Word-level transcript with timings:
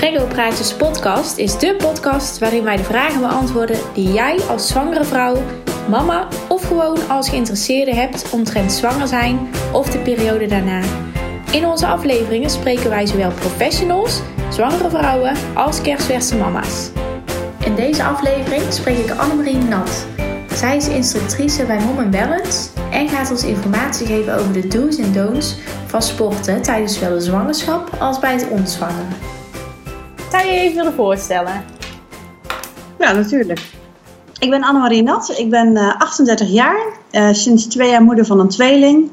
Prego 0.00 0.26
Praatjes 0.26 0.74
podcast 0.74 1.36
is 1.36 1.58
de 1.58 1.74
podcast 1.76 2.38
waarin 2.38 2.64
wij 2.64 2.76
de 2.76 2.84
vragen 2.84 3.20
beantwoorden 3.20 3.78
die 3.94 4.12
jij 4.12 4.40
als 4.48 4.68
zwangere 4.68 5.04
vrouw, 5.04 5.42
mama 5.88 6.28
of 6.48 6.66
gewoon 6.66 7.08
als 7.08 7.28
geïnteresseerde 7.28 7.94
hebt 7.94 8.30
omtrent 8.30 8.72
zwanger 8.72 9.08
zijn 9.08 9.48
of 9.72 9.90
de 9.90 9.98
periode 9.98 10.46
daarna. 10.46 10.80
In 11.52 11.66
onze 11.66 11.86
afleveringen 11.86 12.50
spreken 12.50 12.90
wij 12.90 13.06
zowel 13.06 13.30
professionals, 13.30 14.22
zwangere 14.50 14.90
vrouwen 14.90 15.36
als 15.54 15.80
kerstverse 15.80 16.36
mama's. 16.36 16.90
In 17.64 17.74
deze 17.74 18.04
aflevering 18.04 18.72
spreek 18.72 18.98
ik 18.98 19.10
Annemarie 19.10 19.56
Nat. 19.56 20.06
Zij 20.54 20.76
is 20.76 20.88
instructrice 20.88 21.64
bij 21.64 21.78
Mom 21.78 22.10
Balance 22.10 22.68
en 22.90 23.08
gaat 23.08 23.30
ons 23.30 23.44
informatie 23.44 24.06
geven 24.06 24.34
over 24.34 24.52
de 24.52 24.68
do's 24.68 24.96
en 24.96 25.12
don'ts 25.12 25.56
van 25.86 26.02
sporten 26.02 26.62
tijdens 26.62 26.94
zowel 26.94 27.14
de 27.14 27.20
zwangerschap 27.20 27.90
als 27.98 28.18
bij 28.18 28.32
het 28.32 28.48
ontzwangeren. 28.48 29.39
Zou 30.40 30.52
je 30.52 30.58
je 30.58 30.64
even 30.64 30.76
willen 30.76 30.94
voorstellen? 30.94 31.64
Ja, 32.98 33.12
natuurlijk. 33.12 33.60
Ik 34.38 34.50
ben 34.50 34.64
Annemarie 34.64 35.02
Nat. 35.02 35.34
Ik 35.38 35.50
ben 35.50 35.72
uh, 35.72 36.00
38 36.00 36.48
jaar. 36.48 36.82
Uh, 37.12 37.28
sinds 37.32 37.66
twee 37.66 37.90
jaar 37.90 38.02
moeder 38.02 38.26
van 38.26 38.40
een 38.40 38.48
tweeling. 38.48 39.10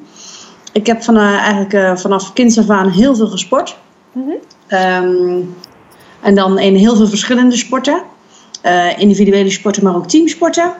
Ik 0.71 0.87
heb 0.87 1.03
van, 1.03 1.17
uh, 1.17 1.41
eigenlijk 1.41 1.99
vanaf 1.99 2.33
kinds 2.33 2.57
af 2.57 2.69
aan 2.69 2.89
heel 2.89 3.15
veel 3.15 3.27
gesport. 3.27 3.77
Mm 4.11 4.23
-hmm. 4.23 4.77
um, 4.79 5.55
en 6.21 6.35
dan 6.35 6.59
in 6.59 6.75
heel 6.75 6.95
veel 6.95 7.07
verschillende 7.07 7.55
sporten. 7.55 8.01
individuele 8.97 9.49
sporten, 9.49 9.83
maar 9.83 9.95
ook 9.95 10.07
teamsporten. 10.07 10.73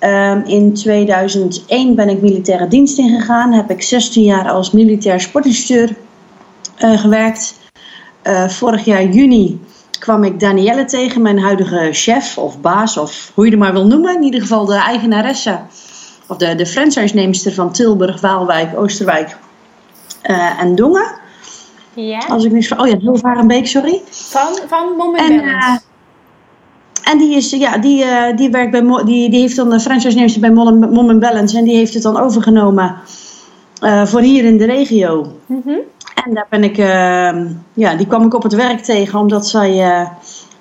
Um, 0.00 0.44
in 0.44 0.74
2001 0.74 1.94
ben 1.94 2.08
ik 2.08 2.22
militaire 2.22 2.68
dienst 2.68 2.98
ingegaan. 2.98 3.52
Heb 3.52 3.70
ik 3.70 3.82
16 3.82 4.22
jaar 4.22 4.50
als 4.50 4.70
militair 4.70 5.20
sportinstructeur 5.20 5.96
gewerkt. 6.78 7.62
Uh, 8.24 8.48
vorig 8.48 8.84
jaar 8.84 9.04
juni 9.04 9.60
kwam 10.04 10.24
ik 10.24 10.40
Danielle 10.40 10.84
tegen, 10.84 11.22
mijn 11.22 11.38
huidige 11.38 11.88
chef 11.92 12.38
of 12.38 12.60
baas, 12.60 12.96
of 12.96 13.30
hoe 13.34 13.44
je 13.44 13.50
het 13.50 13.60
maar 13.60 13.72
wil 13.72 13.86
noemen. 13.86 14.14
In 14.14 14.22
ieder 14.22 14.40
geval 14.40 14.64
de 14.64 14.74
eigenaresse, 14.74 15.58
of 16.26 16.36
de, 16.36 16.54
de 16.54 16.66
franchise-neemster 16.66 17.52
van 17.52 17.72
Tilburg, 17.72 18.20
Waalwijk, 18.20 18.76
Oosterwijk 18.76 19.36
uh, 20.22 20.60
en 20.60 20.74
Dongen. 20.74 21.06
Ja. 21.94 22.18
Als 22.28 22.44
ik 22.44 22.52
niks 22.52 22.68
van. 22.68 22.80
Oh 22.80 22.86
ja, 22.86 22.96
Hilvarenbeek, 22.96 23.66
sorry. 23.66 24.02
Van, 24.10 24.58
van 24.68 24.96
Mom 24.96 25.14
en, 25.14 25.32
uh, 25.32 25.76
en 27.04 27.18
die, 27.18 27.36
is, 27.36 27.50
ja, 27.50 27.78
die, 27.78 28.04
uh, 28.04 28.36
die, 28.36 28.50
werkt 28.50 28.70
bij, 28.70 29.04
die, 29.04 29.30
die 29.30 29.40
heeft 29.40 29.56
dan 29.56 29.70
de 29.70 29.80
franchise-neemster 29.80 30.40
bij 30.40 30.50
Mom 30.50 31.18
Balance 31.18 31.58
en 31.58 31.64
die 31.64 31.76
heeft 31.76 31.94
het 31.94 32.02
dan 32.02 32.16
overgenomen 32.16 32.96
voor 34.04 34.20
hier 34.20 34.44
in 34.44 34.58
de 34.58 34.64
regio. 34.64 35.32
Mm 35.46 35.62
-hmm. 35.64 35.80
En 36.14 36.34
daar 36.34 36.46
ben 36.48 36.64
ik, 36.64 36.78
uh, 36.78 37.50
ja, 37.72 37.94
die 37.96 38.06
kwam 38.06 38.24
ik 38.24 38.34
op 38.34 38.42
het 38.42 38.54
werk 38.54 38.80
tegen 38.80 39.18
omdat 39.18 39.46
zij 39.46 40.00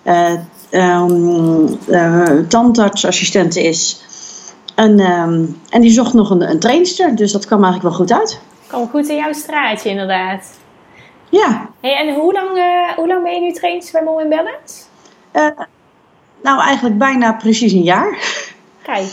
uh, 0.04 0.38
um, 0.72 2.48
tandartsassistente 2.48 3.64
is. 3.64 4.04
En, 4.76 5.00
um, 5.00 5.62
en 5.70 5.82
die 5.82 5.92
zocht 5.92 6.14
nog 6.14 6.30
een, 6.30 6.50
een 6.50 6.60
trainster, 6.60 7.16
dus 7.16 7.32
dat 7.32 7.46
kwam 7.46 7.64
eigenlijk 7.64 7.96
wel 7.96 8.06
goed 8.06 8.20
uit. 8.20 8.42
Kwam 8.68 8.90
goed 8.90 9.08
in 9.08 9.16
jouw 9.16 9.34
straatje, 9.34 9.90
inderdaad. 9.90 10.60
Ja. 11.30 11.70
Hey, 11.82 11.96
en 11.96 12.14
hoe 12.14 12.34
lang, 12.34 12.58
uh, 12.58 12.96
hoe 12.96 13.08
lang 13.08 13.24
ben 13.24 13.34
je 13.34 13.40
nu 13.40 13.52
trainster 13.52 14.04
bij 14.04 14.14
Mom 14.14 14.30
Balance? 14.30 14.84
Uh, 15.34 15.66
nou, 16.44 16.62
eigenlijk 16.62 16.98
bijna 16.98 17.34
precies 17.34 17.72
een 17.72 17.84
jaar. 17.84 18.18
Kijk. 18.82 19.08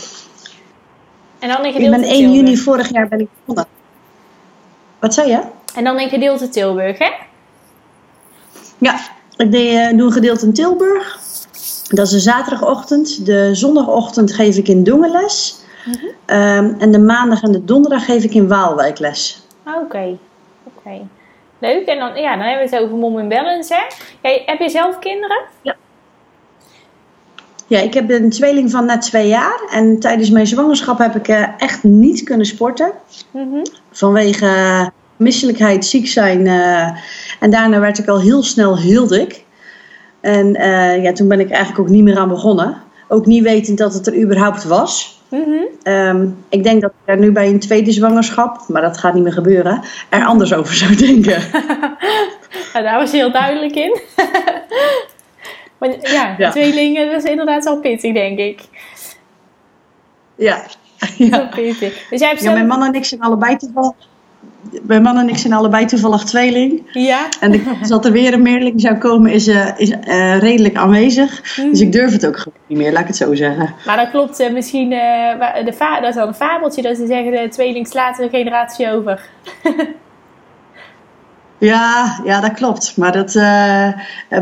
En 1.39 1.49
dan 1.49 1.65
een 1.65 1.75
Ik 1.75 1.89
ben 1.89 2.03
1 2.03 2.33
juni 2.33 2.57
vorig 2.57 2.89
jaar 2.89 3.07
ben 3.07 3.19
ik 3.19 3.27
begonnen. 3.39 3.65
Wat 4.99 5.13
zei 5.13 5.29
je? 5.29 5.41
En 5.75 5.83
dan 5.83 5.99
een 5.99 6.09
gedeelte 6.09 6.49
Tilburg, 6.49 6.97
hè? 6.97 7.11
Ja, 8.77 8.99
ik 9.37 9.53
uh, 9.53 9.89
doe 9.89 10.05
een 10.05 10.11
gedeelte 10.11 10.45
in 10.45 10.53
Tilburg. 10.53 11.19
Dat 11.89 12.07
is 12.07 12.13
een 12.13 12.19
zaterdagochtend. 12.19 13.25
De 13.25 13.55
zondagochtend 13.55 14.33
geef 14.33 14.57
ik 14.57 14.67
in 14.67 14.83
Dongen 14.83 15.11
les. 15.11 15.59
Mm 15.85 15.93
-hmm. 15.93 16.37
um, 16.37 16.75
en 16.79 16.91
de 16.91 16.99
maandag 16.99 17.41
en 17.41 17.51
de 17.51 17.65
donderdag 17.65 18.05
geef 18.05 18.23
ik 18.23 18.33
in 18.33 18.47
Waalwijk 18.47 18.99
les. 18.99 19.41
Oké, 19.65 19.77
okay. 19.77 20.17
oké. 20.63 20.77
Okay. 20.77 21.07
Leuk. 21.59 21.85
En 21.85 21.99
dan, 21.99 22.15
ja, 22.15 22.35
dan 22.35 22.45
hebben 22.45 22.69
we 22.69 22.75
het 22.75 22.83
over 22.83 22.97
mom 22.97 23.19
en 23.19 23.27
balance, 23.27 23.73
hè? 23.73 23.81
Jij, 24.21 24.43
heb 24.45 24.59
je 24.59 24.69
zelf 24.69 24.99
kinderen? 24.99 25.41
Ja. 25.61 25.75
Ja, 27.67 27.79
ik 27.79 27.93
heb 27.93 28.09
een 28.09 28.29
tweeling 28.29 28.71
van 28.71 28.85
net 28.85 29.01
twee 29.01 29.27
jaar. 29.27 29.61
En 29.69 29.99
tijdens 29.99 30.29
mijn 30.29 30.47
zwangerschap 30.47 30.97
heb 30.97 31.15
ik 31.15 31.27
uh, 31.27 31.47
echt 31.57 31.83
niet 31.83 32.23
kunnen 32.23 32.45
sporten. 32.45 32.91
Mm 33.31 33.51
-hmm. 33.51 33.65
Vanwege 33.91 34.91
misselijkheid, 35.21 35.85
ziek 35.85 36.07
zijn. 36.07 36.45
Uh, 36.45 36.87
en 37.39 37.49
daarna 37.49 37.79
werd 37.79 37.97
ik 37.97 38.07
al 38.07 38.21
heel 38.21 38.43
snel 38.43 38.77
heel 38.77 39.07
dik. 39.07 39.43
En 40.21 40.55
uh, 40.55 41.03
ja, 41.03 41.11
toen 41.11 41.27
ben 41.27 41.39
ik 41.39 41.49
eigenlijk 41.49 41.79
ook 41.79 41.89
niet 41.89 42.03
meer 42.03 42.17
aan 42.17 42.29
begonnen. 42.29 42.81
Ook 43.07 43.25
niet 43.25 43.43
wetend 43.43 43.77
dat 43.77 43.93
het 43.93 44.07
er 44.07 44.21
überhaupt 44.21 44.63
was. 44.63 45.19
Mm 45.29 45.43
-hmm. 45.43 45.93
um, 45.93 46.37
ik 46.49 46.63
denk 46.63 46.81
dat 46.81 46.91
ik 46.91 47.09
er 47.13 47.17
nu 47.17 47.31
bij 47.31 47.47
een 47.47 47.59
tweede 47.59 47.91
zwangerschap, 47.91 48.65
maar 48.67 48.81
dat 48.81 48.97
gaat 48.97 49.13
niet 49.13 49.23
meer 49.23 49.33
gebeuren, 49.33 49.81
er 50.09 50.25
anders 50.25 50.53
over 50.53 50.75
zou 50.75 50.95
denken. 50.95 51.41
nou, 52.73 52.85
daar 52.85 52.99
was 52.99 53.11
je 53.11 53.17
heel 53.17 53.31
duidelijk 53.31 53.75
in. 53.75 53.99
maar 55.79 56.11
ja, 56.11 56.35
ja, 56.37 56.51
tweelingen, 56.51 57.11
dat 57.11 57.23
is 57.23 57.29
inderdaad 57.29 57.63
wel 57.63 57.79
pittig, 57.79 58.13
denk 58.13 58.37
ik. 58.37 58.61
Ja. 60.35 60.65
ja. 61.17 61.49
pittig. 61.55 62.07
Dus 62.09 62.19
jij 62.19 62.29
hebt 62.29 62.43
ja, 62.43 62.51
mijn 62.51 62.67
man 62.67 62.83
en 62.83 62.93
ik 62.93 63.05
zijn 63.05 63.21
allebei 63.21 63.57
toevallig 63.57 63.95
mijn 64.81 65.01
man 65.01 65.17
en 65.17 65.29
ik 65.29 65.37
zijn 65.37 65.53
allebei 65.53 65.85
toevallig 65.85 66.23
tweeling. 66.23 66.89
Ja. 66.91 67.27
En 67.39 67.51
de 67.51 67.63
kans 67.63 67.89
dat 67.89 68.05
er 68.05 68.11
weer 68.11 68.33
een 68.33 68.41
meerling 68.41 68.81
zou 68.81 68.97
komen 68.97 69.31
is, 69.31 69.47
uh, 69.47 69.67
is 69.77 69.89
uh, 69.89 70.39
redelijk 70.39 70.75
aanwezig. 70.75 71.57
Mhm. 71.57 71.69
Dus 71.69 71.81
ik 71.81 71.91
durf 71.91 72.11
het 72.11 72.25
ook 72.25 72.37
gewoon 72.37 72.59
niet 72.67 72.77
meer, 72.77 72.91
laat 72.91 73.01
ik 73.01 73.07
het 73.07 73.15
zo 73.15 73.35
zeggen. 73.35 73.73
Maar 73.85 73.97
dat 73.97 74.09
klopt 74.09 74.39
uh, 74.39 74.51
misschien, 74.51 74.89
de 74.89 75.75
dat 76.01 76.09
is 76.09 76.15
wel 76.15 76.27
een 76.27 76.33
fabeltje 76.33 76.81
dat 76.81 76.97
ze 76.97 77.05
zeggen 77.05 77.31
de 77.31 77.47
tweeling 77.49 77.87
slaat 77.87 78.19
een 78.19 78.29
generatie 78.29 78.91
over. 78.91 79.21
Ja, 81.61 82.19
ja, 82.23 82.39
dat 82.41 82.51
klopt. 82.53 82.97
Maar 82.97 83.11
dat, 83.11 83.33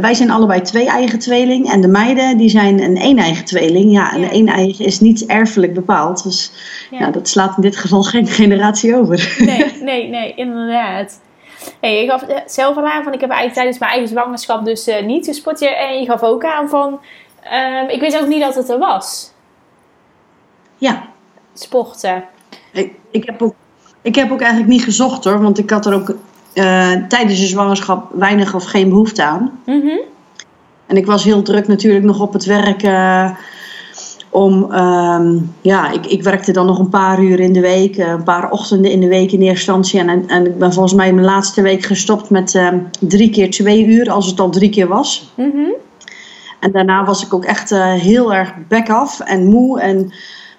wij 0.01 0.13
zijn 0.13 0.31
allebei 0.31 0.61
twee 0.61 0.87
eigen 0.87 1.19
tweeling. 1.19 1.71
En 1.71 1.81
de 1.81 1.87
meiden 1.87 2.37
die 2.37 2.49
zijn 2.49 2.81
een 2.81 2.97
één 2.97 3.17
eigen 3.17 3.45
tweeling. 3.45 3.91
Ja, 3.91 4.11
en 4.13 4.19
Ja. 4.21 4.27
de 4.27 4.33
één 4.33 4.47
eigen 4.47 4.85
is 4.85 4.99
niet 4.99 5.25
erfelijk 5.25 5.73
bepaald. 5.73 6.23
Dus 6.23 6.51
Ja. 6.91 6.99
ja. 6.99 7.09
dat 7.11 7.27
slaat 7.27 7.55
in 7.55 7.61
dit 7.61 7.77
geval 7.77 8.03
geen 8.03 8.27
generatie 8.41 8.95
over. 8.95 9.35
Nee, 9.39 9.75
nee, 9.81 10.07
nee, 10.07 10.33
inderdaad. 10.35 11.19
Hey, 11.81 12.03
ik 12.03 12.09
gaf 12.09 12.23
zelf 12.45 12.77
al 12.77 12.85
aan 12.87 13.03
van 13.03 13.13
ik 13.13 13.19
heb 13.21 13.29
eigenlijk 13.29 13.53
tijdens 13.53 13.79
mijn 13.79 13.91
eigen 13.91 14.09
zwangerschap 14.09 14.65
dus 14.65 14.87
eh, 14.87 15.05
niet 15.05 15.25
gesport. 15.25 15.61
En 15.61 15.99
je 15.99 16.05
gaf 16.05 16.23
ook 16.23 16.45
aan 16.45 16.69
van 16.69 16.99
ehm, 17.43 17.87
ik 17.89 17.99
wist 17.99 18.21
ook 18.21 18.27
niet 18.27 18.41
dat 18.41 18.55
het 18.55 18.69
er 18.69 18.77
was. 18.79 19.31
Ja, 20.77 21.03
Sporten. 21.53 22.23
ik, 22.71 22.93
ik, 23.11 23.25
heb 23.25 23.41
ook, 23.41 23.53
ik 24.01 24.15
heb 24.15 24.31
ook 24.31 24.41
eigenlijk 24.41 24.71
niet 24.71 24.83
gezocht 24.83 25.23
hoor. 25.23 25.41
Want 25.41 25.57
ik 25.57 25.69
had 25.69 25.85
er 25.85 25.93
ook 25.93 26.09
eh, 26.09 26.15
tijdens 27.07 27.39
de 27.39 27.47
zwangerschap 27.47 28.11
weinig 28.13 28.55
of 28.55 28.63
geen 28.63 28.89
behoefte 28.89 29.23
aan. 29.23 29.59
Mhm. 29.65 29.97
En 30.87 30.97
ik 30.97 31.05
was 31.05 31.23
heel 31.23 31.41
druk 31.41 31.67
natuurlijk 31.67 32.05
nog 32.05 32.19
op 32.19 32.33
het 32.33 32.45
werk. 32.45 32.83
eh, 32.83 33.29
om, 34.29 34.71
ehm, 34.71 35.37
ja, 35.61 35.91
ik, 35.91 36.05
ik 36.05 36.23
werkte 36.23 36.51
dan 36.51 36.65
nog 36.65 36.79
een 36.79 36.89
paar 36.89 37.23
uur 37.23 37.39
in 37.39 37.53
de 37.53 37.59
week, 37.59 37.97
eh, 37.97 38.07
een 38.07 38.23
paar 38.23 38.51
ochtenden 38.51 38.91
in 38.91 38.99
de 38.99 39.07
week 39.07 39.31
in 39.31 39.41
eerste 39.41 39.71
instantie. 39.71 39.99
En, 39.99 40.27
en 40.27 40.45
ik 40.45 40.57
ben 40.57 40.73
volgens 40.73 40.93
mij 40.93 41.13
mijn 41.13 41.25
laatste 41.25 41.61
week 41.61 41.83
gestopt 41.83 42.29
met 42.29 42.55
ehm, 42.55 42.79
drie 42.99 43.29
keer 43.29 43.51
twee 43.51 43.85
uur, 43.85 44.11
als 44.11 44.25
het 44.25 44.39
al 44.39 44.49
drie 44.49 44.69
keer 44.69 44.87
was. 44.87 45.31
Mhm. 45.35 45.71
En 46.59 46.71
daarna 46.71 47.05
was 47.05 47.25
ik 47.25 47.33
ook 47.33 47.45
echt 47.45 47.71
eh, 47.71 47.93
heel 47.93 48.33
erg 48.33 48.53
back 48.67 48.89
af 48.89 49.19
en 49.19 49.45
moe. 49.45 49.79
En, 49.79 50.11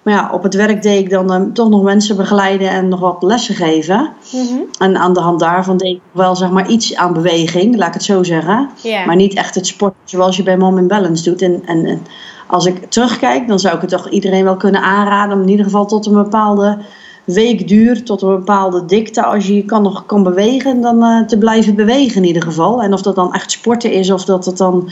maar 0.03 0.15
ja, 0.15 0.31
op 0.33 0.43
het 0.43 0.55
werk 0.55 0.83
deed 0.83 1.05
ik 1.05 1.11
dan 1.11 1.33
eh, 1.33 1.41
toch 1.53 1.69
nog 1.69 1.83
mensen 1.83 2.17
begeleiden 2.17 2.71
en 2.71 2.89
nog 2.89 3.01
wat 3.01 3.23
lessen 3.23 3.55
geven. 3.55 4.13
Mhm. 4.33 4.59
En 4.79 4.97
aan 4.97 5.13
de 5.13 5.21
hand 5.21 5.41
daarvan 5.41 5.77
deed 5.77 5.97
ik 5.97 6.01
wel 6.13 6.37
zeg 6.37 6.51
maar 6.51 6.69
iets 6.69 6.97
aan 6.97 7.13
beweging, 7.13 7.77
laat 7.77 7.89
ik 7.89 7.95
het 7.95 8.03
zo 8.03 8.23
zeggen. 8.23 8.69
Maar 9.07 9.17
niet 9.17 9.35
echt 9.35 9.55
het 9.55 9.67
sport 9.67 9.95
zoals 10.05 10.37
je 10.37 10.43
bij 10.43 10.57
Mom 10.57 10.79
in 10.79 10.89
Balance 10.89 11.25
doet. 11.25 11.43
En, 11.43 11.63
en, 11.67 11.87
en 11.87 12.07
als 12.47 12.67
ik 12.67 12.91
terugkijk, 12.91 13.49
dan 13.49 13.59
zou 13.59 13.75
ik 13.75 13.81
het 13.81 13.91
toch 13.91 14.09
iedereen 14.09 14.45
wel 14.45 14.57
kunnen 14.57 14.83
aanraden 14.83 15.37
om 15.37 15.43
in 15.43 15.49
ieder 15.49 15.65
geval 15.65 15.87
tot 15.87 16.07
een 16.07 16.13
bepaalde 16.13 16.79
weekduur, 17.25 18.05
tot 18.05 18.23
een 18.23 18.37
bepaalde 18.37 18.85
dikte, 18.85 19.25
als 19.25 19.47
je 19.47 19.55
je 19.55 19.65
kan 19.65 19.83
nog 19.83 20.07
kan 20.07 20.23
bewegen, 20.23 20.81
dan 20.81 21.05
eh, 21.05 21.27
te 21.27 21.39
blijven 21.39 21.75
bewegen 21.75 22.17
in 22.23 22.27
ieder 22.27 22.43
geval. 22.43 22.83
En 22.83 22.93
of 22.93 23.03
dat 23.03 23.15
dan 23.15 23.35
echt 23.35 23.51
sporten 23.51 23.93
is, 23.93 24.11
of 24.11 24.25
dat 24.25 24.45
het 24.45 24.57
dan 24.57 24.91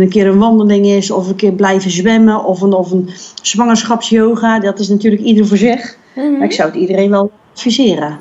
een 0.00 0.08
keer 0.08 0.26
een 0.26 0.38
wandeling 0.38 0.86
is, 0.86 1.10
of 1.10 1.28
een 1.28 1.36
keer 1.36 1.52
blijven 1.52 1.90
zwemmen, 1.90 2.44
of 2.44 2.60
een, 2.60 2.72
of 2.72 2.90
een 2.90 3.10
zwangerschapsyoga, 3.42 4.58
dat 4.58 4.78
is 4.78 4.88
natuurlijk 4.88 5.22
ieder 5.22 5.46
voor 5.46 5.56
zich. 5.56 5.96
Mhm. 6.14 6.32
Maar 6.32 6.44
ik 6.44 6.52
zou 6.52 6.68
het 6.68 6.78
iedereen 6.78 7.10
wel 7.10 7.30
adviseren. 7.52 8.20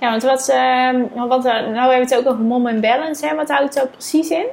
Ja, 0.00 0.10
want 0.10 0.22
wat, 0.22 0.48
ehm, 0.48 1.28
wat, 1.28 1.42
nou 1.42 1.56
hebben 1.56 1.88
we 1.88 2.14
het 2.14 2.16
ook 2.16 2.32
over 2.32 2.44
mom 2.44 2.66
en 2.66 2.80
balance. 2.80 3.26
Hè? 3.26 3.34
Wat 3.34 3.48
houdt 3.48 3.74
het 3.74 3.82
ook 3.82 3.90
precies 3.90 4.28
in? 4.28 4.46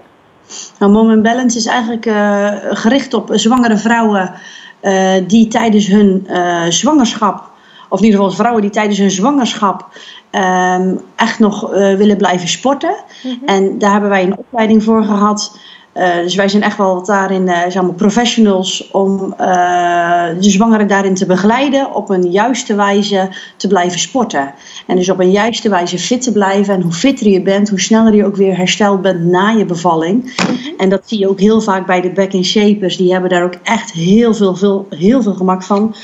Nou, 0.80 0.92
Mom 0.92 1.10
and 1.10 1.24
Balance 1.24 1.58
is 1.58 1.66
eigenlijk 1.66 2.06
eh, 2.06 2.48
gericht 2.62 3.14
op 3.14 3.30
zwangere 3.34 3.78
vrouwen 3.78 4.34
eh, 4.80 5.14
die 5.28 5.48
tijdens 5.48 5.88
hun 5.88 6.28
eh, 6.28 6.66
zwangerschap, 6.70 7.50
of 7.90 8.00
in 8.00 8.06
ieder 8.06 8.20
geval 8.20 8.36
vrouwen 8.36 8.62
die 8.62 8.72
tijdens 8.72 8.98
hun 8.98 9.12
zwangerschap 9.12 9.88
ehm, 10.30 10.96
echt 11.16 11.40
nog 11.40 11.70
willen 11.72 12.18
blijven 12.18 12.48
sporten. 12.48 12.96
Mhm. 13.24 13.46
En 13.46 13.78
daar 13.78 13.92
hebben 13.92 14.10
wij 14.10 14.24
een 14.24 14.38
opleiding 14.38 14.84
voor 14.84 15.04
gehad. 15.04 15.58
Uh, 15.98 16.16
dus 16.16 16.36
wij 16.36 16.48
zijn 16.48 16.64
echt 16.64 16.78
wel 16.78 16.96
wat 16.96 17.06
daarin, 17.06 17.48
uh, 17.48 17.60
zeg 17.68 17.96
professionals 17.96 18.90
om 18.92 19.34
uh, 19.40 20.26
de 20.40 20.50
zwangere 20.50 20.86
daarin 20.86 21.14
te 21.14 21.26
begeleiden, 21.26 21.96
op 21.96 22.10
een 22.10 22.32
juiste 22.32 22.76
wijze 22.76 23.30
te 23.58 23.68
blijven 23.68 24.00
sporten. 24.00 24.54
En 24.88 24.96
dus 24.96 25.10
op 25.10 25.20
een 25.20 25.32
juiste 25.32 25.70
wijze 25.70 26.00
fit 26.00 26.22
te 26.22 26.32
blijven. 26.32 26.74
En 26.74 26.82
hoe 26.82 26.92
fitter 26.92 27.28
je 27.28 27.42
bent, 27.42 27.70
hoe 27.70 27.80
sneller 27.80 28.16
je 28.16 28.26
ook 28.26 28.36
weer 28.36 28.58
hersteld 28.58 29.02
bent 29.02 29.24
na 29.24 29.50
je 29.50 29.66
bevalling. 29.66 30.46
En 30.78 30.90
dat 30.90 31.02
zie 31.06 31.20
je 31.20 31.30
ook 31.30 31.40
heel 31.40 31.62
vaak 31.62 31.86
bij 31.86 32.02
de 32.02 32.12
back-in-shapers. 32.12 32.98
Die 32.98 33.12
hebben 33.12 33.30
daar 33.30 33.44
ook 33.44 33.56
echt 33.64 33.92
heel 33.92 34.34
veel, 34.34 34.56
veel, 34.56 34.88
heel 34.90 35.22
veel 35.22 35.34
gemak 35.34 35.64
van. 35.64 35.96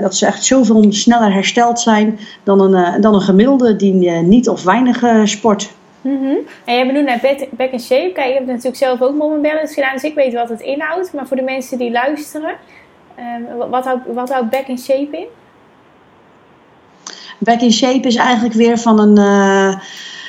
Dat 0.00 0.16
ze 0.16 0.26
echt 0.26 0.44
zoveel 0.44 0.86
sneller 0.88 1.32
hersteld 1.32 1.80
zijn 1.80 2.18
dan 2.42 2.60
een, 2.60 3.00
dan 3.00 3.14
een 3.14 3.20
gemiddelde 3.20 3.76
die 3.76 3.92
niet 4.10 4.48
of 4.48 4.62
weinig 4.62 5.04
sport. 5.24 5.74
Mm. 6.06 6.38
En 6.64 6.74
jij 6.74 6.86
benoemt 6.86 7.06
naar 7.06 7.36
back 7.50 7.70
in 7.70 7.80
shape. 7.80 8.12
Kijk, 8.12 8.28
je 8.28 8.34
hebt 8.34 8.46
natuurlijk 8.46 8.76
zelf 8.76 9.02
ook 9.02 9.14
moment 9.14 9.42
balance 9.42 9.74
gedaan, 9.74 9.92
dus 9.92 10.02
ik 10.02 10.14
weet 10.14 10.34
wat 10.34 10.48
het 10.48 10.60
inhoudt. 10.60 11.12
Maar 11.12 11.26
voor 11.26 11.36
de 11.36 11.42
mensen 11.42 11.78
die 11.78 11.90
luisteren, 11.90 12.56
wat, 13.70 13.84
houdt, 13.84 14.02
wat 14.06 14.30
houdt 14.30 14.50
back 14.50 14.66
in 14.66 14.78
shape 14.78 15.16
in? 15.16 15.26
Back 17.38 17.60
in 17.60 17.72
shape 17.72 18.06
is 18.06 18.16
eigenlijk 18.16 18.54
weer 18.54 18.78
van 18.78 19.00
een 19.00 19.16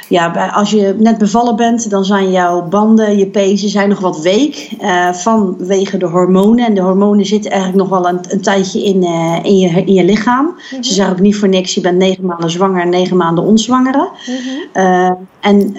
ja, 0.10 0.50
als 0.54 0.72
je 0.72 0.96
net 1.00 1.18
bevallen 1.18 1.56
bent, 1.56 1.90
dan 1.90 2.06
zijn 2.06 2.32
jouw 2.32 2.68
banden, 2.68 3.18
je 3.18 3.28
pezen 3.28 3.70
zijn 3.70 3.90
nog 3.90 4.00
wat 4.00 4.22
week 4.22 4.70
uh, 4.82 5.14
vanwege 5.14 5.98
de 5.98 6.06
hormonen. 6.06 6.66
En 6.66 6.74
de 6.74 6.82
hormonen 6.82 7.26
zitten 7.26 7.52
eigenlijk 7.52 7.82
nog 7.82 8.00
wel 8.00 8.10
een, 8.10 8.20
een 8.30 8.42
tijdje 8.42 8.84
in, 8.84 9.04
uh, 9.04 9.40
in, 9.44 9.58
je, 9.58 9.70
in 9.70 9.94
je 9.94 10.04
lichaam. 10.04 10.46
Mm 10.46 10.56
-hmm. 10.70 10.84
Ze 10.84 10.94
zeggen 10.94 11.14
ook 11.14 11.22
niet 11.22 11.38
voor 11.38 11.50
niks, 11.50 11.74
je 11.74 11.82
bent 11.82 11.98
negen 11.98 12.26
maanden 12.26 12.50
zwanger 12.50 12.82
en 12.82 12.90
negen 12.90 13.18
maanden 13.18 13.44
onzwangere. 13.44 14.10
Mm 14.28 14.36
-hmm. 14.36 14.84
uh, 14.84 15.12
en 15.40 15.74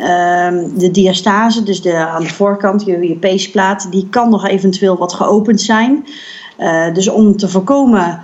de 0.77 0.91
diastase, 0.91 1.63
dus 1.63 1.83
de, 1.83 1.97
aan 1.97 2.23
de 2.23 2.35
voorkant, 2.35 2.85
je, 2.85 3.09
je 3.09 3.17
peesplaat, 3.17 3.87
die 3.91 4.09
kan 4.11 4.31
nog 4.31 4.47
eventueel 4.47 4.97
wat 4.97 5.13
geopend 5.13 5.61
zijn. 5.61 6.07
dus 6.93 7.09
om 7.09 7.37
te 7.37 7.49
voorkomen 7.49 8.21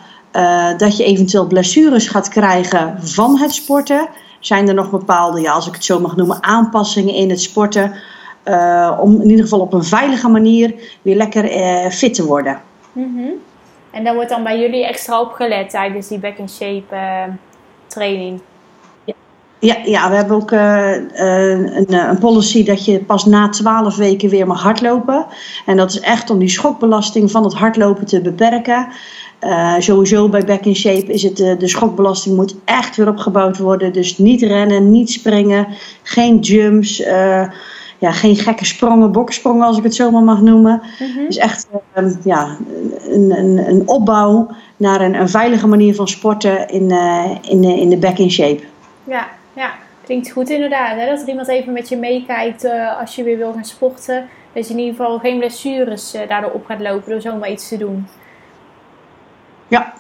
dat 0.76 0.96
je 0.96 1.04
eventueel 1.04 1.46
blessures 1.46 2.08
gaat 2.08 2.28
krijgen 2.28 2.96
van 3.00 3.38
het 3.38 3.54
sporten 3.54 4.08
zijn 4.46 4.69
er 4.69 4.75
nog 4.75 4.91
bepaalde, 4.91 5.41
ja, 5.41 5.52
als 5.52 5.67
ik 5.67 5.75
het 5.75 5.85
zo 5.85 6.00
mag 6.00 6.17
noemen, 6.17 6.43
aanpassingen 6.43 7.14
in 7.14 7.31
het 7.31 7.41
sporten. 7.41 7.94
Uh, 8.44 8.99
om 9.00 9.20
in 9.20 9.29
ieder 9.29 9.44
geval 9.44 9.61
op 9.61 9.73
een 9.73 9.85
veilige 9.85 10.29
manier 10.29 10.75
weer 11.02 11.17
lekker 11.17 11.56
uh, 11.56 11.91
fit 11.91 12.14
te 12.14 12.25
worden. 12.25 12.61
Mm 12.93 13.17
-hmm. 13.17 13.32
En 13.91 14.05
daar 14.05 14.14
wordt 14.14 14.29
dan 14.29 14.43
bij 14.43 14.58
jullie 14.58 14.87
extra 14.87 15.20
op 15.20 15.32
gelet 15.32 15.70
tijdens 15.70 16.08
die 16.08 16.19
back 16.19 16.37
in 16.37 16.49
shape 16.49 16.94
uh, 16.94 17.23
training? 17.87 18.41
Ja. 19.05 19.14
Ja, 19.58 19.76
ja, 19.85 20.11
we 20.11 20.17
hebben 20.17 20.37
ook 20.37 20.50
een, 20.50 21.93
een 21.93 22.19
policy 22.19 22.64
dat 22.64 22.85
je 22.85 22.99
pas 22.99 23.25
na 23.25 23.49
12 23.49 23.97
weken 23.97 24.29
weer 24.29 24.47
mag 24.47 24.62
hardlopen. 24.62 25.26
En 25.67 25.76
dat 25.76 25.90
is 25.90 26.00
echt 26.00 26.31
om 26.31 26.38
die 26.38 26.49
schokbelasting 26.49 27.31
van 27.31 27.44
het 27.44 27.55
hardlopen 27.55 28.06
te 28.06 28.20
beperken. 28.20 28.88
Uh, 29.44 29.75
sowieso 29.79 30.29
bij 30.29 30.44
back 30.44 30.64
in 30.64 30.76
shape 30.76 31.12
is 31.12 31.23
het 31.23 31.41
uh, 31.41 31.58
de 31.58 31.69
schokbelasting 31.69 32.37
moet 32.37 32.56
echt 32.64 32.96
weer 32.96 33.08
opgebouwd 33.08 33.58
worden. 33.58 33.93
Dus 33.93 34.19
niet 34.19 34.43
rennen, 34.43 34.91
niet 34.91 35.11
springen, 35.11 35.67
geen 36.02 36.38
jumps, 36.38 37.00
uh, 37.00 37.50
ja, 37.99 38.12
geen 38.12 38.37
gekke 38.37 38.64
sprongen, 38.64 39.12
boksprongen 39.12 39.67
als 39.67 39.79
ik 39.79 39.82
het 39.82 39.94
zo 39.94 40.11
maar 40.11 40.23
mag 40.23 40.41
noemen. 40.41 40.82
-hmm. 40.99 41.26
Dus 41.26 41.37
echt 41.37 41.67
ja, 42.23 42.56
een, 43.08 43.31
een, 43.38 43.69
een, 43.69 43.88
opbouw 43.88 44.50
naar 44.76 45.00
een, 45.00 45.14
een, 45.14 45.29
veilige 45.29 45.67
manier 45.67 45.94
van 45.94 46.08
sporten 46.08 46.69
in, 46.69 46.90
in, 47.43 47.64
in 47.64 47.88
de 47.88 47.99
back 47.99 48.19
in 48.19 48.31
shape. 48.31 48.62
Ja, 49.05 49.29
ja, 49.52 49.73
klinkt 50.05 50.31
goed 50.31 50.50
inderdaad. 50.50 50.97
Hè? 50.97 51.06
Dat 51.06 51.23
er 51.23 51.29
iemand 51.29 51.49
even 51.49 51.73
met 51.73 51.88
je 51.88 51.97
meekijkt 51.97 52.69
als 53.00 53.14
je 53.14 53.23
weer 53.23 53.38
wil 53.38 53.52
gaan 53.52 53.64
sporten. 53.64 54.29
Dat 54.52 54.67
je 54.69 54.75
in 54.75 54.81
ieder 54.81 54.94
geval 54.94 55.19
geen 55.19 55.38
blessures 55.38 56.17
daardoor 56.29 56.50
op 56.50 56.67
gaat 56.67 56.81
lopen 56.81 57.11
door 57.11 57.20
zomaar 57.20 57.50
iets 57.50 57.69
te 57.69 57.76
doen. 57.76 58.06
Ja. 59.75 59.93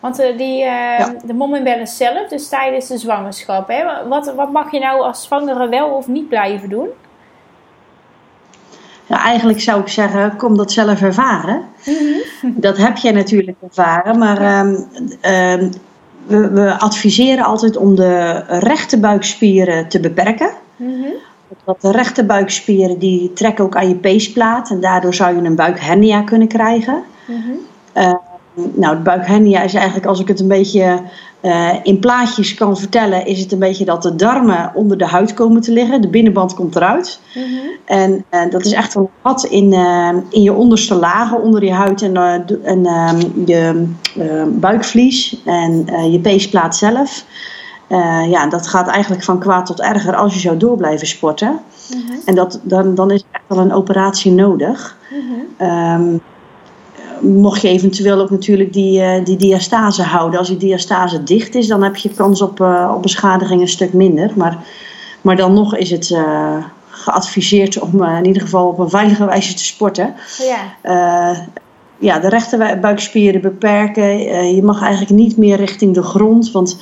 Want 0.00 0.20
uh, 0.20 0.38
die, 0.38 0.56
ja. 0.56 1.14
de 1.24 1.34
mom 1.34 1.54
in 1.54 1.64
balance 1.64 1.94
zelf, 1.94 2.28
dus 2.28 2.48
tijdens 2.48 2.86
de 2.86 2.98
zwangerschap, 2.98 3.68
hè, 3.68 4.08
wat, 4.08 4.32
wat 4.34 4.52
mag 4.52 4.72
je 4.72 4.78
nou 4.78 5.02
als 5.02 5.22
zwangere 5.22 5.68
wel 5.68 5.88
of 5.88 6.06
niet 6.06 6.28
blijven 6.28 6.68
doen? 6.68 6.88
Ja, 9.06 9.24
eigenlijk 9.24 9.60
zou 9.60 9.80
ik 9.80 9.88
zeggen, 9.88 10.36
kom 10.36 10.56
dat 10.56 10.72
zelf 10.72 11.02
ervaren. 11.02 11.62
Mm 11.84 11.94
-hmm. 11.94 12.54
Dat 12.56 12.76
heb 12.76 12.96
jij 12.96 13.12
natuurlijk 13.12 13.56
ervaren, 13.62 14.18
maar 14.18 14.66
um, 14.66 14.88
um, 15.22 15.70
we, 16.26 16.50
we, 16.50 16.78
adviseren 16.78 17.44
altijd 17.44 17.76
om 17.76 17.94
de 17.94 18.44
rechte 18.48 19.00
buikspieren 19.00 19.88
te 19.88 20.00
beperken. 20.00 20.50
Mm 20.76 21.02
-hmm. 21.02 21.12
Want 21.64 21.80
de 21.80 21.90
rechte 21.90 22.24
buikspieren 22.24 22.98
die 22.98 23.32
trekken 23.32 23.64
ook 23.64 23.76
aan 23.76 23.88
je 23.88 23.94
peesplaat 23.94 24.70
en 24.70 24.80
daardoor 24.80 25.14
zou 25.14 25.36
je 25.36 25.42
een 25.42 25.56
buikhernia 25.56 26.22
kunnen 26.22 26.48
krijgen. 26.48 27.02
Mm 27.26 27.42
-hmm. 27.42 27.58
uh, 28.02 28.14
nou, 28.54 28.96
de 28.96 29.02
buikhernia 29.02 29.62
is 29.62 29.74
eigenlijk, 29.74 30.06
als 30.06 30.20
ik 30.20 30.28
het 30.28 30.40
een 30.40 30.48
beetje 30.48 31.00
uh, 31.42 31.70
in 31.82 31.98
plaatjes 31.98 32.54
kan 32.54 32.76
vertellen, 32.76 33.26
is 33.26 33.40
het 33.40 33.52
een 33.52 33.58
beetje 33.58 33.84
dat 33.84 34.02
de 34.02 34.16
darmen 34.16 34.70
onder 34.74 34.98
de 34.98 35.06
huid 35.06 35.34
komen 35.34 35.60
te 35.60 35.72
liggen. 35.72 36.00
De 36.00 36.08
binnenband 36.08 36.54
komt 36.54 36.76
eruit. 36.76 37.20
Mm 37.34 37.42
-hmm. 37.42 37.70
En 37.84 38.24
uh, 38.30 38.50
dat 38.50 38.64
is 38.64 38.72
echt 38.72 38.94
een 38.94 39.08
gat 39.22 39.44
in, 39.44 39.72
uh, 39.72 40.08
in 40.28 40.42
je 40.42 40.52
onderste 40.52 40.94
lagen, 40.94 41.42
onder 41.42 41.64
je 41.64 41.72
huid 41.72 42.02
en, 42.02 42.16
en 42.62 42.82
je 43.46 43.88
buikvlies 44.48 45.42
en 45.44 45.86
je 46.10 46.20
peesplaat 46.20 46.76
zelf. 46.76 47.24
ja, 48.28 48.46
dat 48.46 48.66
gaat 48.66 48.88
eigenlijk 48.88 49.24
van 49.24 49.38
kwaad 49.38 49.66
tot 49.66 49.80
erger 49.80 50.14
als 50.14 50.34
je 50.34 50.40
zou 50.40 50.56
door 50.56 50.76
blijven 50.76 51.06
sporten. 51.06 51.60
Mm 51.94 52.02
-hmm. 52.06 52.20
En 52.24 52.34
dat, 52.34 52.60
dan, 52.62 52.94
dan 52.94 53.10
is 53.10 53.24
echt 53.30 53.44
wel 53.46 53.58
een 53.58 53.72
operatie 53.72 54.32
nodig. 54.32 54.96
Mm 55.10 55.20
-hmm. 55.58 55.68
um, 55.68 56.20
mocht 57.22 57.60
je 57.60 57.68
eventueel 57.68 58.20
ook 58.20 58.30
natuurlijk 58.30 58.72
die, 58.72 59.00
uh, 59.00 59.24
die 59.24 59.36
diastase 59.36 60.02
houden. 60.02 60.38
Als 60.38 60.48
die 60.48 60.56
diastase 60.56 61.22
dicht 61.22 61.54
is, 61.54 61.66
dan 61.66 61.82
heb 61.82 61.96
je 61.96 62.08
kans 62.08 62.42
op, 62.42 62.60
uh, 62.60 62.92
op 62.96 63.02
beschadiging 63.02 63.60
een 63.60 63.68
stuk 63.68 63.92
minder. 63.92 64.30
Maar, 64.34 64.58
maar 65.20 65.36
dan 65.36 65.52
nog 65.52 65.76
is 65.76 65.90
het 65.90 66.10
uh, 66.10 66.56
geadviseerd 66.88 67.78
om 67.78 68.04
in 68.04 68.26
ieder 68.26 68.42
geval 68.42 68.68
op 68.68 68.78
een 68.78 68.90
veilige 68.90 69.24
wijze 69.24 69.54
te 69.54 69.64
sporten. 69.64 70.14
Ja. 70.38 71.46
ja, 71.98 72.18
de 72.18 72.28
rechte 72.28 72.78
buikspieren 72.80 73.40
beperken. 73.40 74.18
je 74.54 74.62
mag 74.62 74.80
eigenlijk 74.80 75.10
niet 75.10 75.36
meer 75.36 75.56
richting 75.56 75.94
de 75.94 76.02
grond. 76.02 76.50
Want 76.50 76.76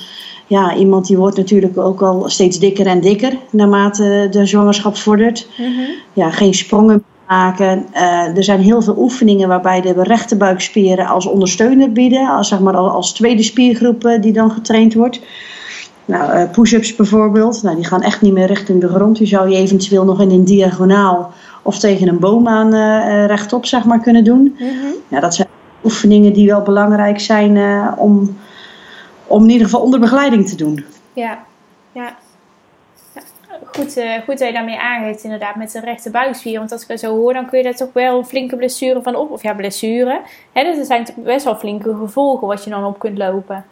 ja, 0.47 0.75
iemand 0.75 1.07
die 1.07 1.17
wordt 1.17 1.37
natuurlijk 1.37 1.77
ook 1.77 2.01
al 2.01 2.29
steeds 2.29 2.59
dikker 2.59 2.87
en 2.87 3.01
dikker 3.01 3.37
naarmate 3.49 4.27
de 4.31 4.45
zwangerschap 4.45 4.97
vordert. 4.97 5.47
Mm 5.57 5.65
-hmm. 5.65 5.87
Ja, 6.13 6.29
geen 6.31 6.53
sprongen 6.53 7.03
maken. 7.31 7.85
Uh, 7.93 8.37
er 8.37 8.43
zijn 8.43 8.59
heel 8.59 8.81
veel 8.81 8.97
oefeningen 8.97 9.47
waarbij 9.47 9.81
de 9.81 10.03
rechte 10.03 10.35
buikspieren 10.35 11.07
als 11.07 11.25
ondersteuner 11.25 11.91
bieden, 11.91 12.29
als, 12.29 12.47
zeg 12.47 12.59
maar, 12.59 12.77
als 12.77 13.13
tweede 13.13 13.43
spiergroep 13.43 14.17
die 14.21 14.33
dan 14.33 14.51
getraind 14.51 14.93
wordt. 14.93 15.19
Nou, 16.05 16.37
uh, 16.37 16.51
push-ups 16.51 16.95
bijvoorbeeld, 16.95 17.63
nou, 17.63 17.75
die 17.75 17.85
gaan 17.85 18.01
echt 18.01 18.21
niet 18.21 18.33
meer 18.33 18.47
richting 18.47 18.81
de 18.81 18.87
grond. 18.87 19.17
Die 19.17 19.27
zou 19.27 19.49
je 19.49 19.55
eventueel 19.55 20.05
nog 20.05 20.21
in 20.21 20.31
een 20.31 20.45
diagonaal 20.45 21.31
of 21.61 21.79
tegen 21.79 22.07
een 22.07 22.19
boom 22.19 22.47
aan 22.47 22.75
rechtop 23.25 23.65
zeg 23.65 23.83
maar, 23.83 23.99
kunnen 23.99 24.23
doen. 24.23 24.41
Mm 24.41 24.67
-hmm. 24.67 24.93
ja, 25.07 25.19
dat 25.19 25.35
zijn 25.35 25.47
oefeningen 25.83 26.33
die 26.33 26.47
wel 26.47 26.61
belangrijk 26.61 27.19
zijn 27.19 27.57
om, 27.97 28.37
om 29.27 29.43
in 29.43 29.49
ieder 29.49 29.65
geval 29.65 29.81
onder 29.81 29.99
begeleiding 29.99 30.47
te 30.47 30.55
doen. 30.55 30.85
Ja, 31.13 31.39
ja 31.91 32.15
goed, 33.81 33.97
uh, 33.97 34.13
goed 34.25 34.37
dat 34.37 34.47
je 34.47 34.53
daarmee 34.53 34.79
aangeeft, 34.79 35.23
inderdaad, 35.23 35.55
met 35.55 35.71
de 35.71 35.79
rechte 35.79 36.09
buikspier. 36.09 36.59
Want 36.59 36.71
als 36.71 36.81
ik 36.81 36.87
het 36.87 36.99
zo 36.99 37.17
hoor, 37.17 37.33
dan 37.33 37.45
kun 37.45 37.57
je 37.57 37.63
daar 37.63 37.75
toch 37.75 37.93
wel 37.93 38.23
flinke 38.23 38.55
blessure 38.55 39.01
van 39.01 39.15
op. 39.15 39.31
Of 39.31 39.43
ja, 39.43 39.53
blessure. 39.53 40.21
Hè, 40.51 40.63
dus 40.63 40.77
er 40.77 40.85
zijn 40.85 41.07
best 41.15 41.45
wel 41.45 41.55
flinke 41.55 41.95
gevolgen 41.95 42.47
wat 42.47 42.63
je 42.63 42.69
dan 42.69 42.85
op 42.85 42.99
kunt 42.99 43.17
lopen. 43.17 43.65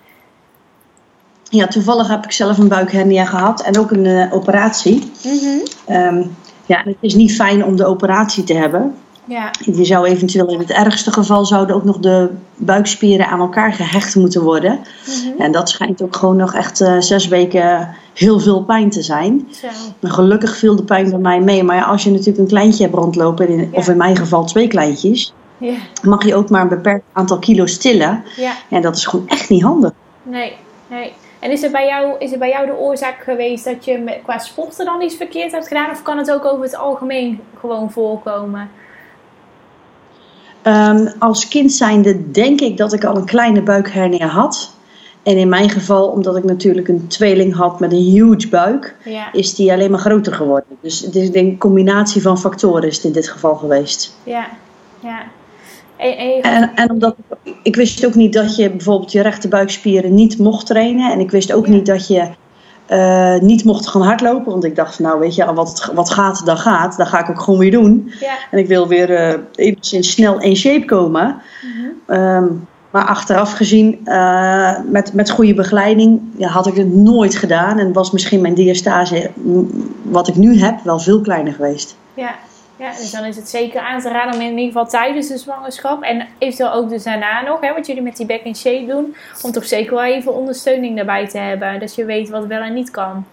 Ja, 1.44 1.68
toevallig 1.68 2.08
heb 2.08 2.24
ik 2.24 2.32
zelf 2.32 2.58
een 2.58 2.68
buikhernia 2.68 3.25
gehad 3.25 3.62
en 3.62 3.80
ook 3.80 3.92
een 3.92 4.06
uh, 4.06 4.34
operatie. 4.34 5.12
Mm 5.24 5.39
-hmm. 5.39 5.96
um, 5.96 6.36
ja, 6.66 6.82
het 6.84 6.96
is 7.00 7.16
niet 7.16 7.36
fijn 7.36 7.66
om 7.66 7.75
de 7.75 7.86
operatie 7.86 8.44
te 8.44 8.54
hebben. 8.54 8.96
Ja. 9.30 9.52
Je 9.60 9.86
zou 9.86 10.08
eventueel 10.08 10.48
in 10.48 10.60
het 10.60 10.72
ergste 10.72 11.12
geval 11.12 11.46
zouden 11.46 11.76
ook 11.76 11.84
nog 11.84 11.98
de 11.98 12.30
buikspieren 12.56 13.28
aan 13.28 13.40
elkaar 13.40 13.74
gehecht 13.74 14.16
moeten 14.16 14.42
worden. 14.42 14.72
Mm 14.72 15.14
-hmm. 15.24 15.42
En 15.42 15.52
dat 15.52 15.70
schijnt 15.70 16.02
ook 16.02 16.16
gewoon 16.16 16.36
nog 16.36 16.54
echt 16.54 16.82
uh, 16.82 17.00
zes 17.00 17.28
weken 17.28 17.96
heel 18.14 18.40
veel 18.40 18.64
pijn 18.64 18.90
te 18.90 19.02
zijn. 19.02 19.48
Zo. 19.52 19.68
Maar 20.00 20.12
gelukkig 20.12 20.58
viel 20.58 20.76
de 20.76 20.84
pijn 20.84 21.10
bij 21.10 21.20
mij 21.20 21.40
mee. 21.40 21.64
Maar 21.64 21.76
ja, 21.76 21.84
als 21.84 22.04
je 22.04 22.12
natuurlijk 22.12 22.38
een 22.38 22.48
kleintje 22.48 22.84
hebt 22.84 22.96
rondlopen, 22.96 23.48
in, 23.48 23.60
ja. 23.60 23.68
of 23.72 23.88
in 23.88 23.98
mijn 23.98 24.16
geval 24.16 24.46
twee 24.46 24.68
kleintjes, 24.68 25.34
ja. 25.58 25.74
mag 26.04 26.26
je 26.26 26.36
ook 26.36 26.50
maar 26.50 26.62
een 26.62 26.68
beperkt 26.68 27.04
aantal 27.14 27.40
kilo 27.40 27.66
stillen. 27.66 28.24
Ja. 28.36 28.54
En 28.70 28.82
dat 28.82 28.96
is 28.96 29.06
gewoon 29.06 29.28
echt 29.28 29.50
niet 29.50 29.64
handig. 29.64 29.92
Nee, 30.24 30.54
nee. 30.88 31.14
En 31.40 31.52
is 31.52 31.62
het, 31.62 31.72
bij 31.72 31.86
jou, 31.86 32.16
is 32.20 32.30
het 32.30 32.40
bij 32.40 32.50
jou 32.50 32.66
de 32.66 32.78
oorzaak 32.78 33.24
geweest 33.24 33.66
dat 33.66 33.86
je 33.86 33.98
met, 33.98 34.20
qua 34.24 34.38
sporten 34.38 34.86
dan 34.86 35.02
iets 35.02 35.16
verkeerd 35.16 35.52
hebt 35.52 35.68
gedaan? 35.68 35.90
Of 35.90 36.02
kan 36.02 36.18
het 36.18 36.32
ook 36.32 36.46
over 36.46 36.64
het 36.64 36.76
algemeen 36.76 37.40
gewoon 37.60 37.92
voorkomen? 37.92 38.70
Um, 40.66 41.10
als 41.20 41.48
kind 41.48 41.72
zijnde 41.74 42.32
denk 42.32 42.62
ik 42.62 42.78
dat 42.78 42.94
ik 42.94 43.04
al 43.04 43.16
een 43.16 43.25
kleine 43.25 43.62
buikhernia 43.62 44.28
had. 44.28 44.72
En 45.24 45.38
in 45.38 45.50
mijn 45.50 45.70
geval, 45.70 46.08
omdat 46.08 46.38
ik 46.38 46.44
natuurlijk 46.44 46.88
een 46.88 47.08
tweeling 47.08 47.56
had 47.56 47.80
met 47.80 47.92
een 47.92 47.98
huge 48.12 48.48
buik, 48.50 48.96
Ja, 49.06 49.32
is 49.34 49.56
die 49.56 49.72
alleen 49.72 49.92
maar 49.92 50.00
groter 50.00 50.34
geworden. 50.34 50.78
Dus 50.82 51.00
het 51.00 51.16
is 51.16 51.30
een 51.34 51.58
combinatie 51.58 52.22
van 52.22 52.39
factoren 52.39 52.88
is 52.88 52.96
het 52.96 53.06
in 53.06 53.12
dit 53.12 53.30
geval 53.30 53.56
geweest. 53.56 54.16
ja, 54.24 54.48
ja. 55.00 55.22
En, 55.98 56.18
en 56.18 56.28
je- 56.28 56.42
En, 56.42 56.72
en 56.75 56.92
omdat 56.92 57.16
ik 57.63 57.75
wist 57.75 58.06
ook 58.06 58.16
niet 58.16 58.34
dat 58.34 58.56
je 58.56 58.70
bijvoorbeeld 58.70 59.12
je 59.12 59.22
rechterbuikspieren 59.22 60.13
niet 60.13 60.38
mocht 60.38 60.66
trainen. 60.66 61.12
En 61.12 61.20
ik 61.20 61.32
wist 61.32 61.54
ook 61.54 61.66
Ja. 61.66 61.72
niet 61.72 61.86
dat 61.86 62.08
je 62.08 62.28
eh, 62.89 63.39
niet 63.39 63.63
mocht 63.63 63.88
gaan 63.88 64.01
hardlopen. 64.01 64.51
Want 64.51 64.63
ik 64.63 64.75
dacht, 64.75 64.96
van, 64.96 65.05
nou 65.05 65.19
weet 65.19 65.36
je, 65.36 65.53
wat, 65.53 65.91
wat 65.93 66.10
gaat, 66.10 66.46
dan 66.46 66.58
gaat. 66.58 66.98
Dan 66.98 67.05
ga 67.08 67.19
ik 67.19 67.29
ook 67.29 67.41
gewoon 67.41 67.60
weer 67.60 67.72
doen. 67.72 68.12
ja. 68.19 68.38
En 68.51 68.58
ik 68.58 68.67
wil 68.67 68.88
weer 68.88 69.15
eh 69.15 69.39
enigszins 69.55 70.12
snel 70.12 70.39
in 70.39 70.55
shape 70.55 70.86
komen. 70.86 71.41
Mhm. 71.62 72.17
Ehm, 72.19 72.46
maar 72.91 73.05
achteraf 73.05 73.53
gezien, 73.53 74.00
eh, 74.03 74.75
met, 74.86 75.13
met 75.13 75.29
goede 75.29 75.53
begeleiding, 75.53 76.22
ja, 76.38 76.48
had 76.48 76.67
ik 76.67 76.75
het 76.75 76.93
nooit 76.93 77.36
gedaan. 77.36 77.77
En 77.77 77.93
was 77.93 78.12
misschien 78.12 78.41
mijn 78.41 78.53
diastase, 78.53 79.31
wat 80.01 80.27
ik 80.27 80.36
nu 80.36 80.60
heb, 80.60 80.79
wel 80.84 81.00
veel 81.00 81.22
kleiner 81.22 81.53
geweest. 81.53 81.96
Ja. 82.13 82.36
Ja, 82.80 82.92
dus 82.92 83.12
dan 83.12 83.26
is 83.26 83.36
het 83.36 83.50
zeker 83.50 83.80
aan 83.82 84.02
te 84.02 84.10
raden 84.10 84.34
om 84.34 84.42
in 84.42 84.58
ieder 84.58 84.66
geval 84.66 84.88
tijdens 84.88 85.28
de 85.28 85.38
zwangerschap 85.38 86.04
en 86.04 86.28
eventueel 86.38 86.72
ook 86.72 86.90
dus 86.90 87.04
daarna 87.04 87.42
nog, 87.42 87.62
hè, 87.62 87.74
wat 87.74 87.88
jullie 87.88 88.02
met 88.02 88.18
die 88.18 88.26
back 88.26 88.42
in 88.42 88.56
shape 88.56 88.86
doen, 88.86 89.16
om 89.42 89.52
toch 89.52 89.66
zeker 89.66 89.94
wel 89.94 90.04
even 90.04 90.34
ondersteuning 90.34 90.96
daarbij 90.96 91.28
te 91.28 91.38
hebben, 91.38 91.80
dat 91.80 91.96
je 91.96 92.06
weet 92.06 92.30
wat 92.30 92.46
wel 92.46 92.62
en 92.62 92.74
niet 92.74 92.92
kan. 92.92 93.26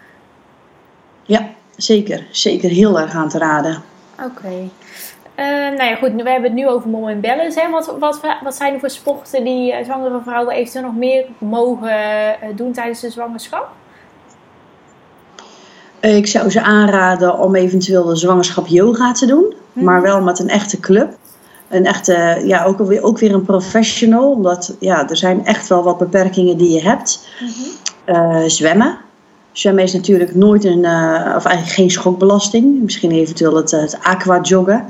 Ja, 1.23 1.49
zeker. 1.76 2.26
Zeker 2.31 2.71
heel 2.71 3.00
erg 3.00 3.15
aan 3.15 3.29
te 3.29 3.38
raden. 3.38 3.83
Oké. 4.23 4.69
Eh, 5.35 5.47
nou 5.47 5.85
ja, 5.85 5.95
goed. 5.95 6.12
We 6.12 6.31
hebben 6.31 6.50
het 6.50 6.53
nu 6.53 6.69
over 6.69 6.88
mom 6.88 7.09
en 7.09 7.21
balance. 7.21 7.61
Hè. 7.61 7.71
Wat, 7.71 7.99
wat, 7.99 8.21
wat 8.43 8.57
zijn 8.57 8.75
er 8.75 8.81
voor 8.81 8.91
sporten 8.91 9.45
die 9.45 9.73
eh, 9.73 9.85
zwangere 9.85 10.21
vrouwen 10.23 10.55
eventueel 10.55 10.85
nog 10.85 10.95
meer 10.95 11.25
mogen 11.38 11.91
eh, 11.91 12.49
doen 12.55 12.73
tijdens 12.73 13.00
de 13.00 13.11
zwangerschap? 13.11 13.69
Eh, 16.00 16.17
Ik 16.17 16.26
zou 16.26 16.50
ze 16.50 16.62
aanraden 16.62 17.38
om 17.38 17.55
eventueel 17.55 18.05
de 18.05 18.17
zwangerschap 18.17 18.67
yoga 18.67 19.12
te 19.12 19.26
doen, 19.26 19.55
Mhm. 19.73 19.85
maar 19.85 20.03
wel 20.03 20.21
met 20.23 20.38
een 20.38 20.49
echte 20.49 20.81
club. 20.81 21.17
Een 21.69 21.87
echte, 21.87 22.43
ja, 22.45 22.65
ook 22.65 22.79
weer, 22.79 23.03
ook 23.03 23.19
weer 23.19 23.35
een 23.35 23.45
professional, 23.45 24.31
omdat 24.31 24.76
ja, 24.81 25.09
er 25.09 25.17
zijn 25.17 25.47
echt 25.47 25.69
wel 25.69 25.83
wat 25.83 25.99
beperkingen 25.99 26.57
die 26.57 26.71
je 26.73 26.83
hebt. 26.83 27.29
Eh, 28.05 28.43
zwemmen. 28.47 28.99
Zwemmen 29.53 29.83
is 29.85 29.93
natuurlijk 29.93 30.35
nooit 30.35 30.65
een, 30.65 30.85
eh, 30.85 31.33
of 31.37 31.45
eigenlijk 31.45 31.75
geen 31.76 31.91
schokbelasting. 31.91 32.83
Misschien 32.83 33.11
eventueel 33.11 33.57
het, 33.57 33.71
het 33.71 33.99
aquajoggen 34.03 34.85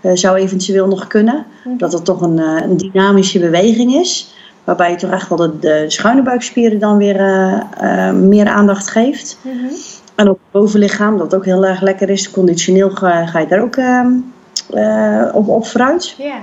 eh 0.00 0.10
zou 0.14 0.36
eventueel 0.36 0.86
nog 0.86 1.06
kunnen. 1.06 1.46
Mhm. 1.64 1.76
Dat 1.76 1.92
het 1.92 2.04
toch 2.04 2.20
een, 2.20 2.38
een 2.38 2.76
dynamische 2.76 3.38
beweging 3.38 3.94
is. 3.94 4.34
Waarbij 4.64 4.90
je 4.90 4.96
toch 4.96 5.10
echt 5.10 5.28
wel 5.28 5.38
de, 5.38 5.58
de 5.58 5.84
schuine 5.88 6.22
buikspieren 6.22 6.78
dan 6.78 6.96
weer 6.96 7.16
meer 8.14 8.46
aandacht 8.46 8.88
geeft. 8.90 9.38
Mhm. 9.42 9.54
En 10.14 10.28
ook 10.28 10.38
het 10.42 10.60
bovenlichaam, 10.60 11.18
dat 11.18 11.34
ook 11.34 11.44
heel 11.44 11.66
erg 11.66 11.80
lekker 11.80 12.10
is. 12.10 12.30
Conditioneel 12.30 12.90
ga, 12.90 13.26
ga 13.26 13.38
je 13.38 13.46
daar 13.46 13.62
ook 13.62 13.76
ehm, 13.76 14.12
eh, 14.70 15.28
op, 15.32 15.48
op 15.48 15.66
vooruit. 15.66 16.14
Ja. 16.18 16.38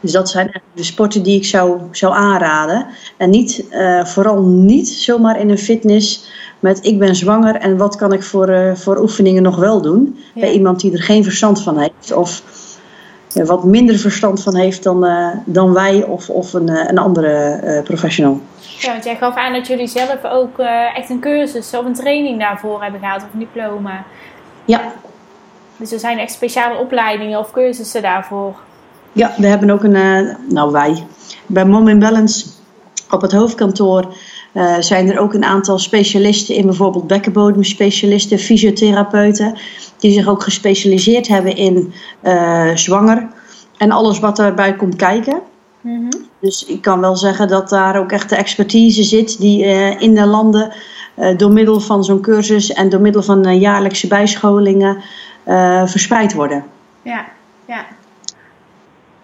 Dus 0.00 0.12
dat 0.12 0.28
zijn 0.28 0.44
eigenlijk 0.44 0.76
de 0.76 0.82
sporten 0.82 1.22
die 1.22 1.36
ik 1.36 1.44
zou, 1.44 1.80
zou 1.90 2.14
aanraden. 2.14 2.86
En 3.16 3.30
niet, 3.30 3.68
eh, 3.70 4.04
vooral 4.04 4.42
niet 4.42 4.88
zomaar 4.88 5.40
in 5.40 5.50
een 5.50 5.58
fitness 5.58 6.30
met 6.60 6.84
ik 6.84 6.98
ben 6.98 7.14
zwanger 7.14 7.54
en 7.54 7.76
wat 7.76 7.96
kan 7.96 8.12
ik 8.12 8.22
voor, 8.22 8.48
eh, 8.48 8.74
voor 8.74 8.98
oefeningen 8.98 9.42
nog 9.42 9.56
wel 9.56 9.80
doen. 9.82 10.18
Bij 10.34 10.52
iemand 10.52 10.80
die 10.80 10.92
er 10.92 11.02
geen 11.02 11.24
verstand 11.24 11.62
van 11.62 11.78
heeft. 11.78 12.12
Of 12.12 12.42
wat 13.44 13.64
minder 13.64 13.98
verstand 13.98 14.42
van 14.42 14.56
heeft 14.56 14.82
dan, 14.82 15.04
eh, 15.04 15.28
dan 15.44 15.72
wij 15.72 16.04
of, 16.04 16.30
of 16.30 16.52
een, 16.52 16.68
eh, 16.68 16.88
een 16.88 16.98
andere 16.98 17.32
eh, 17.32 17.82
professional. 17.82 18.40
ja, 18.78 18.92
want 18.92 19.04
jij 19.04 19.16
gaf 19.16 19.36
aan 19.36 19.52
dat 19.52 19.66
jullie 19.66 19.86
zelf 19.86 20.24
ook 20.24 20.58
echt 20.94 21.10
een 21.10 21.20
cursus 21.20 21.74
of 21.74 21.84
een 21.84 21.94
training 21.94 22.40
daarvoor 22.40 22.82
hebben 22.82 23.00
gehad 23.00 23.22
of 23.22 23.28
een 23.32 23.38
diploma. 23.38 24.04
Ja, 24.64 24.92
Dus 25.76 25.92
er 25.92 25.98
zijn 25.98 26.18
echt 26.18 26.32
speciale 26.32 26.78
opleidingen 26.78 27.38
of 27.38 27.50
cursussen 27.50 28.02
daarvoor. 28.02 28.54
Ja, 29.12 29.34
we 29.36 29.46
hebben 29.46 29.70
ook 29.70 29.82
een, 29.82 30.36
nou 30.48 30.72
wij, 30.72 31.06
bij 31.46 31.64
Mom 31.64 31.88
in 31.88 31.98
Balance 31.98 32.46
op 33.10 33.20
het 33.20 33.32
hoofdkantoor 33.32 34.14
eh, 34.56 34.76
zijn 34.78 35.10
er 35.10 35.18
ook 35.18 35.34
een 35.34 35.44
aantal 35.44 35.78
specialisten 35.78 36.54
in 36.54 36.66
bijvoorbeeld 36.66 37.06
bekkenbodemspecialisten, 37.06 38.38
fysiotherapeuten, 38.38 39.54
die 39.98 40.12
zich 40.12 40.28
ook 40.28 40.42
gespecialiseerd 40.42 41.28
hebben 41.28 41.56
in 41.56 41.92
eh, 42.20 42.70
zwanger 42.74 43.28
en 43.78 43.90
alles 43.90 44.18
wat 44.18 44.36
daarbij 44.36 44.76
komt 44.76 44.96
kijken. 44.96 45.40
Mhm. 45.80 46.10
Dus 46.40 46.64
ik 46.64 46.82
kan 46.82 47.00
wel 47.00 47.16
zeggen 47.16 47.48
dat 47.48 47.68
daar 47.68 47.98
ook 47.98 48.12
echt 48.12 48.28
de 48.28 48.36
expertise 48.36 49.02
zit 49.02 49.40
die 49.40 49.64
eh, 49.64 50.00
in 50.00 50.14
de 50.14 50.26
landen 50.26 50.72
door 51.36 51.52
middel 51.52 51.80
van 51.80 52.04
zo'n 52.04 52.20
cursus 52.20 52.72
en 52.72 52.88
door 52.88 53.00
middel 53.00 53.22
van 53.22 53.58
jaarlijkse 53.58 54.06
bijscholingen 54.06 55.02
verspreid 55.86 56.34
worden. 56.34 56.64
Ja, 57.02 57.26
ja. 57.66 57.86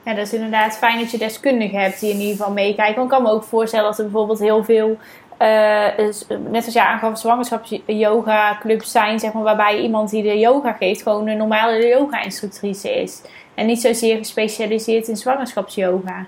Ja, 0.05 0.15
dat 0.15 0.27
is 0.27 0.33
inderdaad 0.33 0.77
fijn 0.77 0.99
dat 0.99 1.11
je 1.11 1.19
deskundigen 1.19 1.81
hebt 1.81 2.01
die 2.01 2.11
in 2.11 2.19
ieder 2.19 2.37
geval 2.37 2.53
meekijken. 2.53 2.95
Want 2.95 3.13
ik 3.13 3.19
kan 3.19 3.23
me 3.23 3.31
ook 3.31 3.45
voorstellen 3.45 3.85
dat 3.85 3.99
er 3.99 4.05
bijvoorbeeld 4.05 4.39
heel 4.39 4.65
veel, 4.65 4.99
eh, 5.43 5.99
is- 6.07 6.27
net 6.29 6.61
zoals 6.61 6.73
jij 6.75 6.85
aangaf, 6.85 7.19
zwangerschaps-yoga 7.19 8.59
clubs 8.61 8.91
zijn, 8.91 9.21
zeg 9.21 9.33
maar, 9.33 9.43
waarbij 9.43 9.81
iemand 9.81 10.11
die 10.11 10.23
de 10.23 10.39
yoga 10.39 10.73
geeft 10.73 11.03
gewoon 11.03 11.29
een 11.29 11.37
normale 11.37 11.87
yoga-instructrice 11.87 13.03
is. 13.03 13.21
En 13.55 13.67
niet 13.67 13.81
zozeer 13.81 14.17
gespecialiseerd 14.17 15.09
in 15.09 15.17
zwangerschapsyoga. 15.17 16.27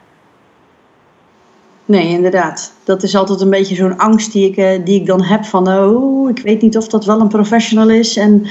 Nee, 1.85 2.09
inderdaad. 2.09 2.73
Dat 2.85 3.03
is 3.03 3.17
altijd 3.17 3.41
een 3.41 3.51
beetje 3.51 3.75
zo'n 3.75 3.99
angst 3.99 4.33
die 4.33 4.49
ik, 4.51 4.57
eh, 4.57 4.85
die 4.85 5.01
ik 5.01 5.07
dan 5.07 5.23
heb 5.23 5.45
van, 5.45 5.69
oh, 5.69 6.31
ik 6.31 6.39
weet 6.39 6.63
niet 6.63 6.77
of 6.77 6.89
dat 6.89 7.05
wel 7.05 7.21
een 7.21 7.29
professional 7.29 7.91
is 7.91 8.17
en 8.17 8.47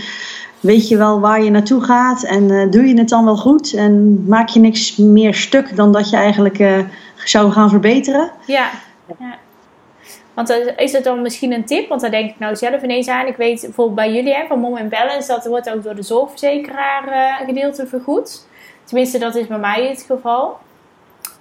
weet 0.59 0.87
je 0.87 0.97
wel 0.97 1.19
waar 1.19 1.43
je 1.43 1.49
naartoe 1.49 1.81
gaat 1.81 2.23
en 2.23 2.51
eh, 2.51 2.71
doe 2.71 2.87
je 2.87 2.97
het 2.97 3.09
dan 3.09 3.25
wel 3.25 3.37
goed 3.37 3.73
en 3.73 4.23
maak 4.27 4.49
je 4.49 4.59
niks 4.59 4.97
meer 4.97 5.33
stuk 5.33 5.75
dan 5.75 5.91
dat 5.91 6.09
je 6.09 6.15
eigenlijk 6.15 6.59
eh, 6.59 6.79
zou 7.23 7.51
gaan 7.51 7.69
verbeteren. 7.69 8.31
Ja, 8.45 8.69
ja. 9.19 9.37
Want 10.33 10.49
is 10.77 10.91
het 10.91 11.03
dan 11.03 11.21
misschien 11.21 11.51
een 11.53 11.65
tip? 11.65 11.89
Want 11.89 12.01
daar 12.01 12.11
denk 12.11 12.29
ik 12.29 12.39
nou 12.39 12.55
zelf 12.55 12.81
ineens 12.81 13.07
aan. 13.07 13.27
Ik 13.27 13.35
weet 13.35 13.61
bijvoorbeeld 13.61 13.95
bij 13.95 14.13
jullie 14.13 14.33
hè, 14.33 14.45
van 14.47 14.59
Mom 14.59 14.77
en 14.77 14.89
Balance, 14.89 15.27
dat 15.27 15.45
wordt 15.45 15.69
ook 15.69 15.83
door 15.83 15.95
de 15.95 16.01
zorgverzekeraar 16.03 17.07
eh, 17.07 17.45
gedeelte 17.45 17.87
vergoed. 17.87 18.47
Tenminste, 18.83 19.17
dat 19.19 19.35
is 19.35 19.47
bij 19.47 19.57
mij 19.57 19.87
het 19.87 20.03
geval. 20.07 20.57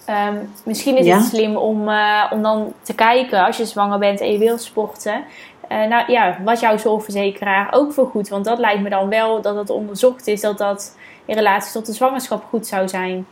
Ehm, 0.07 0.37
misschien 0.65 0.97
is 0.97 1.07
Ja. 1.07 1.17
het 1.17 1.25
slim 1.27 1.57
om, 1.57 1.89
eh, 1.89 2.25
om 2.31 2.43
dan 2.43 2.73
te 2.83 2.95
kijken 2.95 3.45
als 3.45 3.57
je 3.57 3.65
zwanger 3.65 3.99
bent 3.99 4.21
en 4.21 4.33
je 4.33 4.39
wil 4.39 4.59
sporten. 4.59 5.25
eh, 5.69 5.85
nou 5.89 6.13
ja, 6.13 6.37
wat 6.45 6.61
jouw 6.61 6.77
zorgverzekeraar 6.79 7.69
ook 7.73 7.93
vergoedt. 7.93 8.29
Want 8.29 8.45
dat 8.45 8.59
lijkt 8.59 8.81
me 8.83 8.89
dan 8.89 9.09
wel 9.09 9.41
dat 9.41 9.57
het 9.57 9.71
onderzocht 9.71 10.27
is 10.27 10.41
dat 10.41 10.59
dat 10.59 10.97
in 11.25 11.35
relatie 11.35 11.73
tot 11.73 11.87
de 11.87 11.93
zwangerschap 11.93 12.45
goed 12.49 12.67
zou 12.67 12.89
zijn. 12.89 13.27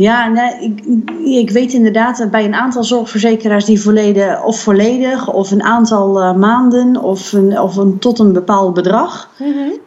Ja, 0.00 0.28
nee, 0.28 0.60
ik, 0.60 1.10
ik 1.24 1.50
weet 1.50 1.72
inderdaad 1.72 2.18
dat 2.18 2.30
bij 2.30 2.44
een 2.44 2.54
aantal 2.54 2.84
zorgverzekeraars 2.84 3.64
die 3.64 3.80
volledig 3.82 4.44
of 4.44 4.60
volledig 4.60 5.32
of 5.32 5.50
een 5.50 5.62
aantal 5.62 6.20
eh, 6.20 6.34
maanden 6.34 6.96
of, 7.02 7.32
een, 7.32 7.60
of 7.60 7.76
een, 7.76 7.98
tot 7.98 8.18
een 8.18 8.32
bepaald 8.32 8.74
bedrag. 8.74 9.30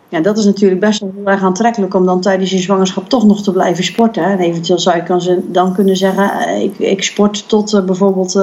Ja, 0.09 0.19
dat 0.21 0.37
is 0.37 0.45
natuurlijk 0.45 0.79
best 0.79 0.99
wel 0.99 1.11
heel 1.15 1.25
erg 1.25 1.43
aantrekkelijk 1.43 1.93
om 1.93 2.05
dan 2.05 2.21
tijdens 2.21 2.51
je 2.51 2.57
zwangerschap 2.57 3.09
toch 3.09 3.25
nog 3.25 3.43
te 3.43 3.51
blijven 3.51 3.83
sporten. 3.83 4.23
En 4.23 4.39
eventueel 4.39 4.79
zou 4.79 4.95
je 4.95 5.03
kan 5.03 5.21
ze- 5.21 5.51
dan 5.51 5.73
kunnen 5.73 5.97
zeggen, 5.97 6.31
eh, 6.31 6.61
ik, 6.63 6.77
ik 6.79 7.03
sport 7.03 7.49
tot 7.49 7.73
eh, 7.73 7.83
bijvoorbeeld 7.83 8.39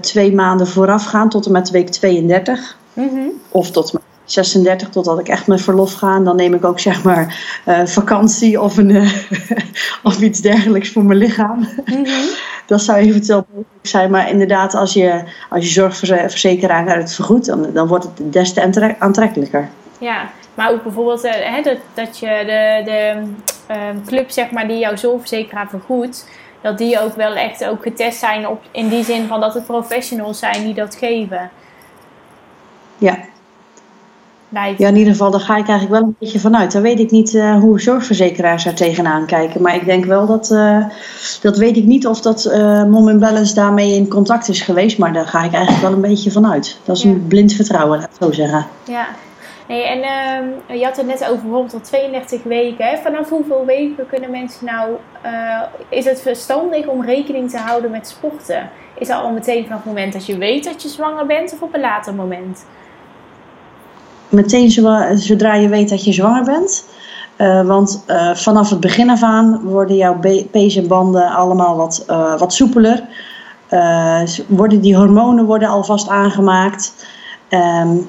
twee 0.00 0.34
maanden 0.34 0.66
voorafgaan, 0.66 1.28
tot 1.28 1.46
en 1.46 1.52
met 1.52 1.70
week 1.70 1.88
32. 1.88 2.76
Mhm. 2.92 3.08
Of 3.48 3.70
tot 3.70 3.90
en 3.92 3.98
met 4.00 4.11
36, 4.32 4.88
totdat 4.88 5.18
ik 5.18 5.28
echt 5.28 5.46
met 5.46 5.62
verlof 5.62 5.92
ga. 5.92 6.14
En 6.14 6.24
dan 6.24 6.36
neem 6.36 6.54
ik 6.54 6.64
ook 6.64 6.80
zeg 6.80 7.04
maar 7.04 7.60
eh, 7.64 7.86
vakantie 7.86 8.60
of, 8.60 8.76
een, 8.76 8.90
eh, 8.90 9.12
of 10.02 10.20
iets 10.20 10.40
dergelijks 10.40 10.92
voor 10.92 11.04
mijn 11.04 11.18
lichaam. 11.18 11.68
Mhm. 11.84 12.04
Dat 12.66 12.82
zou 12.82 12.98
eventueel 12.98 13.44
mogelijk 13.48 13.86
zijn. 13.86 14.10
Maar 14.10 14.30
inderdaad, 14.30 14.74
als 14.74 14.92
je, 14.92 15.22
als 15.50 15.64
je 15.64 15.70
zorgverzekeraar 15.70 16.96
het 16.96 17.14
vergoedt, 17.14 17.46
dan, 17.46 17.66
dan 17.72 17.86
wordt 17.86 18.04
het 18.04 18.32
des 18.32 18.52
te 18.52 18.62
aantrek- 18.62 18.96
aantrekkelijker. 18.98 19.68
Ja, 19.98 20.30
maar 20.54 20.70
ook 20.70 20.82
bijvoorbeeld 20.82 21.24
eh, 21.24 21.32
hè, 21.32 21.62
dat, 21.62 21.76
dat 21.94 22.18
je 22.18 22.26
de, 22.26 22.82
de 22.84 23.22
ehm, 23.66 23.96
club 24.06 24.30
zeg 24.30 24.50
maar, 24.50 24.68
die 24.68 24.78
jouw 24.78 24.96
zorgverzekeraar 24.96 25.68
vergoedt, 25.68 26.28
dat 26.60 26.78
die 26.78 27.00
ook 27.00 27.14
wel 27.14 27.34
echt 27.34 27.64
ook 27.64 27.82
getest 27.82 28.18
zijn 28.18 28.48
op, 28.48 28.62
in 28.70 28.88
die 28.88 29.04
zin 29.04 29.26
van 29.26 29.40
dat 29.40 29.54
het 29.54 29.66
professionals 29.66 30.38
zijn 30.38 30.64
die 30.64 30.74
dat 30.74 30.94
geven. 30.94 31.50
Ja. 32.98 33.18
Lijkt. 34.52 34.78
ja, 34.78 34.88
in 34.88 34.96
ieder 34.96 35.12
geval, 35.12 35.30
daar 35.30 35.40
ga 35.40 35.56
ik 35.56 35.68
eigenlijk 35.68 36.00
wel 36.00 36.08
een 36.08 36.16
beetje 36.18 36.40
vanuit. 36.40 36.72
Dan 36.72 36.82
weet 36.82 36.98
ik 37.00 37.10
niet 37.10 37.34
eh, 37.34 37.54
hoe 37.58 37.80
zorgverzekeraars 37.80 38.64
daar 38.64 38.74
tegenaan 38.74 39.26
kijken. 39.26 39.62
Maar 39.62 39.74
ik 39.74 39.84
denk 39.84 40.04
wel 40.04 40.26
dat, 40.26 40.50
eh, 40.50 40.84
dat 41.42 41.56
weet 41.56 41.76
ik 41.76 41.84
niet 41.84 42.06
of 42.06 42.20
dat 42.20 42.44
eh 42.44 42.84
Mom 42.84 43.08
in 43.08 43.18
Balance 43.18 43.54
daarmee 43.54 43.94
in 43.94 44.08
contact 44.08 44.48
is 44.48 44.60
geweest. 44.60 44.98
Maar 44.98 45.12
daar 45.12 45.26
ga 45.26 45.44
ik 45.44 45.52
eigenlijk 45.52 45.82
wel 45.84 45.92
een 45.92 46.00
beetje 46.00 46.30
vanuit. 46.30 46.78
Dat 46.84 46.96
is 46.96 47.02
Ja. 47.02 47.08
een 47.10 47.26
blind 47.28 47.52
vertrouwen, 47.52 47.98
laat 47.98 48.08
ik 48.08 48.22
zo 48.22 48.32
zeggen. 48.32 48.66
Ja. 48.84 49.06
Nee, 49.68 49.86
en 49.88 49.98
uh, 50.70 50.78
je 50.78 50.84
had 50.84 50.96
het 50.96 51.06
net 51.06 51.24
over 51.24 51.42
bijvoorbeeld 51.42 51.74
al 51.74 51.80
32 51.80 52.42
weken. 52.42 52.84
Hè? 52.86 52.96
Vanaf 52.96 53.28
hoeveel 53.28 53.64
weken 53.66 54.06
kunnen 54.06 54.30
mensen 54.30 54.66
nou... 54.66 54.90
Uh, 55.26 55.62
is 55.88 56.04
het 56.04 56.20
verstandig 56.20 56.86
om 56.86 57.04
rekening 57.04 57.50
te 57.50 57.56
houden 57.58 57.90
met 57.90 58.08
sporten? 58.08 58.70
Is 58.98 59.08
dat 59.08 59.22
al 59.22 59.30
meteen 59.30 59.62
vanaf 59.62 59.78
het 59.78 59.86
moment 59.86 60.12
dat 60.12 60.26
je 60.26 60.38
weet 60.38 60.64
dat 60.64 60.82
je 60.82 60.88
zwanger 60.88 61.26
bent 61.26 61.52
of 61.52 61.62
op 61.62 61.74
een 61.74 61.80
later 61.80 62.14
moment? 62.14 62.64
Meteen 64.32 64.70
zodra 65.18 65.54
je 65.54 65.68
weet 65.68 65.88
dat 65.88 66.04
je 66.04 66.12
zwanger 66.12 66.44
bent. 66.44 66.84
Uh, 67.38 67.66
want 67.66 68.04
uh, 68.06 68.34
vanaf 68.34 68.70
het 68.70 68.80
begin 68.80 69.10
af 69.10 69.22
aan 69.22 69.60
worden 69.62 69.96
jouw 69.96 70.18
pees 70.50 70.76
en 70.76 70.86
banden 70.86 71.30
allemaal 71.30 71.76
wat, 71.76 72.04
uh, 72.10 72.38
wat 72.38 72.52
soepeler. 72.52 73.04
worden 74.46 74.80
die 74.80 74.96
hormonen 74.96 75.44
worden 75.44 75.68
alvast 75.68 76.08
aangemaakt. 76.08 76.94
Um, 77.50 78.06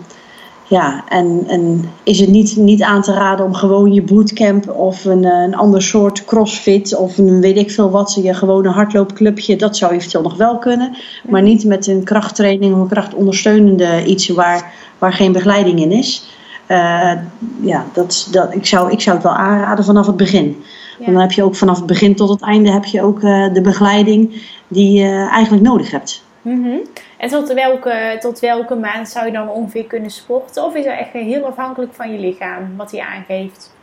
ja, 0.74 1.04
en, 1.08 1.44
en 1.48 1.90
is 2.04 2.20
het 2.20 2.30
niet, 2.30 2.56
niet 2.56 2.82
aan 2.82 3.02
te 3.02 3.14
raden 3.14 3.46
om 3.46 3.54
gewoon 3.54 3.94
je 3.94 4.02
bootcamp 4.02 4.70
of 4.70 5.06
een, 5.06 5.24
een 5.24 5.56
ander 5.56 5.82
soort 5.82 6.26
crossfit 6.26 6.96
of 6.96 7.18
een 7.18 7.42
weet 7.42 7.58
ik 7.58 7.72
veel 7.72 7.90
wat, 7.90 8.20
je 8.22 8.34
gewone 8.34 8.70
hardloopclubje, 8.70 9.56
dat 9.56 9.78
zou 9.78 9.94
eventueel 9.94 10.24
nog 10.24 10.38
wel 10.38 10.58
kunnen. 10.58 10.96
Maar 11.30 11.42
niet 11.42 11.66
met 11.66 11.88
een 11.88 12.04
krachttraining 12.04 12.74
of 12.74 12.80
een 12.80 12.88
krachtondersteunende 12.88 14.06
iets 14.06 14.28
waar, 14.28 14.74
waar 15.04 15.14
geen 15.14 15.32
begeleiding 15.32 15.80
in 15.80 15.92
is. 15.92 16.30
Uh, 16.68 17.14
ja, 17.62 17.86
dat, 17.94 18.28
dat, 18.32 18.54
ik, 18.54 18.66
zou, 18.66 18.92
ik 18.92 19.02
zou 19.02 19.16
het 19.16 19.26
wel 19.26 19.36
aanraden 19.36 19.86
vanaf 19.86 20.08
het 20.08 20.18
begin. 20.18 20.64
Ja. 21.00 21.06
Dan 21.06 21.16
heb 21.16 21.32
je 21.32 21.44
ook 21.44 21.56
vanaf 21.56 21.78
het 21.78 21.86
begin 21.86 22.16
tot 22.16 22.30
het 22.30 22.42
einde 22.42 22.72
heb 22.72 22.86
je 22.86 23.02
ook 23.02 23.22
uh, 23.22 23.54
de 23.54 23.62
begeleiding 23.62 24.42
die 24.68 25.00
je 25.00 25.28
eigenlijk 25.32 25.64
nodig 25.64 25.92
hebt. 25.92 26.24
Mm 26.42 26.64
-hmm. 26.64 26.82
En 27.18 27.30
tot 27.30 27.54
welke, 27.54 28.18
tot 28.20 28.40
welke 28.40 28.76
maand 28.76 29.10
zou 29.10 29.26
je 29.26 29.32
dan 29.32 29.50
ongeveer 29.50 29.86
kunnen 29.86 30.12
sporten? 30.12 30.64
Of 30.66 30.76
is 30.76 30.84
dat 30.84 30.98
echt 30.98 31.12
heel 31.12 31.46
afhankelijk 31.46 31.94
van 31.94 32.12
je 32.12 32.20
lichaam, 32.20 32.74
wat 32.78 32.92
hij 32.92 33.02
aangeeft? 33.02 33.74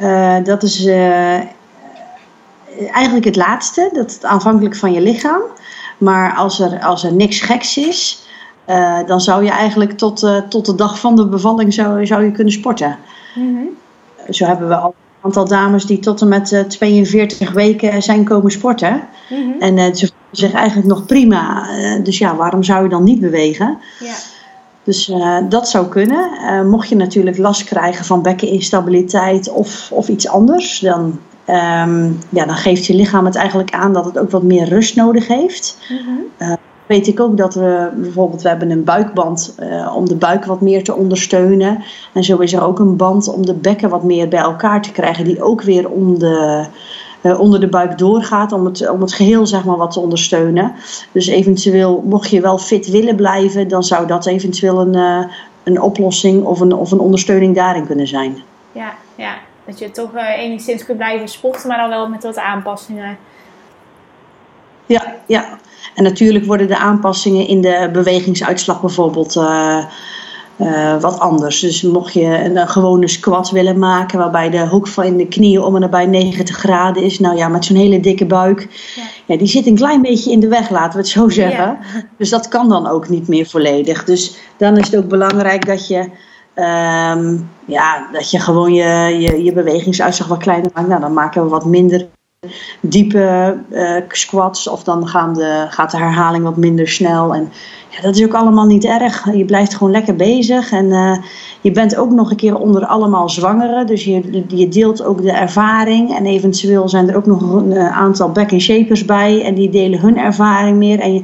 Uh, 0.00 0.44
dat 0.44 0.62
is 0.62 0.86
eigenlijk 2.92 3.24
het 3.24 3.36
laatste. 3.36 3.90
Dat 3.92 4.10
is 4.10 4.22
afhankelijk 4.22 4.76
van 4.76 4.92
je 4.92 5.00
lichaam. 5.00 5.42
Maar 5.98 6.34
als 6.34 6.60
er, 6.60 6.84
als 6.84 7.04
er 7.04 7.12
niks 7.12 7.40
geks 7.40 7.76
is, 7.76 8.27
uh, 8.68 8.98
dan 9.06 9.20
zou 9.20 9.44
je 9.44 9.50
eigenlijk 9.50 9.92
tot, 9.92 10.22
uh, 10.22 10.36
tot 10.36 10.66
de 10.66 10.74
dag 10.74 10.98
van 10.98 11.16
de 11.16 11.26
bevalling 11.26 11.74
zou, 11.74 12.06
zou 12.06 12.24
je 12.24 12.32
kunnen 12.32 12.52
sporten. 12.52 12.96
Mm 13.34 13.56
-hmm. 13.56 13.68
Zo 14.34 14.44
hebben 14.44 14.68
we 14.68 14.74
al 14.74 14.88
een 14.88 15.24
aantal 15.24 15.48
dames 15.48 15.84
die 15.86 15.98
tot 15.98 16.20
en 16.20 16.28
met 16.28 16.52
uh, 16.52 16.60
42 16.60 17.52
weken 17.52 18.02
zijn 18.02 18.24
komen 18.24 18.50
sporten. 18.50 19.02
Mm 19.28 19.42
-hmm. 19.42 19.60
En 19.60 19.96
ze 19.96 20.06
voelen 20.06 20.28
zich 20.30 20.52
eigenlijk 20.52 20.88
nog 20.88 21.06
prima. 21.06 21.66
dus 22.02 22.18
ja, 22.18 22.36
waarom 22.36 22.62
zou 22.62 22.82
je 22.82 22.88
dan 22.88 23.04
niet 23.04 23.20
bewegen? 23.20 23.78
Ja. 24.00 24.14
Dus 24.84 25.12
dat 25.48 25.68
zou 25.68 25.86
kunnen. 25.86 26.30
mocht 26.68 26.88
je 26.88 26.96
natuurlijk 26.96 27.38
last 27.38 27.64
krijgen 27.64 28.04
van 28.04 28.22
bekkeninstabiliteit 28.22 29.50
of, 29.50 29.88
of 29.92 30.08
iets 30.08 30.28
anders, 30.28 30.78
dan, 30.78 31.18
um, 31.46 32.18
ja, 32.28 32.44
dan 32.44 32.56
geeft 32.56 32.86
je 32.86 32.94
lichaam 32.94 33.24
het 33.24 33.36
eigenlijk 33.36 33.70
aan 33.70 33.92
dat 33.92 34.04
het 34.04 34.18
ook 34.18 34.30
wat 34.30 34.42
meer 34.42 34.68
rust 34.68 34.96
nodig 34.96 35.26
heeft. 35.26 35.78
Mm 35.88 35.96
-hmm 35.96 36.58
weet 36.88 37.06
ik 37.06 37.20
ook 37.20 37.36
dat 37.36 37.54
we 37.54 37.90
bijvoorbeeld, 37.96 38.42
we 38.42 38.48
hebben 38.48 38.70
een 38.70 38.84
buikband 38.84 39.54
uh, 39.60 39.96
om 39.96 40.08
de 40.08 40.14
buik 40.14 40.44
wat 40.44 40.60
meer 40.60 40.84
te 40.84 40.94
ondersteunen. 40.94 41.84
En 42.12 42.24
zo 42.24 42.36
is 42.36 42.52
er 42.52 42.62
ook 42.62 42.78
een 42.78 42.96
band 42.96 43.28
om 43.28 43.46
de 43.46 43.54
bekken 43.54 43.88
wat 43.88 44.02
meer 44.02 44.28
bij 44.28 44.40
elkaar 44.40 44.82
te 44.82 44.92
krijgen, 44.92 45.24
die 45.24 45.42
ook 45.42 45.62
weer 45.62 45.90
om 45.90 46.18
de, 46.18 46.64
uh, 47.22 47.40
onder 47.40 47.60
de 47.60 47.68
buik 47.68 47.98
doorgaat, 47.98 48.52
om 48.52 48.64
het, 48.64 48.90
om 48.90 49.00
het 49.00 49.12
geheel 49.12 49.46
zeg 49.46 49.64
maar 49.64 49.76
wat 49.76 49.90
te 49.90 50.00
ondersteunen. 50.00 50.72
Dus 51.12 51.26
eventueel, 51.26 52.02
mocht 52.04 52.30
je 52.30 52.40
wel 52.40 52.58
fit 52.58 52.90
willen 52.90 53.16
blijven, 53.16 53.68
dan 53.68 53.82
zou 53.82 54.06
dat 54.06 54.26
eventueel 54.26 54.80
een, 54.80 54.96
uh, 54.96 55.24
een 55.62 55.80
oplossing 55.80 56.44
of 56.44 56.60
een, 56.60 56.72
of 56.72 56.90
een 56.90 57.00
ondersteuning 57.00 57.54
daarin 57.54 57.86
kunnen 57.86 58.06
zijn. 58.06 58.36
Ja, 58.72 58.92
ja. 59.14 59.34
dat 59.66 59.78
je 59.78 59.90
toch 59.90 60.10
enigszins 60.14 60.84
kunt 60.84 60.98
blijven 60.98 61.28
sporten, 61.28 61.68
maar 61.68 61.78
dan 61.78 61.88
wel 61.88 62.08
met 62.08 62.22
wat 62.22 62.38
aanpassingen. 62.38 63.18
Ja, 64.88 65.14
ja. 65.26 65.58
En 65.94 66.04
natuurlijk 66.04 66.44
worden 66.44 66.66
de 66.66 66.78
aanpassingen 66.78 67.46
in 67.46 67.60
de 67.60 67.88
bewegingsuitslag 67.92 68.80
bijvoorbeeld 68.80 69.36
uh, 69.36 69.84
uh, 70.56 71.00
wat 71.00 71.18
anders. 71.18 71.60
Dus 71.60 71.82
mocht 71.82 72.12
je 72.12 72.44
een, 72.44 72.68
gewone 72.68 73.08
squat 73.08 73.50
willen 73.50 73.78
maken, 73.78 74.18
waarbij 74.18 74.50
de 74.50 74.66
hoek 74.66 74.86
van 74.86 75.16
de 75.16 75.26
knieën 75.26 75.62
om 75.62 75.74
en 75.74 75.80
nabij 75.80 76.06
90 76.06 76.56
graden 76.56 77.02
is, 77.02 77.18
nou 77.18 77.36
ja, 77.36 77.48
met 77.48 77.64
zo'n 77.64 77.76
hele 77.76 78.00
dikke 78.00 78.26
buik, 78.26 78.68
ja. 78.96 79.02
ja. 79.26 79.36
die 79.36 79.46
zit 79.46 79.66
een 79.66 79.74
klein 79.74 80.02
beetje 80.02 80.30
in 80.30 80.40
de 80.40 80.48
weg, 80.48 80.70
laten 80.70 80.92
we 80.92 80.98
het 80.98 81.08
zo 81.08 81.28
zeggen. 81.28 81.64
Ja. 81.64 81.78
Dus 82.18 82.28
dat 82.28 82.48
kan 82.48 82.68
dan 82.68 82.86
ook 82.86 83.08
niet 83.08 83.28
meer 83.28 83.46
volledig. 83.46 84.04
Dus 84.04 84.36
dan 84.56 84.76
is 84.76 84.86
het 84.90 84.96
ook 84.96 85.08
belangrijk 85.08 85.66
dat 85.66 85.88
je. 85.88 86.10
Um, 86.54 87.50
ja, 87.64 88.08
dat 88.12 88.30
je 88.30 88.40
gewoon 88.40 88.74
je, 88.74 89.16
je, 89.20 89.42
je 89.42 89.52
bewegingsuitslag 89.52 90.28
wat 90.28 90.38
kleiner 90.38 90.70
maakt. 90.74 90.88
Nou, 90.88 91.00
dan 91.00 91.12
maken 91.12 91.42
we 91.42 91.48
wat 91.48 91.64
minder 91.64 92.06
diepe 92.80 93.56
uh, 93.70 93.96
squats 94.08 94.68
of 94.68 94.84
dan 94.84 95.08
gaan 95.08 95.34
de, 95.34 95.66
gaat 95.68 95.90
de 95.90 95.96
herhaling 95.96 96.44
wat 96.44 96.56
minder 96.56 96.88
snel. 96.88 97.34
En 97.34 97.52
ja, 97.88 98.00
dat 98.00 98.16
is 98.16 98.24
ook 98.24 98.34
allemaal 98.34 98.66
niet 98.66 98.84
erg. 98.84 99.34
Je 99.34 99.44
blijft 99.44 99.74
gewoon 99.74 99.92
lekker 99.92 100.16
bezig 100.16 100.72
en 100.72 100.84
uh, 100.84 101.16
je 101.60 101.70
bent 101.70 101.96
ook 101.96 102.10
nog 102.10 102.30
een 102.30 102.36
keer 102.36 102.56
onder 102.56 102.86
allemaal 102.86 103.28
zwangeren. 103.28 103.86
Dus 103.86 104.04
je, 104.04 104.44
je 104.48 104.68
deelt 104.68 105.02
ook 105.02 105.22
de 105.22 105.32
ervaring 105.32 106.16
en 106.16 106.26
eventueel 106.26 106.88
zijn 106.88 107.08
er 107.08 107.16
ook 107.16 107.26
nog 107.26 107.42
een 107.52 107.78
aantal 107.78 108.32
back 108.32 108.52
and 108.52 108.62
shapers 108.62 109.04
bij 109.04 109.44
en 109.44 109.54
die 109.54 109.70
delen 109.70 110.00
hun 110.00 110.18
ervaring 110.18 110.76
meer. 110.76 111.00
En 111.00 111.14
je, 111.14 111.22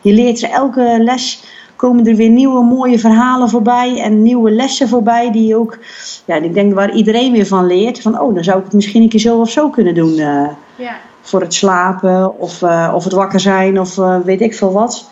je 0.00 0.12
leert 0.12 0.42
er 0.42 0.50
elke 0.50 0.96
les 0.98 1.42
komen 1.76 2.06
er 2.06 2.14
weer 2.14 2.28
nieuwe 2.28 2.64
mooie 2.64 2.98
verhalen 2.98 3.48
voorbij 3.48 4.00
en 4.00 4.22
nieuwe 4.22 4.50
lessen 4.50 4.88
voorbij 4.88 5.32
die 5.32 5.56
ook, 5.56 5.78
ja, 6.24 6.34
ik 6.34 6.54
denk 6.54 6.74
waar 6.74 6.92
iedereen 6.92 7.32
weer 7.32 7.46
van 7.46 7.66
leert. 7.66 8.02
Van, 8.02 8.20
oh, 8.20 8.34
dan 8.34 8.44
zou 8.44 8.58
ik 8.58 8.64
het 8.64 8.72
misschien 8.72 9.02
een 9.02 9.08
keer 9.08 9.20
zo 9.20 9.40
of 9.40 9.50
zo 9.50 9.70
kunnen 9.70 9.94
doen. 9.94 10.12
Uh, 10.12 10.48
ja. 10.76 10.96
Voor 11.20 11.40
het 11.40 11.54
slapen 11.54 12.38
of, 12.38 12.62
uh, 12.62 12.92
of 12.94 13.04
het 13.04 13.12
wakker 13.12 13.40
zijn 13.40 13.80
of 13.80 13.96
uh, 13.96 14.16
weet 14.24 14.40
ik 14.40 14.54
veel 14.54 14.72
wat. 14.72 15.10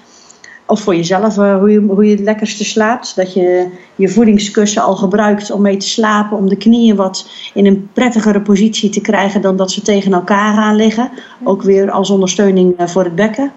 Of 0.66 0.80
voor 0.80 0.96
jezelf, 0.96 1.34
hoe, 1.34 1.70
je, 1.70 1.80
hoe 1.80 2.04
je 2.04 2.10
het 2.10 2.20
lekkerste 2.20 2.64
slaapt. 2.64 3.16
Dat 3.16 3.34
je 3.34 3.68
je 3.94 4.08
voedingskussen 4.08 4.82
al 4.82 4.96
gebruikt 4.96 5.50
om 5.50 5.62
mee 5.62 5.76
te 5.76 5.88
slapen. 5.88 6.36
Om 6.36 6.48
de 6.48 6.56
knieën 6.56 6.96
wat 6.96 7.30
in 7.54 7.66
een 7.66 7.90
prettigere 7.92 8.40
positie 8.40 8.90
te 8.90 9.00
krijgen 9.00 9.40
dan 9.40 9.56
dat 9.56 9.70
ze 9.70 9.82
tegen 9.82 10.12
elkaar 10.12 10.54
gaan 10.54 10.76
liggen. 10.76 11.10
Ook 11.44 11.62
weer 11.62 11.90
als 11.90 12.10
ondersteuning 12.10 12.74
voor 12.78 13.04
het 13.04 13.14
bekken. 13.14 13.52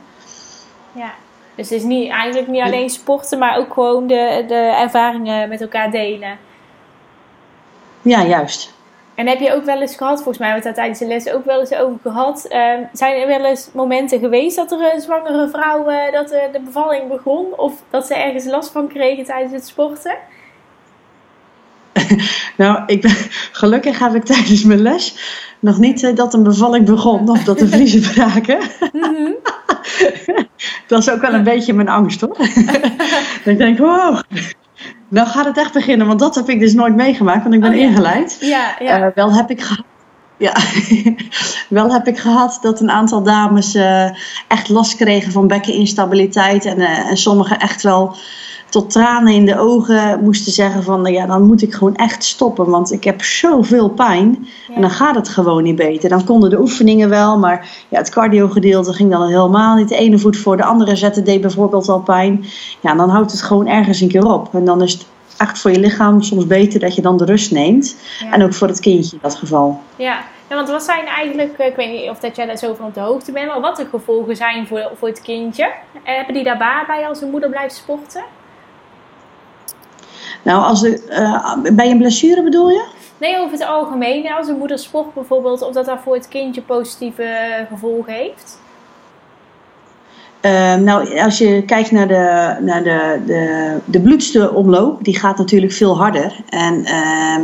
Dus 1.55 1.69
het 1.69 1.79
is 1.79 1.83
niet, 1.83 2.11
eigenlijk 2.11 2.47
niet 2.47 2.61
alleen 2.61 2.89
sporten, 2.89 3.39
maar 3.39 3.57
ook 3.57 3.73
gewoon 3.73 4.07
de, 4.07 4.43
de 4.47 4.75
ervaringen 4.79 5.49
met 5.49 5.61
elkaar 5.61 5.91
delen. 5.91 6.37
Ja, 8.01 8.23
juist. 8.23 8.73
En 9.15 9.27
heb 9.27 9.39
je 9.39 9.53
ook 9.53 9.63
wel 9.63 9.81
eens 9.81 9.95
gehad, 9.95 10.15
volgens 10.15 10.37
mij 10.37 10.47
hebben 10.47 10.63
we 10.63 10.69
het 10.69 10.77
daar 10.77 10.85
tijdens 10.85 11.23
de 11.23 11.31
les 11.31 11.35
ook 11.35 11.45
wel 11.45 11.59
eens 11.59 11.73
over 11.73 11.99
gehad. 12.01 12.45
Uh, 12.49 12.73
zijn 12.91 13.21
er 13.21 13.27
wel 13.27 13.45
eens 13.45 13.69
momenten 13.73 14.19
geweest 14.19 14.55
dat 14.55 14.71
er 14.71 14.93
een 14.93 15.01
zwangere 15.01 15.49
vrouw, 15.49 15.89
uh, 15.89 16.11
dat 16.11 16.33
uh, 16.33 16.39
de 16.51 16.59
bevalling 16.59 17.07
begon? 17.07 17.45
Of 17.57 17.73
dat 17.89 18.07
ze 18.07 18.15
ergens 18.15 18.45
last 18.45 18.71
van 18.71 18.87
kregen 18.87 19.25
tijdens 19.25 19.53
het 19.53 19.67
sporten? 19.67 20.17
nou, 22.57 22.83
ik 22.85 23.01
ben, 23.01 23.15
gelukkig 23.51 23.99
heb 23.99 24.15
ik 24.15 24.23
tijdens 24.23 24.63
mijn 24.63 24.81
les 24.81 25.15
nog 25.59 25.79
niet 25.79 26.15
dat 26.15 26.33
een 26.33 26.43
bevalling 26.43 26.85
begon 26.85 27.29
of 27.29 27.43
dat 27.43 27.59
de 27.59 27.67
vliezen 27.67 28.01
braken. 28.13 28.57
Mm 28.91 29.35
dat 30.87 30.99
is 30.99 31.09
ook 31.09 31.21
wel 31.21 31.33
een 31.33 31.43
beetje 31.43 31.73
mijn 31.73 31.89
angst 31.89 32.21
hoor. 32.21 32.37
dat 32.37 33.53
ik 33.53 33.57
denk, 33.57 33.77
wow, 33.77 34.19
nou 35.07 35.27
gaat 35.27 35.45
het 35.45 35.57
echt 35.57 35.73
beginnen. 35.73 36.07
Want 36.07 36.19
dat 36.19 36.35
heb 36.35 36.49
ik 36.49 36.59
dus 36.59 36.73
nooit 36.73 36.95
meegemaakt, 36.95 37.43
want 37.43 37.53
ik 37.55 37.61
ben 37.61 37.69
oh, 37.69 37.75
ja. 37.75 37.81
ingeleid. 37.81 38.37
Ja, 38.39 38.75
ja. 38.79 38.99
Uh, 38.99 39.07
wel 39.15 39.33
heb 39.33 39.49
ik 39.49 39.61
gehad. 39.61 39.85
Ja, 40.37 40.53
wel 41.69 41.91
heb 41.91 42.07
ik 42.07 42.17
gehad 42.17 42.59
dat 42.61 42.81
een 42.81 42.91
aantal 42.91 43.23
dames 43.23 43.75
uh, 43.75 44.09
echt 44.47 44.69
last 44.69 44.95
kregen 44.95 45.31
van 45.31 45.47
bekkeninstabiliteit. 45.47 46.65
En, 46.65 46.79
en 46.79 47.17
sommigen 47.17 47.59
echt 47.59 47.83
wel 47.83 48.15
tot 48.75 48.91
tranen 48.91 49.33
in 49.33 49.45
de 49.45 49.59
ogen 49.59 50.23
moesten 50.23 50.51
zeggen 50.51 50.83
van 50.83 51.01
nou 51.01 51.13
ja, 51.13 51.25
dan 51.25 51.43
moet 51.43 51.61
ik 51.61 51.73
gewoon 51.73 51.95
echt 51.95 52.23
stoppen, 52.23 52.69
want 52.69 52.91
ik 52.91 53.03
heb 53.03 53.23
zoveel 53.23 53.89
pijn 53.89 54.47
ja. 54.67 54.75
en 54.75 54.81
dan 54.81 54.89
gaat 54.89 55.15
het 55.15 55.29
gewoon 55.29 55.63
niet 55.63 55.75
beter. 55.75 56.09
Dan 56.09 56.25
konden 56.25 56.49
de 56.49 56.59
oefeningen 56.59 57.09
wel, 57.09 57.37
maar 57.39 57.69
ja, 57.89 57.97
het 57.97 58.09
cardio 58.09 58.47
gedeelte 58.47 58.93
ging 58.93 59.11
dan 59.11 59.27
helemaal 59.27 59.75
niet. 59.75 59.89
De 59.89 59.95
ene 59.95 60.17
voet 60.17 60.37
voor 60.37 60.57
de 60.57 60.63
andere 60.63 60.95
zetten 60.95 61.23
deed 61.23 61.41
bijvoorbeeld 61.41 61.89
al 61.89 61.99
pijn. 61.99 62.45
Ja, 62.79 62.93
dan 62.93 63.09
houdt 63.09 63.31
het 63.31 63.41
gewoon 63.41 63.67
ergens 63.67 64.01
een 64.01 64.07
keer 64.07 64.25
op. 64.25 64.53
En 64.53 64.65
dan 64.65 64.81
is 64.81 64.93
het 64.93 65.05
echt 65.37 65.59
voor 65.59 65.71
je 65.71 65.79
lichaam 65.79 66.21
soms 66.21 66.47
beter 66.47 66.79
dat 66.79 66.95
je 66.95 67.01
dan 67.01 67.17
de 67.17 67.25
rust 67.25 67.51
neemt. 67.51 67.95
Ja. 68.19 68.31
En 68.31 68.43
ook 68.43 68.53
voor 68.53 68.67
het 68.67 68.79
kindje 68.79 69.15
in 69.15 69.21
dat 69.21 69.35
geval. 69.35 69.79
Ja. 69.95 70.19
ja, 70.49 70.55
want 70.55 70.69
wat 70.69 70.83
zijn 70.83 71.05
eigenlijk, 71.05 71.57
ik 71.57 71.75
weet 71.75 71.91
niet 71.91 72.09
of 72.09 72.19
dat 72.19 72.35
jij 72.35 72.45
daar 72.45 72.57
zo 72.57 72.73
van 72.73 72.85
op 72.85 72.93
de 72.93 72.99
hoogte 72.99 73.31
bent, 73.31 73.47
maar 73.47 73.61
wat 73.61 73.77
de 73.77 73.85
gevolgen 73.85 74.35
zijn 74.35 74.67
voor, 74.67 74.91
voor 74.95 75.07
het 75.07 75.21
kindje? 75.21 75.71
Hebben 76.03 76.33
die 76.33 76.43
daar 76.43 76.57
baat 76.57 76.87
bij 76.87 77.07
als 77.07 77.21
een 77.21 77.29
moeder 77.29 77.49
blijft 77.49 77.75
sporten? 77.75 78.23
Nou, 80.45 80.63
als 80.63 80.81
de, 80.81 81.01
uh, 81.09 81.73
bij 81.75 81.91
een 81.91 81.97
blessure 81.97 82.43
bedoel 82.43 82.69
je? 82.69 82.85
Nee, 83.17 83.37
over 83.37 83.51
het 83.51 83.67
algemeen. 83.67 84.33
Als 84.33 84.47
een 84.47 84.57
moeder 84.57 84.79
sport 84.79 85.13
bijvoorbeeld, 85.13 85.61
of 85.61 85.73
dat 85.73 85.85
dat 85.85 85.99
voor 86.03 86.15
het 86.15 86.27
kindje 86.27 86.61
positieve 86.61 87.65
gevolgen 87.69 88.13
heeft? 88.13 88.59
Ehm, 90.41 90.83
nou, 90.83 91.19
als 91.19 91.37
je 91.37 91.63
kijkt 91.65 91.91
naar 91.91 92.07
de, 92.07 92.55
naar 92.61 92.83
de, 92.83 93.21
de, 93.25 93.77
de 93.85 94.01
bloedsomloop, 94.01 95.03
die 95.03 95.19
gaat 95.19 95.37
natuurlijk 95.37 95.71
veel 95.71 95.97
harder. 95.97 96.35
En 96.49 96.85
ehm, 96.85 97.41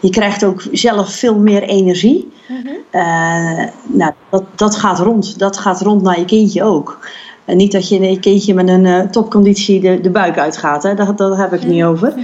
je 0.00 0.10
krijgt 0.10 0.44
ook 0.44 0.64
zelf 0.72 1.12
veel 1.12 1.38
meer 1.38 1.62
energie. 1.62 2.32
Mhm. 2.48 2.68
Eh, 2.90 3.64
nou, 3.86 4.12
dat, 4.30 4.44
dat 4.54 4.76
gaat 4.76 4.98
rond. 4.98 5.38
Dat 5.38 5.58
gaat 5.58 5.80
rond 5.80 6.02
naar 6.02 6.18
je 6.18 6.24
kindje 6.24 6.62
ook. 6.62 7.08
En 7.46 7.56
niet 7.56 7.72
dat 7.72 7.88
je 7.88 8.00
een 8.00 8.20
kindje 8.20 8.54
met 8.54 8.68
een 8.68 8.84
uh, 8.84 9.00
topconditie 9.00 9.80
de, 9.80 10.00
de 10.00 10.10
buik 10.10 10.38
uitgaat. 10.38 10.82
Hè? 10.82 10.94
Daar, 10.94 11.16
daar 11.16 11.38
heb 11.38 11.52
ik 11.52 11.66
niet 11.66 11.84
over. 11.84 12.14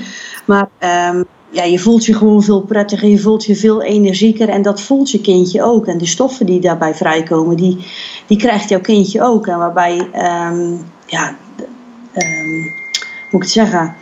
Maar 0.44 0.68
um, 1.14 1.24
ja, 1.50 1.64
je 1.64 1.78
voelt 1.78 2.04
je 2.04 2.14
gewoon 2.14 2.42
veel 2.42 2.60
prettiger, 2.60 3.08
je 3.08 3.18
voelt 3.18 3.44
je 3.44 3.56
veel 3.56 3.82
energieker 3.82 4.48
en 4.48 4.62
dat 4.62 4.80
voelt 4.80 5.10
je 5.10 5.20
kindje 5.20 5.62
ook. 5.62 5.86
En 5.86 5.98
de 5.98 6.06
stoffen 6.06 6.46
die 6.46 6.60
daarbij 6.60 6.94
vrijkomen, 6.94 7.56
die, 7.56 7.86
die 8.26 8.38
krijgt 8.38 8.68
jouw 8.68 8.80
kindje 8.80 9.22
ook. 9.22 9.46
En 9.46 9.58
waarbij, 9.58 9.96
um, 9.98 10.80
ja, 11.06 11.36
um, 12.14 12.62
moet 13.30 13.40
ik 13.40 13.40
het 13.40 13.50
zeggen, 13.50 13.94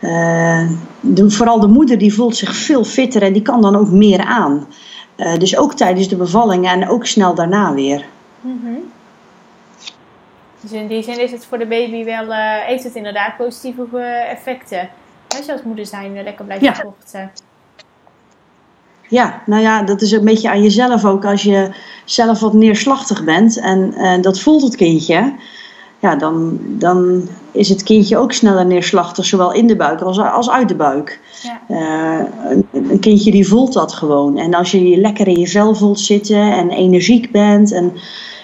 uh, 0.00 0.70
de, 1.00 1.30
vooral 1.30 1.60
de 1.60 1.66
moeder 1.68 1.98
die 1.98 2.14
voelt 2.14 2.36
zich 2.36 2.56
veel 2.56 2.84
fitter 2.84 3.22
en 3.22 3.32
die 3.32 3.42
kan 3.42 3.62
dan 3.62 3.76
ook 3.76 3.90
meer 3.90 4.20
aan. 4.24 4.66
Uh, 5.16 5.36
dus 5.38 5.56
ook 5.56 5.74
tijdens 5.74 6.08
de 6.08 6.16
bevalling 6.16 6.68
en 6.68 6.88
ook 6.88 7.06
snel 7.06 7.34
daarna 7.34 7.74
weer. 7.74 8.06
Mm 8.40 8.60
-hmm. 8.62 8.78
Dus 10.60 10.72
in 10.72 10.86
die 10.86 11.02
zin 11.02 11.20
is 11.20 11.30
het 11.30 11.46
voor 11.46 11.58
de 11.58 11.66
baby 11.66 12.04
wel, 12.04 12.24
uh, 12.24 12.36
heeft 12.66 12.84
het 12.84 12.94
inderdaad 12.94 13.36
positieve 13.36 13.98
effecten. 14.30 14.88
Als 15.36 15.46
je 15.46 15.52
als 15.52 15.62
moeder 15.62 15.86
zijn 15.86 16.16
eh, 16.16 16.22
lekker 16.22 16.44
blijft 16.44 16.64
ja. 16.64 16.74
sporten. 16.74 17.30
Ja, 19.08 19.42
nou 19.46 19.62
ja, 19.62 19.82
dat 19.82 20.02
is 20.02 20.12
een 20.12 20.24
beetje 20.24 20.50
aan 20.50 20.62
jezelf 20.62 21.04
ook. 21.04 21.24
Als 21.24 21.42
je 21.42 21.70
zelf 22.04 22.40
wat 22.40 22.52
neerslachtig 22.52 23.24
bent 23.24 23.58
en 23.60 24.22
dat 24.22 24.40
voelt 24.40 24.62
het 24.62 24.76
kindje, 24.76 25.34
ja, 26.00 26.16
dan, 26.16 26.58
dan 26.62 27.28
is 27.52 27.68
het 27.68 27.82
kindje 27.82 28.18
ook 28.18 28.32
sneller 28.32 28.66
neerslachtig, 28.66 29.24
zowel 29.24 29.52
in 29.52 29.66
de 29.66 29.76
buik 29.76 30.00
als, 30.00 30.18
als 30.18 30.50
uit 30.50 30.68
de 30.68 30.74
buik. 30.74 31.20
Ja. 31.42 31.60
Uh, 31.68 32.26
een, 32.50 32.66
een, 32.72 33.00
kindje 33.00 33.30
die 33.30 33.48
voelt 33.48 33.72
dat 33.72 33.92
gewoon. 33.92 34.38
En 34.38 34.54
als 34.54 34.70
je 34.70 34.88
je 34.88 34.96
lekker 34.96 35.28
in 35.28 35.38
je 35.38 35.48
vel 35.48 35.74
voelt 35.74 36.00
zitten 36.00 36.52
en 36.52 36.70
energiek 36.70 37.30
bent 37.30 37.72
en 37.72 37.92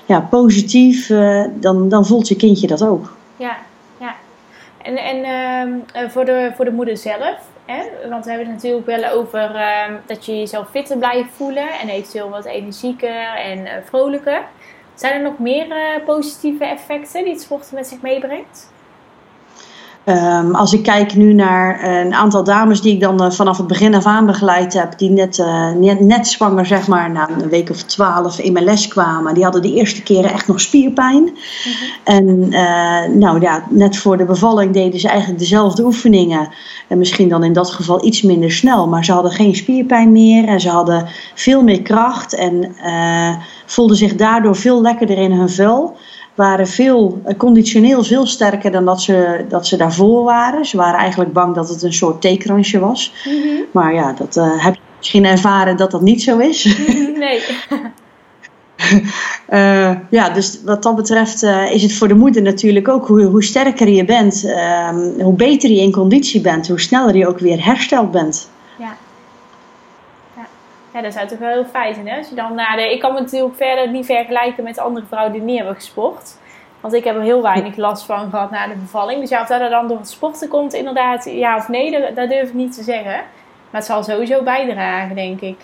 ja, 0.06 0.20
positief, 0.20 1.08
uh, 1.08 1.44
dan, 1.54 1.88
dan 1.88 2.06
voelt 2.06 2.28
je 2.28 2.36
kindje 2.36 2.66
dat 2.66 2.82
ook. 2.82 3.16
Ja, 3.36 3.56
en, 4.86 4.96
en 4.96 5.24
ehm, 5.24 6.04
eh, 6.04 6.10
voor, 6.10 6.24
de, 6.24 6.52
voor 6.54 6.64
de 6.64 6.70
moeder 6.70 6.96
zelf, 6.96 7.38
hè? 7.64 8.08
want 8.08 8.24
we 8.24 8.30
hebben 8.30 8.48
het 8.48 8.62
natuurlijk 8.62 8.86
wel 8.86 9.10
over 9.10 9.54
uh, 9.54 9.94
dat 10.06 10.26
je 10.26 10.38
jezelf 10.38 10.70
fitter 10.70 10.98
blijft 10.98 11.28
voelen 11.32 11.68
en 11.68 11.88
eventueel 11.88 12.30
wat 12.30 12.44
energieker 12.44 13.36
en 13.36 13.58
uh, 13.58 13.72
vrolijker. 13.84 14.42
Zijn 14.94 15.14
er 15.14 15.22
nog 15.22 15.38
meer 15.38 15.66
positieve 16.04 16.64
effecten 16.64 17.24
die 17.24 17.32
het 17.32 17.42
sporten 17.42 17.74
met 17.74 17.86
zich 17.86 18.00
meebrengt? 18.00 18.70
Um, 20.08 20.54
als 20.54 20.72
ik 20.72 20.82
kijk 20.82 21.14
nu 21.14 21.32
naar 21.32 21.84
een 21.84 22.14
aantal 22.14 22.44
dames 22.44 22.80
die 22.80 22.92
ik 22.92 23.00
dan 23.00 23.24
uh, 23.24 23.30
vanaf 23.30 23.56
het 23.56 23.66
begin 23.66 23.94
af 23.94 24.04
aan 24.06 24.26
begeleid 24.26 24.72
heb, 24.72 24.98
die 24.98 25.10
net, 25.10 25.38
uh, 25.38 25.70
net, 25.72 26.00
net, 26.00 26.28
zwanger, 26.28 26.66
zeg 26.66 26.88
maar, 26.88 27.10
na 27.10 27.28
een 27.30 27.48
week 27.48 27.70
of 27.70 27.82
twaalf 27.82 28.38
in 28.38 28.52
mijn 28.52 28.64
les 28.64 28.88
kwamen, 28.88 29.34
die 29.34 29.42
hadden 29.42 29.62
de 29.62 29.74
eerste 29.74 30.02
keren 30.02 30.32
echt 30.32 30.46
nog 30.46 30.60
spierpijn. 30.60 31.22
Mm 31.22 31.32
-hmm. 31.32 32.04
En 32.04 32.48
nou 33.18 33.40
ja, 33.40 33.64
net 33.70 33.96
voor 33.96 34.16
de 34.16 34.24
bevalling 34.24 34.72
deden 34.72 35.00
ze 35.00 35.08
eigenlijk 35.08 35.38
dezelfde 35.38 35.84
oefeningen. 35.84 36.48
En 36.88 36.98
misschien 36.98 37.28
dan 37.28 37.44
in 37.44 37.52
dat 37.52 37.70
geval 37.70 38.04
iets 38.04 38.22
minder 38.22 38.52
snel, 38.52 38.88
maar 38.88 39.04
ze 39.04 39.12
hadden 39.12 39.32
geen 39.32 39.54
spierpijn 39.54 40.12
meer 40.12 40.48
en 40.48 40.60
ze 40.60 40.68
hadden 40.68 41.06
veel 41.34 41.62
meer 41.62 41.82
kracht 41.82 42.34
en 42.34 42.74
voelden 43.66 43.96
zich 43.96 44.14
daardoor 44.14 44.56
veel 44.56 44.80
lekkerder 44.82 45.18
in 45.18 45.32
hun 45.32 45.50
vel 45.50 45.96
waren 46.36 46.66
veel, 46.66 47.20
eh, 47.24 47.36
conditioneel 47.36 48.04
veel 48.04 48.26
sterker 48.26 48.70
dan 48.70 48.84
dat 48.84 49.02
ze, 49.02 49.44
dat 49.48 49.66
ze 49.66 49.76
daarvoor 49.76 50.24
waren. 50.24 50.64
Ze 50.64 50.76
waren 50.76 50.98
eigenlijk 50.98 51.32
bang 51.32 51.54
dat 51.54 51.68
het 51.68 51.82
een 51.82 51.92
soort 51.92 52.20
theekransje 52.20 52.78
was. 52.78 53.12
Mm 53.24 53.42
-hmm. 53.42 53.64
Maar 53.72 53.94
ja, 53.94 54.12
dat 54.12 54.36
uh, 54.36 54.64
heb 54.64 54.74
je 54.74 54.80
misschien 54.96 55.24
ervaren 55.24 55.76
dat 55.76 55.90
dat 55.90 56.02
niet 56.02 56.22
zo 56.22 56.38
is. 56.38 56.64
nee. 57.18 57.40
uh, 59.50 59.96
ja, 60.18 60.30
dus 60.30 60.60
wat 60.64 60.82
dat 60.82 60.96
betreft 60.96 61.42
uh, 61.42 61.72
is 61.72 61.82
het 61.82 61.92
voor 61.92 62.08
de 62.08 62.14
moeder 62.14 62.42
natuurlijk 62.42 62.88
ook 62.88 63.06
hoe, 63.06 63.22
hoe 63.22 63.44
sterker 63.44 63.88
je 63.88 64.04
bent, 64.04 64.44
uh, 64.44 64.88
hoe 65.22 65.34
beter 65.34 65.70
je 65.70 65.80
in 65.80 65.92
conditie 65.92 66.40
bent, 66.40 66.68
hoe 66.68 66.80
sneller 66.80 67.16
je 67.16 67.28
ook 67.28 67.38
weer 67.38 67.64
hersteld 67.64 68.10
bent. 68.10 68.48
Ja. 70.96 71.02
Dat 71.02 71.12
zou 71.12 71.26
toch 71.26 71.38
wel 71.38 71.48
heel 71.48 71.64
fijn 71.64 71.94
zijn. 71.94 72.08
Hè? 72.08 72.18
Als 72.18 72.28
je 72.28 72.34
dan 72.34 72.54
naar 72.54 72.76
de, 72.76 72.92
ik 72.92 73.00
kan 73.00 73.12
me 73.12 73.20
natuurlijk 73.20 73.56
verder 73.56 73.90
niet 73.90 74.06
vergelijken 74.06 74.64
met 74.64 74.78
andere 74.78 75.06
vrouwen 75.06 75.32
die 75.32 75.42
niet 75.42 75.56
hebben 75.56 75.74
gesport. 75.74 76.36
Want 76.80 76.94
ik 76.94 77.04
heb 77.04 77.16
er 77.16 77.22
heel 77.22 77.42
weinig 77.42 77.76
last 77.76 78.04
van 78.04 78.30
gehad 78.30 78.50
na 78.50 78.66
de 78.66 78.74
bevalling. 78.74 79.20
Dus 79.20 79.30
ja, 79.30 79.40
of 79.40 79.46
dat 79.46 79.60
er 79.60 79.70
dan 79.70 79.88
door 79.88 79.98
het 79.98 80.08
sporten 80.08 80.48
komt, 80.48 80.72
inderdaad, 80.72 81.24
ja 81.24 81.56
of 81.56 81.68
nee, 81.68 81.90
dat, 81.90 82.16
dat 82.16 82.28
durf 82.28 82.48
ik 82.48 82.54
niet 82.54 82.74
te 82.74 82.82
zeggen. 82.82 83.14
Maar 83.70 83.80
het 83.80 83.84
zal 83.84 84.02
sowieso 84.02 84.42
bijdragen, 84.42 85.14
denk 85.14 85.40
ik. 85.40 85.60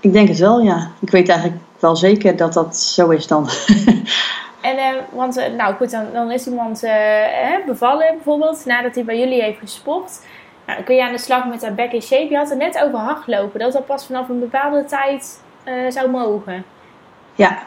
Ik 0.00 0.12
denk 0.12 0.28
het 0.28 0.38
wel, 0.38 0.60
ja. 0.60 0.90
Ik 1.00 1.10
weet 1.10 1.28
eigenlijk 1.28 1.60
wel 1.78 1.96
zeker 1.96 2.36
dat 2.36 2.52
dat 2.52 2.76
zo 2.76 3.08
is 3.08 3.26
dan. 3.26 3.48
en, 4.70 4.76
uh, 4.76 4.88
want, 5.10 5.38
uh, 5.38 5.44
nou 5.56 5.74
goed, 5.74 5.90
dan, 5.90 6.04
dan 6.12 6.30
is 6.30 6.46
iemand 6.46 6.84
uh, 6.84 6.92
bevallen 7.66 8.14
bijvoorbeeld, 8.14 8.64
nadat 8.64 8.94
hij 8.94 9.04
bij 9.04 9.18
jullie 9.18 9.42
heeft 9.42 9.58
gesport. 9.58 10.20
Nou, 10.68 10.82
kun 10.82 10.94
je 10.94 11.02
aan 11.02 11.12
de 11.12 11.18
slag 11.18 11.46
met 11.46 11.60
dat 11.60 11.76
back 11.76 11.92
in 11.92 12.02
shape. 12.02 12.30
Je 12.30 12.36
had 12.36 12.48
het 12.48 12.58
net 12.58 12.82
over 12.82 12.98
hardlopen. 12.98 13.60
Dat 13.60 13.72
dat 13.72 13.86
pas 13.86 14.06
vanaf 14.06 14.28
een 14.28 14.40
bepaalde 14.40 14.84
tijd 14.84 15.40
uh, 15.64 15.90
zou 15.90 16.10
mogen. 16.10 16.64
Ja. 17.34 17.58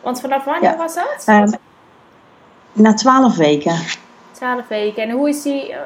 Want 0.00 0.20
vanaf 0.20 0.44
wanneer 0.44 0.70
ja. 0.70 0.76
was 0.76 0.94
dat? 0.94 1.24
Um, 1.26 1.52
na 2.72 2.94
twaalf 2.94 3.36
weken. 3.36 3.76
Twaalf 4.32 4.68
weken. 4.68 5.02
En 5.02 5.10
hoe 5.10 5.28
is 5.28 5.42
die, 5.42 5.70
uh, 5.70 5.76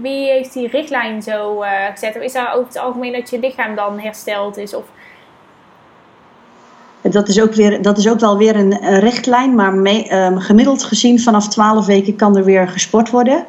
wie 0.00 0.30
heeft 0.30 0.52
die 0.52 0.68
richtlijn 0.68 1.22
zo 1.22 1.62
uh, 1.62 1.70
gezet? 1.92 2.16
Of 2.16 2.22
is 2.22 2.32
dat 2.32 2.48
over 2.48 2.66
het 2.66 2.78
algemeen 2.78 3.12
dat 3.12 3.30
je 3.30 3.38
lichaam 3.38 3.74
dan 3.74 3.98
hersteld 3.98 4.56
is? 4.56 4.74
Of... 4.74 4.84
Dat 7.00 7.28
is, 7.28 7.40
ook 7.40 7.54
weer, 7.54 7.82
dat 7.82 7.98
is 7.98 8.08
ook 8.08 8.20
wel 8.20 8.38
weer 8.38 8.56
een, 8.56 8.84
een 8.84 9.00
richtlijn, 9.00 9.54
maar 9.54 9.74
mee, 9.74 10.14
um, 10.14 10.38
gemiddeld 10.38 10.84
gezien 10.84 11.20
vanaf 11.20 11.48
12 11.48 11.86
weken 11.86 12.16
kan 12.16 12.36
er 12.36 12.44
weer 12.44 12.68
gesport 12.68 13.10
worden. 13.10 13.46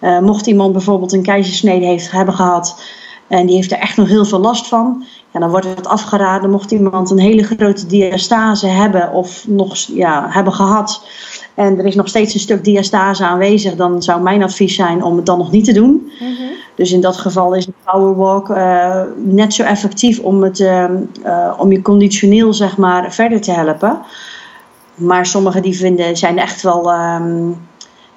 Uh, 0.00 0.18
mocht 0.18 0.46
iemand 0.46 0.72
bijvoorbeeld 0.72 1.12
een 1.12 1.22
keizersnede 1.22 1.86
heeft, 1.86 2.10
hebben 2.10 2.34
gehad 2.34 2.82
en 3.30 3.46
die 3.46 3.56
heeft 3.56 3.72
er 3.72 3.78
echt 3.78 3.96
nog 3.96 4.08
heel 4.08 4.24
veel 4.24 4.38
last 4.38 4.66
van, 4.66 5.04
ja, 5.32 5.40
dan 5.40 5.50
wordt 5.50 5.66
het 5.66 5.86
afgeraden. 5.86 6.50
Mocht 6.50 6.70
iemand 6.70 7.10
een 7.10 7.18
hele 7.18 7.42
grote 7.42 7.86
diastase 7.86 8.66
hebben 8.66 9.12
of 9.12 9.44
nog 9.48 9.76
ja, 9.76 10.26
hebben 10.30 10.52
gehad 10.52 11.02
en 11.54 11.78
er 11.78 11.84
is 11.84 11.94
nog 11.94 12.08
steeds 12.08 12.34
een 12.34 12.40
stuk 12.40 12.64
diastase 12.64 13.24
aanwezig, 13.24 13.76
dan 13.76 14.02
zou 14.02 14.22
mijn 14.22 14.42
advies 14.42 14.74
zijn 14.74 15.02
om 15.02 15.16
het 15.16 15.26
dan 15.26 15.38
nog 15.38 15.50
niet 15.50 15.64
te 15.64 15.72
doen. 15.72 15.90
Mm 15.90 16.36
-hmm. 16.36 16.50
Dus 16.74 16.92
in 16.92 17.00
dat 17.00 17.16
geval 17.16 17.54
is 17.54 17.66
een 17.66 17.74
powerwalk 17.84 18.48
uh, 18.48 19.02
net 19.16 19.54
zo 19.54 19.62
effectief 19.62 20.18
om, 20.18 20.42
het, 20.42 20.58
uh, 20.58 20.84
uh, 21.24 21.52
om 21.58 21.72
je 21.72 21.82
conditioneel 21.82 22.54
zeg 22.54 22.76
maar, 22.76 23.12
verder 23.12 23.40
te 23.40 23.52
helpen. 23.52 23.98
Maar 24.94 25.26
sommigen 25.26 25.62
die 25.62 25.76
vinden, 25.76 26.16
zijn 26.16 26.38
echt 26.38 26.62
wel 26.62 26.92
um, 26.92 27.56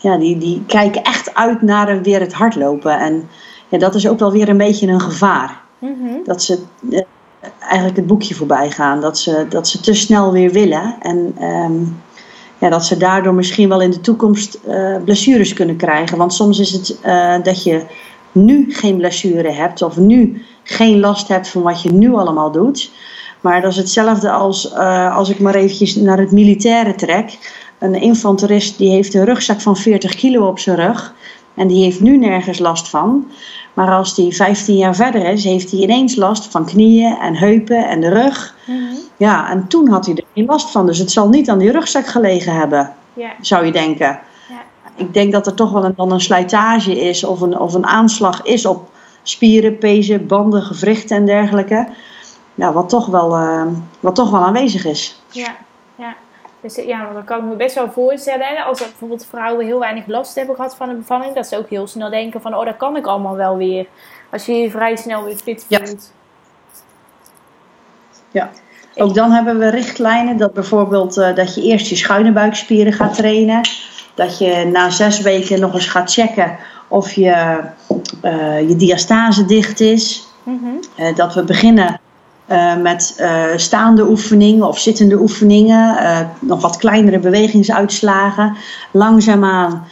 ja, 0.04 0.18
die, 0.18 0.38
die 0.38 0.64
kijken 0.68 1.04
echt 1.04 1.34
uit 1.34 1.62
naar 1.62 2.02
weer 2.02 2.20
het 2.20 2.34
hardlopen. 2.34 3.00
En 3.00 3.30
ja, 3.68 3.78
dat 3.78 3.96
is 3.96 4.08
ook 4.08 4.20
wel 4.20 4.32
weer 4.32 4.50
een 4.50 4.58
beetje 4.58 4.88
een 4.88 5.02
gevaar. 5.02 5.62
Mm 5.80 5.96
-hmm. 6.00 6.22
Dat 6.24 6.44
ze 6.44 6.60
uh, 6.90 7.00
eigenlijk 7.60 7.96
het 7.96 8.08
boekje 8.08 8.36
voorbij 8.36 8.72
gaan. 8.72 9.02
Dat 9.02 9.18
ze, 9.18 9.46
dat 9.50 9.68
ze 9.68 9.80
te 9.80 9.94
snel 9.94 10.32
weer 10.32 10.52
willen. 10.52 10.96
En 11.00 11.44
um, 11.44 12.02
ja, 12.58 12.70
dat 12.70 12.86
ze 12.86 12.98
daardoor 12.98 13.34
misschien 13.34 13.70
wel 13.70 13.82
in 13.82 13.92
de 13.92 14.02
toekomst 14.02 14.60
uh, 14.68 14.96
blessures 15.04 15.54
kunnen 15.54 15.76
krijgen. 15.76 16.18
Want 16.18 16.34
soms 16.34 16.60
is 16.60 16.72
het 16.72 16.98
uh, 17.06 17.36
dat 17.44 17.64
je 17.64 17.86
nu 18.32 18.74
geen 18.74 18.98
blessure 18.98 19.52
hebt. 19.52 19.82
Of 19.82 19.98
nu 19.98 20.42
geen 20.64 21.00
last 21.00 21.28
hebt 21.28 21.48
van 21.48 21.62
wat 21.62 21.82
je 21.82 21.92
nu 21.92 22.14
allemaal 22.14 22.52
doet. 22.52 22.92
Maar 23.42 23.62
dat 23.62 23.72
is 23.72 23.78
hetzelfde 23.78 24.32
als 24.32 24.76
als 25.14 25.30
ik 25.30 25.40
maar 25.40 25.56
eventjes 25.56 25.96
naar 25.96 26.18
het 26.18 26.32
militaire 26.32 26.96
trek 26.96 27.38
een 27.84 28.02
infanterist 28.02 28.78
die 28.78 28.90
heeft 28.90 29.14
een 29.14 29.26
rugzak 29.26 29.62
van 29.62 29.78
40 29.78 30.16
kilo 30.16 30.48
op 30.48 30.60
zijn 30.60 30.76
rug. 30.76 31.14
En 31.54 31.68
die 31.68 31.84
heeft 31.84 32.00
nu 32.00 32.18
nergens 32.18 32.60
last 32.60 32.90
van. 32.90 33.28
Maar 33.74 33.92
als 33.92 34.16
die 34.16 34.36
15 34.36 34.78
jaar 34.78 34.96
verder 34.96 35.26
is, 35.26 35.44
heeft 35.44 35.72
hij 35.72 35.80
ineens 35.80 36.16
last 36.16 36.48
van 36.52 36.66
knieën 36.66 37.18
en 37.18 37.36
heupen 37.36 37.90
en 37.90 38.02
de 38.02 38.10
rug. 38.10 38.56
Mm 38.66 38.76
-hmm. 38.76 38.98
Ja, 39.18 39.50
en 39.50 39.68
toen 39.68 39.90
had 39.90 40.06
hij 40.06 40.16
er 40.16 40.24
geen 40.34 40.46
last 40.46 40.72
van. 40.72 40.86
Dus 40.86 40.98
het 40.98 41.12
zal 41.12 41.30
niet 41.30 41.50
aan 41.50 41.58
die 41.58 41.72
rugzak 41.72 42.08
gelegen 42.08 42.54
hebben, 42.54 42.94
yeah. 43.14 43.32
zou 43.42 43.66
je 43.66 43.72
denken. 43.72 44.20
Yeah. 44.50 44.60
Ik 44.96 45.14
denk 45.14 45.32
dat 45.32 45.48
er 45.48 45.54
toch 45.54 45.72
wel 45.72 45.86
een, 45.86 45.94
dan 45.96 46.12
een 46.12 46.22
slijtage 46.22 47.00
is 47.00 47.24
of 47.24 47.42
een, 47.42 47.60
of 47.60 47.74
een 47.74 47.86
aanslag 47.86 48.44
is 48.44 48.66
op 48.66 48.90
spieren, 49.24 49.78
pezen, 49.78 50.28
banden, 50.28 50.62
gewrichten 50.62 51.18
en 51.18 51.26
dergelijke. 51.26 51.88
Ja, 52.56 52.74
wat 52.74 52.90
toch 52.90 53.06
wel, 53.06 53.40
uh, 53.40 53.66
wat 54.00 54.16
toch 54.16 54.32
wel 54.32 54.42
aanwezig 54.42 54.86
is. 54.86 55.22
Ja, 55.32 55.56
ja. 55.96 56.16
Dus 56.64 56.76
ja, 56.76 57.14
dan 57.14 57.24
kan 57.24 57.38
ik 57.38 57.44
me 57.44 57.56
best 57.56 57.76
wel 57.76 57.92
voorstellen. 57.92 58.66
Als 58.66 58.80
er 58.80 58.86
bijvoorbeeld 58.86 59.26
vrouwen 59.26 59.66
heel 59.66 59.80
weinig 59.80 60.08
last 60.08 60.36
hebben 60.36 60.56
gehad 60.56 60.76
van 60.76 60.90
een 60.90 60.98
bevalling. 60.98 61.36
Dat 61.36 61.48
ze 61.48 61.58
ook 61.58 61.70
heel 61.70 61.88
snel 61.88 62.10
denken 62.10 62.42
van, 62.42 62.56
oh 62.56 62.66
dat 62.66 62.78
kan 62.78 62.96
ik 62.96 63.06
allemaal 63.06 63.36
wel 63.36 63.58
weer. 63.58 63.86
Als 64.32 64.46
je 64.46 64.54
je 64.54 64.72
vrij 64.72 64.96
snel 64.96 65.24
weer 65.24 65.36
fit 65.36 65.66
voelt. 65.70 66.12
Ja. 68.32 68.50
ja. 68.96 69.04
Ook 69.04 69.14
dan 69.14 69.32
hebben 69.32 69.60
we 69.60 69.70
richtlijnen 69.70 70.38
dat 70.38 70.54
bijvoorbeeld 70.54 71.18
uh, 71.18 71.36
dat 71.36 71.56
je 71.56 71.62
eerst 71.62 71.88
je 71.88 71.96
schuine 71.96 72.32
buikspieren 72.32 72.94
gaat 72.94 73.16
trainen. 73.16 73.62
Dat 74.14 74.38
je 74.38 74.70
na 74.72 74.90
zes 74.90 75.22
weken 75.22 75.60
nog 75.60 75.74
eens 75.74 75.88
gaat 75.88 76.14
checken 76.14 76.58
of 76.88 77.12
je, 77.12 77.60
uh, 78.24 78.70
je 78.70 78.76
diastase 78.76 79.46
dicht 79.46 79.80
is. 79.80 80.28
Mm 80.44 80.80
dat 81.16 81.34
we 81.34 81.44
beginnen 81.44 82.00
uh, 82.54 82.82
met 82.82 83.18
uh, 83.20 83.44
staande 83.56 84.10
oefeningen 84.10 84.68
of 84.68 84.80
zittende 84.80 85.20
oefeningen, 85.20 85.96
uh, 86.02 86.20
nog 86.40 86.62
wat 86.62 86.78
kleinere 86.78 87.20
bewegingsuitslagen. 87.20 88.56
Langzaamaan 88.92 89.84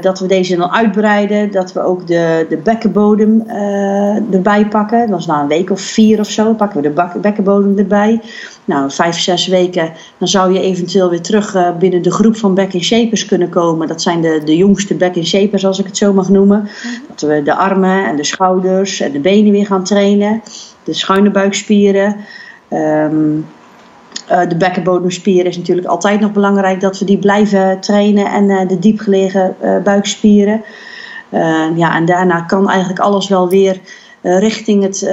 dat 0.00 0.18
we 0.18 0.26
deze 0.26 0.56
dan 0.56 0.70
uitbreiden, 0.70 1.50
dat 1.50 1.72
we 1.72 1.80
ook 1.80 2.06
de, 2.06 2.46
de 2.48 2.56
bekkenbodem 2.56 3.42
erbij 4.30 4.66
pakken. 4.66 5.10
Dat 5.10 5.18
is 5.18 5.26
na 5.26 5.40
een 5.40 5.48
week 5.48 5.70
of 5.70 5.80
vier 5.80 6.20
of 6.20 6.30
zo, 6.30 6.54
pakken 6.54 6.82
we 6.82 6.92
de 6.92 7.18
bekkenbodem 7.20 7.78
erbij. 7.78 8.20
Nou, 8.64 8.90
vijf, 8.90 9.18
zes 9.18 9.46
weken, 9.46 9.92
dan 10.18 10.28
zou 10.28 10.52
je 10.52 10.60
eventueel 10.60 11.10
weer 11.10 11.20
terug 11.20 11.76
binnen 11.78 12.02
de 12.02 12.12
groep 12.12 12.36
van 12.36 12.54
back 12.54 12.72
shapers 12.80 13.24
kunnen 13.26 13.48
komen. 13.48 13.88
Dat 13.88 14.02
zijn 14.02 14.20
de, 14.20 14.42
de 14.44 14.56
jongste 14.56 14.94
back 14.94 15.14
shapers, 15.22 15.66
als 15.66 15.78
ik 15.78 15.86
het 15.86 15.96
zo 15.96 16.12
mag 16.12 16.28
noemen. 16.28 16.68
Dat 17.20 17.30
we 17.30 17.42
de 17.42 17.54
armen 17.54 18.06
en 18.06 18.16
de 18.16 18.24
schouders 18.24 19.00
en 19.00 19.12
de 19.12 19.20
benen 19.20 19.52
weer 19.52 19.66
gaan 19.66 19.84
trainen 19.84 20.42
de 20.84 20.94
schuine 20.94 21.30
buikspieren. 21.30 22.16
Um, 22.70 23.46
uh, 24.30 24.48
de 24.48 24.56
bekkenbodemspieren 24.56 25.50
is 25.50 25.56
natuurlijk 25.56 25.86
altijd 25.86 26.20
nog 26.20 26.32
belangrijk 26.32 26.80
dat 26.80 26.98
we 26.98 27.04
die 27.04 27.18
blijven 27.18 27.80
trainen 27.80 28.26
en 28.26 28.48
uh, 28.48 28.68
de 28.68 28.78
diepgelegen 28.78 29.56
uh, 29.62 29.76
buikspieren. 29.82 30.62
Ehm, 31.30 31.76
ja, 31.76 31.94
en 31.96 32.04
daarna 32.04 32.40
kan 32.40 32.68
eigenlijk 32.68 33.00
alles 33.00 33.28
wel 33.28 33.48
weer 33.48 33.80
richting, 34.22 34.82
het, 34.82 35.10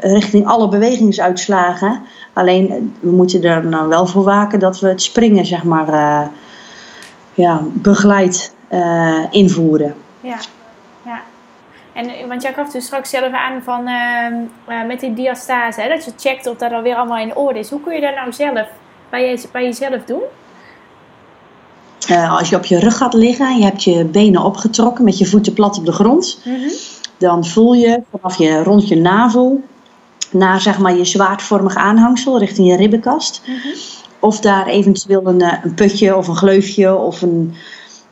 richting 0.00 0.46
alle 0.46 0.68
bewegingsuitslagen. 0.68 2.02
Alleen 2.32 2.94
we 3.00 3.10
moeten 3.10 3.42
er 3.42 3.66
nou 3.66 3.88
wel 3.88 4.06
voor 4.06 4.24
waken 4.24 4.58
dat 4.58 4.80
we 4.80 4.88
het 4.88 5.02
springen 5.02 5.46
zeg 5.46 5.64
maar 5.64 6.30
ja, 7.34 7.60
begeleid 7.72 8.54
invoeren. 9.30 9.94
Ja. 10.20 10.36
En, 12.00 12.28
want 12.28 12.42
jij 12.42 12.52
gaf 12.52 12.70
dus 12.70 12.84
straks 12.84 13.10
zelf 13.10 13.32
aan 13.32 13.62
van 13.62 13.86
ehm, 13.86 14.34
eh, 14.66 14.86
met 14.86 15.00
die 15.00 15.14
diastase, 15.14 15.80
hè, 15.80 15.88
dat 15.88 16.04
je 16.04 16.12
checkt 16.16 16.46
of 16.46 16.56
dat 16.56 16.72
alweer 16.72 16.96
allemaal 16.96 17.18
in 17.18 17.36
orde 17.36 17.58
is. 17.58 17.70
Hoe 17.70 17.80
kun 17.80 17.94
je 17.94 18.00
dat 18.00 18.14
nou 18.14 18.32
zelf 18.32 18.68
bij, 19.10 19.30
je, 19.30 19.48
bij 19.52 19.64
jezelf 19.64 20.04
doen? 20.04 20.22
Uh, 22.10 22.38
als 22.38 22.48
je 22.48 22.56
op 22.56 22.64
je 22.64 22.78
rug 22.78 22.96
gaat 22.96 23.14
liggen 23.14 23.46
en 23.46 23.58
je 23.58 23.64
hebt 23.64 23.84
je 23.84 24.04
benen 24.04 24.42
opgetrokken 24.42 25.04
met 25.04 25.18
je 25.18 25.26
voeten 25.26 25.52
plat 25.52 25.78
op 25.78 25.86
de 25.86 25.92
grond, 25.92 26.40
mm 26.44 26.54
-hmm. 26.54 26.70
dan 27.18 27.46
voel 27.46 27.72
je 27.72 28.02
vanaf 28.10 28.38
je 28.38 28.62
rond 28.62 28.88
je 28.88 28.96
navel 28.96 29.62
naar 30.30 30.60
zeg 30.60 30.78
maar 30.78 30.96
je 30.96 31.04
zwaardvormig 31.04 31.74
aanhangsel 31.74 32.38
richting 32.38 32.68
je 32.68 32.76
ribbenkast. 32.76 33.42
Mm 33.46 33.54
-hmm. 33.54 33.72
Of 34.18 34.40
daar 34.40 34.66
eventueel 34.66 35.26
een, 35.26 35.40
eh, 35.40 35.64
een, 35.64 35.74
putje 35.74 36.16
of 36.16 36.28
een 36.28 36.36
gleufje 36.36 36.96
of 36.96 37.22
een, 37.22 37.54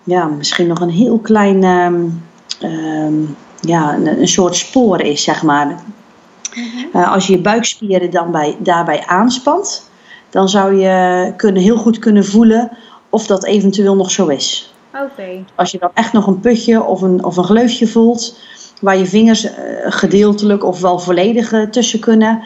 ja, 0.05 0.25
misschien 0.25 0.67
nog 0.67 0.81
een 0.81 0.91
heel 0.91 1.19
klein. 1.19 1.65
Um, 1.65 2.23
um, 2.63 3.37
ja, 3.61 3.95
een, 3.95 4.21
een, 4.21 4.29
soort 4.29 4.57
spoor 4.57 5.01
is, 5.01 5.23
zeg 5.23 5.43
maar. 5.43 5.67
Mhm. 5.67 6.99
Uh, 6.99 7.13
als 7.13 7.27
je 7.27 7.33
je 7.33 7.41
buikspieren 7.41 8.11
dan 8.11 8.31
bij, 8.31 8.57
daarbij 8.59 9.07
aanspant, 9.07 9.91
dan 10.31 10.49
zou 10.49 10.75
je 10.75 11.33
kunnen, 11.37 11.63
heel 11.63 11.77
goed 11.77 11.99
kunnen 11.99 12.25
voelen 12.25 12.71
of 13.09 13.27
dat 13.27 13.45
eventueel 13.45 13.97
nog 13.97 14.11
zo 14.11 14.27
is. 14.27 14.73
Okay. 14.95 15.45
Als 15.55 15.71
je 15.71 15.79
dan 15.79 15.91
echt 15.95 16.13
nog 16.13 16.27
een 16.27 16.41
putje 16.41 16.85
of 16.85 17.03
een, 17.03 17.25
of 17.25 17.37
een 17.37 17.45
gleufje 17.45 17.87
voelt, 17.87 18.39
waar 18.81 18.97
je 18.97 19.07
vingers 19.07 19.45
uh, 19.45 19.53
gedeeltelijk 19.79 20.65
of 20.65 20.81
wel 20.81 20.99
volledig 20.99 21.53
uh, 21.53 21.63
tussen 21.63 22.01
kunnen, 22.01 22.43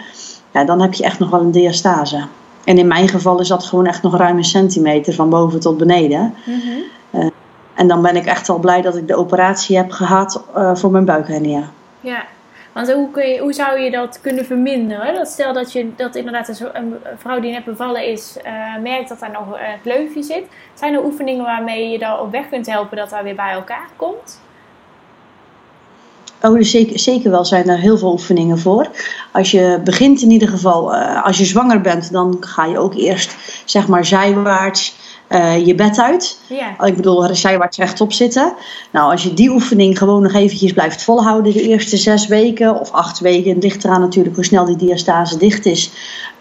ja, 0.52 0.64
dan 0.64 0.80
heb 0.80 0.94
je 0.94 1.04
echt 1.04 1.18
nog 1.18 1.30
wel 1.30 1.40
een 1.40 1.50
diastase. 1.50 2.24
En 2.64 2.78
in 2.78 2.86
mijn 2.86 3.08
geval 3.08 3.40
is 3.40 3.48
dat 3.48 3.64
gewoon 3.64 3.86
echt 3.86 4.02
nog 4.02 4.16
ruim 4.16 4.36
een 4.36 4.44
centimeter 4.44 5.14
van 5.14 5.30
boven 5.30 5.60
tot 5.60 5.78
beneden. 5.78 6.34
Mm 6.44 6.60
-hmm. 6.60 7.30
En 7.74 7.88
dan 7.88 8.02
ben 8.02 8.16
ik 8.16 8.26
echt 8.26 8.48
al 8.48 8.58
blij 8.58 8.82
dat 8.82 8.96
ik 8.96 9.08
de 9.08 9.16
operatie 9.16 9.76
heb 9.76 9.90
gehad 9.90 10.44
uh, 10.56 10.74
voor 10.74 10.90
mijn 10.90 11.04
buikhernia. 11.04 11.70
Ja, 12.00 12.24
want 12.72 12.92
hoe, 12.92 13.10
kun 13.10 13.28
je, 13.28 13.38
hoe 13.38 13.52
zou 13.52 13.80
je 13.80 13.90
dat 13.90 14.20
kunnen 14.20 14.46
verminderen? 14.46 15.14
Dat 15.14 15.28
stel 15.28 15.52
dat, 15.52 15.72
je, 15.72 15.92
dat 15.96 16.14
inderdaad 16.14 16.60
een, 16.72 16.94
vrouw 17.16 17.40
die 17.40 17.52
net 17.52 17.64
bevallen 17.64 18.06
is, 18.06 18.36
uh, 18.46 18.82
merkt 18.82 19.08
dat 19.08 19.20
daar 19.20 19.30
nog 19.30 19.46
een 19.50 19.80
kleufje 19.82 20.22
zit. 20.22 20.44
Zijn 20.74 20.94
er 20.94 21.04
oefeningen 21.04 21.44
waarmee 21.44 21.90
je 21.90 21.98
dan 21.98 22.18
op 22.18 22.30
weg 22.30 22.48
kunt 22.48 22.66
helpen 22.66 22.96
dat 22.96 23.10
dat 23.10 23.22
weer 23.22 23.34
bij 23.34 23.52
elkaar 23.52 23.88
komt? 23.96 24.40
Oh, 26.42 26.54
dus 26.54 26.70
zeker, 26.70 26.98
zeker 26.98 27.30
wel 27.30 27.44
zijn 27.44 27.68
er 27.68 27.78
heel 27.78 27.98
veel 27.98 28.12
oefeningen 28.12 28.58
voor. 28.58 28.88
Als 29.32 29.50
je 29.50 29.80
begint 29.84 30.22
in 30.22 30.30
ieder 30.30 30.48
geval, 30.48 30.94
uh, 30.94 31.24
als 31.24 31.38
je 31.38 31.44
zwanger 31.44 31.80
bent, 31.80 32.12
dan 32.12 32.36
ga 32.40 32.64
je 32.64 32.78
ook 32.78 32.94
eerst 32.94 33.62
zeg 33.64 33.88
maar 33.88 34.04
zijwaarts 34.04 34.96
uh, 35.34 35.66
je 35.66 35.74
bed 35.74 36.00
uit. 36.00 36.38
Ja. 36.46 36.84
Ik 36.86 36.96
bedoel, 36.96 37.34
zijwaarts 37.34 37.76
rechtop 37.78 38.12
zitten. 38.12 38.52
Nou, 38.90 39.10
als 39.10 39.22
je 39.22 39.34
die 39.34 39.50
oefening 39.50 39.98
gewoon 39.98 40.22
nog 40.22 40.32
eventjes 40.32 40.72
blijft 40.72 41.02
volhouden 41.02 41.52
de 41.52 41.62
eerste 41.62 41.96
zes 41.96 42.26
weken 42.26 42.80
of 42.80 42.90
acht 42.90 43.18
weken. 43.18 43.54
Het 43.54 43.62
ligt 43.62 43.84
eraan 43.84 44.00
natuurlijk 44.00 44.34
hoe 44.34 44.44
snel 44.44 44.64
die 44.64 44.76
diastase 44.76 45.38
dicht 45.38 45.66
is. 45.66 45.90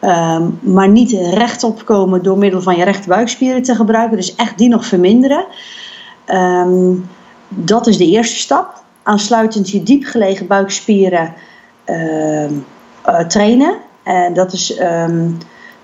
Um, 0.02 0.60
maar 0.62 0.90
niet 0.90 1.12
rechtop 1.12 1.86
komen 1.86 2.24
door 2.24 2.38
middel 2.38 2.62
van 2.62 2.76
je 2.76 2.84
rechte 2.84 3.08
buikspieren 3.08 3.64
te 3.64 3.76
gebruiken. 3.76 4.18
Dus 4.18 4.36
echt 4.36 4.58
die 4.58 4.70
nog 4.70 4.86
verminderen. 4.86 5.46
Um, 6.28 7.10
dat 7.50 7.88
is 7.88 7.98
de 7.98 8.08
eerste 8.08 8.36
stap. 8.36 8.84
Aansluitend 9.04 9.70
je 9.70 9.84
diep 9.84 10.04
gelegen 10.04 10.48
buikspieren 10.48 11.34
uh, 11.86 12.44
uh, 12.44 13.20
trainen. 13.28 13.76
En 14.04 14.34
dat 14.34 14.54
is 14.54 14.80
um, 14.80 15.38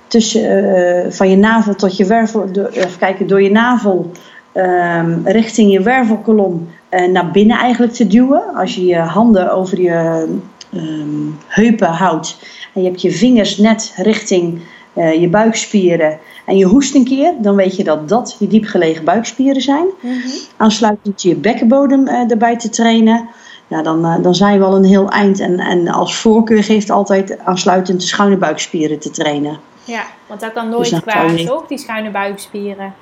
tussen, 0.08 0.66
uh, 0.66 1.12
van 1.12 1.30
je 1.30 1.38
navel 1.38 1.76
tot 1.76 1.98
je 1.98 2.06
wervel, 2.06 2.52
door, 2.52 2.68
even 2.68 2.98
kijken, 3.00 3.28
door 3.28 3.42
je 3.42 3.52
navel 3.52 4.12
um, 4.54 5.22
richting 5.26 5.72
je 5.72 5.82
wervelkolom 5.82 6.68
uh, 6.92 7.08
naar 7.08 7.32
binnen 7.32 7.58
eigenlijk 7.58 7.94
te 7.94 8.08
duwen. 8.08 8.44
Als 8.56 8.76
je 8.76 8.86
je 8.86 8.98
handen 8.98 9.52
over 9.52 9.82
je 9.82 10.28
um, 10.74 11.38
heupen 11.48 11.88
houdt 11.88 12.38
en 12.74 12.82
je 12.82 12.88
hebt 12.88 13.02
je 13.02 13.12
vingers 13.12 13.58
net 13.58 13.94
richting 13.98 14.62
uh, 14.94 15.22
je 15.22 15.30
buikspieren 15.30 16.20
en 16.46 16.58
je 16.58 16.66
hoest 16.66 16.96
een 16.96 17.06
keer, 17.06 17.34
dan 17.42 17.56
weet 17.56 17.76
je 17.76 17.84
dat 17.84 18.10
dat 18.10 18.36
je 18.40 18.48
diepgelegen 18.48 19.04
buikspieren 19.04 19.62
zijn. 19.62 19.86
Mm 20.02 20.12
-hmm. 20.12 20.32
Aansluitend 20.58 21.22
je 21.22 21.36
bekkenbodem 21.36 22.08
erbij 22.08 22.58
te 22.58 22.70
trainen. 22.70 23.30
Ja, 23.68 23.82
dan, 23.82 24.22
dan 24.22 24.36
zijn 24.36 24.60
we 24.60 24.66
al 24.66 24.76
een 24.76 24.84
heel 24.84 25.10
eind. 25.10 25.40
En, 25.40 25.60
en 25.60 25.88
als 25.88 26.16
voorkeur 26.16 26.64
geeft 26.64 26.90
altijd 26.90 27.40
aansluitend 27.40 28.00
de 28.02 28.08
schuine 28.08 28.38
buikspieren 28.38 29.00
te 29.00 29.10
trainen. 29.10 29.58
Ja, 29.88 30.06
want 30.28 30.40
dat 30.40 30.54
kan 30.54 30.70
nooit 30.70 30.90
dus 30.90 31.00
kwaad, 31.00 31.46
toch? 31.46 31.68
Die 31.68 31.78
schuine 31.78 32.10
buikspieren. 32.10 32.94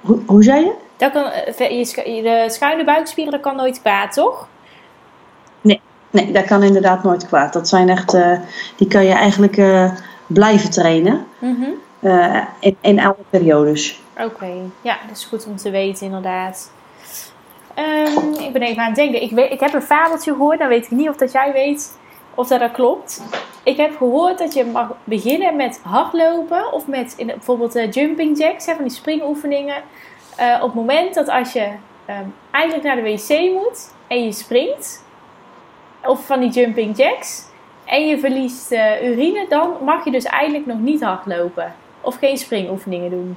Hoe, 0.00 0.18
hoe 0.26 0.42
zei 0.42 0.64
je? 0.64 0.72
Dat 0.96 1.12
kan, 1.12 1.22
je, 1.56 2.22
de 2.22 2.44
schuine 2.50 2.84
buikspieren, 2.84 3.32
dat 3.32 3.40
kan 3.40 3.56
nooit 3.56 3.80
kwaad, 3.80 4.12
toch? 4.12 4.48
Nee, 5.60 5.80
nee, 6.10 6.32
dat 6.32 6.44
kan 6.44 6.62
inderdaad 6.62 7.02
nooit 7.02 7.26
kwaad. 7.26 7.52
Dat 7.52 7.68
zijn 7.68 7.88
echt, 7.88 8.14
uh, 8.14 8.38
die 8.76 8.88
kan 8.88 9.04
je 9.04 9.12
eigenlijk 9.12 9.56
uh, 9.56 9.90
blijven 10.26 10.70
trainen. 10.70 11.26
Mm 11.38 11.56
-hmm. 11.56 12.10
uh, 12.10 12.42
in, 12.58 12.76
in 12.80 13.00
alle 13.00 13.16
periodes. 13.30 14.00
Oké, 14.12 14.24
okay. 14.24 14.60
ja, 14.80 14.98
dat 15.08 15.16
is 15.16 15.24
goed 15.24 15.46
om 15.46 15.56
te 15.56 15.70
weten 15.70 16.06
inderdaad. 16.06 16.72
Um, 17.78 18.34
ik 18.34 18.52
ben 18.52 18.62
even 18.62 18.82
aan 18.82 18.86
het 18.86 18.96
denken. 18.96 19.22
Ik, 19.22 19.30
weet, 19.30 19.52
ik 19.52 19.60
heb 19.60 19.74
een 19.74 19.82
fabeltje 19.82 20.32
gehoord, 20.32 20.58
dan 20.58 20.68
weet 20.68 20.84
ik 20.84 20.90
niet 20.90 21.08
of 21.08 21.16
dat 21.16 21.32
jij 21.32 21.52
weet 21.52 21.96
of 22.34 22.48
dat, 22.48 22.60
dat 22.60 22.70
klopt. 22.70 23.22
Ik 23.62 23.76
heb 23.76 23.96
gehoord 23.96 24.38
dat 24.38 24.54
je 24.54 24.64
mag 24.64 24.96
beginnen 25.04 25.56
met 25.56 25.80
hardlopen 25.82 26.72
of 26.72 26.86
met 26.86 27.14
in, 27.16 27.26
bijvoorbeeld 27.26 27.76
uh, 27.76 27.90
jumping 27.90 28.38
jacks, 28.38 28.66
hè, 28.66 28.74
van 28.74 28.84
die 28.84 28.92
springoefeningen. 28.92 29.82
Uh, 30.40 30.54
op 30.54 30.66
het 30.66 30.74
moment 30.74 31.14
dat 31.14 31.28
als 31.28 31.52
je 31.52 31.68
um, 32.10 32.34
eigenlijk 32.50 32.84
naar 32.84 32.96
de 32.96 33.02
wc 33.02 33.52
moet 33.52 33.92
en 34.06 34.24
je 34.24 34.32
springt, 34.32 35.04
of 36.02 36.26
van 36.26 36.40
die 36.40 36.50
jumping 36.50 36.96
jacks, 36.96 37.42
en 37.84 38.06
je 38.06 38.18
verliest 38.18 38.72
uh, 38.72 39.10
urine, 39.10 39.46
dan 39.48 39.76
mag 39.84 40.04
je 40.04 40.10
dus 40.10 40.24
eigenlijk 40.24 40.66
nog 40.66 40.78
niet 40.78 41.02
hardlopen 41.02 41.74
of 42.00 42.16
geen 42.16 42.38
springoefeningen 42.38 43.10
doen. 43.10 43.36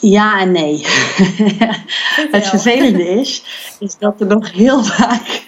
Ja 0.00 0.40
en 0.40 0.52
nee. 0.52 0.86
het 2.36 2.46
vervelende 2.46 3.08
is, 3.08 3.44
is 3.78 3.98
dat 3.98 4.20
er 4.20 4.26
nog 4.26 4.52
heel 4.52 4.84
vaak. 4.84 5.42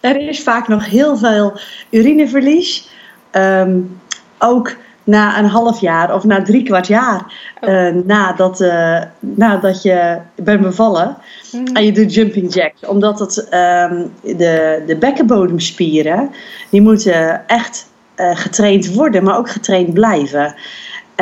er 0.00 0.28
is 0.28 0.42
vaak 0.42 0.68
nog 0.68 0.86
heel 0.86 1.16
veel 1.16 1.58
urineverlies. 1.90 2.88
Um, 3.32 4.00
ook 4.38 4.76
na 5.04 5.38
een 5.38 5.44
half 5.44 5.80
jaar 5.80 6.14
of 6.14 6.24
na 6.24 6.42
drie 6.42 6.62
kwart 6.62 6.86
jaar 6.86 7.32
uh, 7.60 7.94
nadat, 8.04 8.60
uh, 8.60 9.02
nadat 9.20 9.82
je 9.82 10.18
bent 10.34 10.60
bevallen. 10.60 11.16
Mm 11.52 11.64
-hmm. 11.64 11.76
En 11.76 11.84
je 11.84 11.92
doet 11.92 12.14
jumping 12.14 12.54
jacks. 12.54 12.86
Omdat 12.86 13.18
het, 13.18 13.38
um, 13.38 14.12
de, 14.36 14.82
de 14.86 14.96
bekkenbodemspieren, 14.96 16.30
die 16.70 16.82
moeten 16.82 17.48
echt 17.48 17.90
uh, 18.16 18.36
getraind 18.36 18.94
worden, 18.94 19.24
maar 19.24 19.38
ook 19.38 19.50
getraind 19.50 19.92
blijven. 19.92 20.54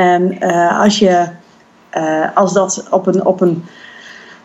En 0.01 0.37
uh, 0.41 0.81
als, 0.81 0.99
je, 0.99 1.27
uh, 1.97 2.27
als 2.35 2.53
dat 2.53 2.87
op 2.91 3.07
een, 3.07 3.27
op 3.27 3.41
een 3.41 3.65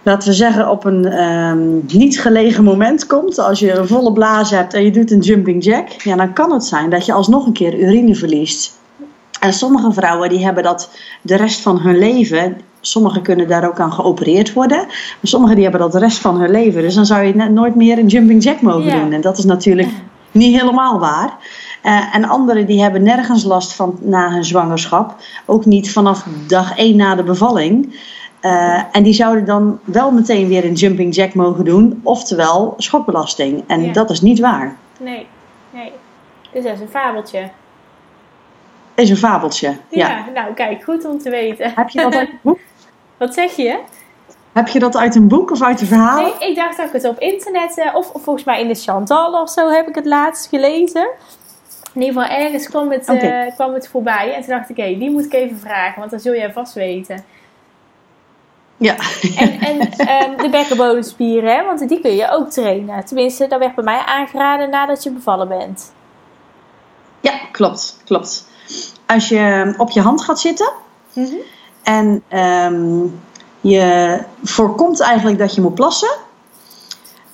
laten 0.03 0.29
we 0.29 0.35
zeggen, 0.35 0.69
op 0.69 0.85
een 0.85 1.05
ehm, 1.05 1.97
niet 1.97 2.21
gelegen 2.21 2.63
moment 2.63 3.05
komt, 3.05 3.39
als 3.39 3.59
je 3.59 3.71
een 3.71 3.87
volle 3.87 4.13
blaas 4.13 4.51
hebt 4.51 4.73
en 4.73 4.83
je 4.83 4.91
doet 4.91 5.11
een 5.11 5.19
jumping 5.19 5.63
jack, 5.63 5.89
ja, 5.89 6.15
dan 6.15 6.33
kan 6.33 6.51
het 6.51 6.63
zijn 6.63 6.89
dat 6.89 7.05
je 7.05 7.13
alsnog 7.13 7.45
een 7.45 7.53
keer 7.53 7.79
urine 7.79 8.15
verliest. 8.15 8.79
En 9.39 9.53
sommige 9.53 9.91
vrouwen 9.91 10.29
die 10.29 10.43
hebben 10.43 10.63
dat 10.63 10.89
de 11.21 11.35
rest 11.35 11.61
van 11.61 11.79
hun 11.79 11.97
leven. 11.97 12.57
Sommigen 12.81 13.21
kunnen 13.21 13.47
daar 13.47 13.67
ook 13.67 13.79
aan 13.79 13.93
geopereerd 13.93 14.53
worden. 14.53 14.77
Maar 14.77 15.17
sommigen 15.21 15.55
die 15.55 15.63
hebben 15.63 15.81
dat 15.81 15.91
de 15.91 15.99
rest 15.99 16.17
van 16.17 16.39
hun 16.39 16.51
leven. 16.51 16.81
Dus 16.81 16.95
dan 16.95 17.05
zou 17.05 17.23
je 17.23 17.35
net 17.35 17.51
nooit 17.51 17.75
meer 17.75 17.97
een 17.97 18.07
jumping 18.07 18.43
jack 18.43 18.61
mogen 18.61 18.91
doen. 18.91 19.11
En 19.11 19.21
dat 19.21 19.37
is 19.37 19.45
natuurlijk 19.45 19.89
niet 20.31 20.59
helemaal 20.59 20.99
waar. 20.99 21.37
Eh, 21.85 22.15
en 22.15 22.25
anderen 22.25 22.65
die 22.65 22.81
hebben 22.81 23.03
nergens 23.03 23.43
last 23.43 23.73
van 23.73 23.97
na 24.01 24.31
hun 24.31 24.43
zwangerschap. 24.45 25.15
Ook 25.45 25.65
niet 25.65 25.91
vanaf 25.91 26.25
dag 26.47 26.77
1 26.77 26.95
na 26.95 27.15
de 27.15 27.23
bevalling. 27.23 27.99
Eh, 28.39 28.81
en 28.91 29.03
die 29.03 29.13
zouden 29.13 29.45
dan 29.45 29.79
wel 29.83 30.11
meteen 30.11 30.47
weer 30.47 30.65
een 30.65 30.73
jumping 30.73 31.15
jack 31.15 31.33
mogen 31.33 31.65
doen. 31.65 31.99
Oftewel 32.03 32.73
schokbelasting. 32.77 33.63
En 33.67 33.83
Ja. 33.83 33.93
dat 33.93 34.09
is 34.09 34.21
niet 34.21 34.39
waar. 34.39 34.75
Nee, 34.99 35.27
nee. 35.69 35.91
Dus 36.51 36.63
dat 36.63 36.73
is 36.73 36.79
een 36.79 36.89
fabeltje. 36.89 37.49
Is 38.95 39.09
een 39.09 39.17
fabeltje. 39.17 39.67
Ja, 39.89 40.07
ja. 40.09 40.25
nou 40.33 40.53
kijk, 40.53 40.83
goed 40.83 41.05
om 41.05 41.19
te 41.19 41.29
weten. 41.29 41.71
Heb 41.75 41.89
je 41.89 42.01
dat 42.01 42.15
uit 42.15 42.29
een 42.29 42.39
boek? 42.41 42.59
Wat 43.17 43.33
zeg 43.33 43.55
je? 43.55 43.79
Heb 44.53 44.67
je 44.67 44.79
dat 44.79 44.97
uit 44.97 45.15
een 45.15 45.27
boek 45.27 45.51
of 45.51 45.61
uit 45.61 45.81
een 45.81 45.87
verhaal? 45.87 46.21
Nee, 46.21 46.49
ik 46.49 46.55
dacht 46.55 46.77
dat 46.77 46.85
ik 46.85 46.93
het 46.93 47.07
op 47.07 47.19
internet, 47.19 47.77
eh, 47.77 47.95
of, 47.95 48.11
of 48.11 48.23
volgens 48.23 48.45
mij 48.45 48.61
in 48.61 48.67
de 48.67 48.75
Chantal 48.75 49.41
of 49.41 49.49
zo 49.49 49.69
heb 49.69 49.87
ik 49.87 49.95
het 49.95 50.05
laatst 50.05 50.49
gelezen. 50.49 51.09
In 51.95 52.01
ieder 52.01 52.21
geval 52.21 52.37
ergens 52.37 52.67
kwam 52.69 52.91
het, 52.91 53.07
eh, 53.07 53.53
kwam 53.55 53.73
het 53.73 53.87
voorbij. 53.87 54.33
En 54.33 54.41
toen 54.41 54.49
dacht 54.57 54.69
ik, 54.69 54.77
hé, 54.77 54.97
die 54.97 55.11
moet 55.11 55.25
ik 55.25 55.33
even 55.33 55.59
vragen, 55.59 55.99
want 55.99 56.11
dat 56.11 56.21
zul 56.21 56.33
jij 56.33 56.51
vast 56.53 56.73
weten. 56.73 57.23
Ja. 58.77 58.95
En, 59.37 59.59
en 59.59 59.79
ehm, 59.91 60.37
de 60.37 60.49
bekkenbodemspieren, 60.51 61.55
hè, 61.55 61.63
want 61.65 61.89
die 61.89 62.01
kun 62.01 62.15
je 62.15 62.31
ook 62.31 62.49
trainen. 62.49 63.05
Tenminste, 63.05 63.47
dat 63.47 63.59
werd 63.59 63.75
bij 63.75 63.83
mij 63.83 63.99
aangeraden 64.05 64.69
nadat 64.69 65.03
je 65.03 65.11
bevallen 65.11 65.47
bent. 65.47 65.93
ja, 67.19 67.33
klopt, 67.51 67.97
klopt. 68.05 68.47
Als 69.05 69.29
je 69.29 69.73
op 69.77 69.89
je 69.89 70.01
hand 70.01 70.21
gaat 70.21 70.39
zitten 70.39 70.71
Mhm. 71.13 71.35
en 71.83 72.23
ehm, 72.27 72.99
je 73.61 74.19
voorkomt 74.43 74.99
eigenlijk 75.01 75.37
dat 75.39 75.55
je 75.55 75.61
moet 75.61 75.75
plassen 75.75 76.09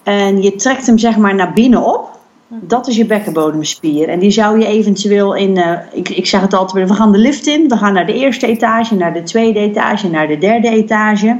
en 0.03 0.41
je 0.41 0.55
trekt 0.55 0.85
hem 0.85 0.97
zeg 0.97 1.17
maar 1.17 1.35
naar 1.35 1.53
binnen 1.53 1.83
op, 1.83 2.19
dat 2.59 2.87
is 2.87 2.95
je 2.95 3.05
bekkenbodemspier. 3.05 4.09
En 4.09 4.19
die 4.19 4.31
zou 4.31 4.59
je 4.59 4.65
eventueel 4.65 5.35
in, 5.35 5.57
eh, 5.57 5.79
ik, 5.91 6.09
ik 6.09 6.25
zeg 6.25 6.41
het 6.41 6.53
altijd, 6.53 6.87
we 6.87 6.93
gaan 6.93 7.11
de 7.11 7.17
lift 7.17 7.47
in, 7.47 7.67
we 7.67 7.77
gaan 7.77 7.93
naar 7.93 8.05
de 8.05 8.13
eerste 8.13 8.47
etage, 8.47 8.95
naar 8.95 9.13
de 9.13 9.23
tweede 9.23 9.59
etage, 9.59 10.09
naar 10.09 10.27
de 10.27 10.37
derde 10.37 10.69
etage. 10.69 11.39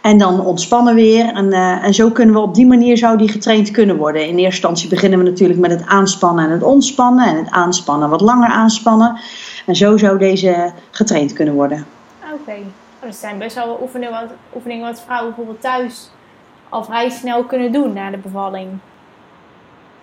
En 0.00 0.18
dan 0.18 0.40
ontspannen 0.40 0.94
weer. 0.94 1.32
En, 1.34 1.52
eh, 1.52 1.84
en 1.84 1.94
zo 1.94 2.10
kunnen 2.10 2.34
we 2.34 2.40
op 2.40 2.54
die 2.54 2.66
manier 2.66 2.96
zou 2.96 3.18
die 3.18 3.28
getraind 3.28 3.70
kunnen 3.70 3.96
worden. 3.96 4.22
In 4.22 4.28
eerste 4.28 4.44
instantie 4.44 4.88
beginnen 4.88 5.18
we 5.18 5.24
natuurlijk 5.24 5.60
met 5.60 5.70
het 5.70 5.86
aanspannen 5.86 6.44
en 6.44 6.50
het 6.50 6.62
ontspannen. 6.62 7.26
En 7.26 7.36
het 7.36 7.50
aanspannen 7.50 8.08
wat 8.08 8.20
langer 8.20 8.48
aanspannen. 8.48 9.20
En 9.66 9.76
zo 9.76 9.96
zou 9.96 10.18
deze 10.18 10.72
getraind 10.90 11.32
kunnen 11.32 11.54
worden. 11.54 11.86
Oké. 12.32 12.50
Oh, 12.50 13.06
dat 13.06 13.14
zijn 13.14 13.38
best 13.38 13.54
wel 13.54 13.78
oefeningen 13.82 14.20
wat, 14.20 14.30
oefeningen 14.54 14.86
wat 14.86 15.00
vrouwen 15.00 15.28
bijvoorbeeld 15.28 15.60
thuis 15.60 16.10
al 16.68 16.84
vrij 16.84 17.10
snel 17.10 17.44
kunnen 17.44 17.72
doen 17.72 17.92
na 17.92 18.10
de 18.10 18.18
bevalling. 18.18 18.68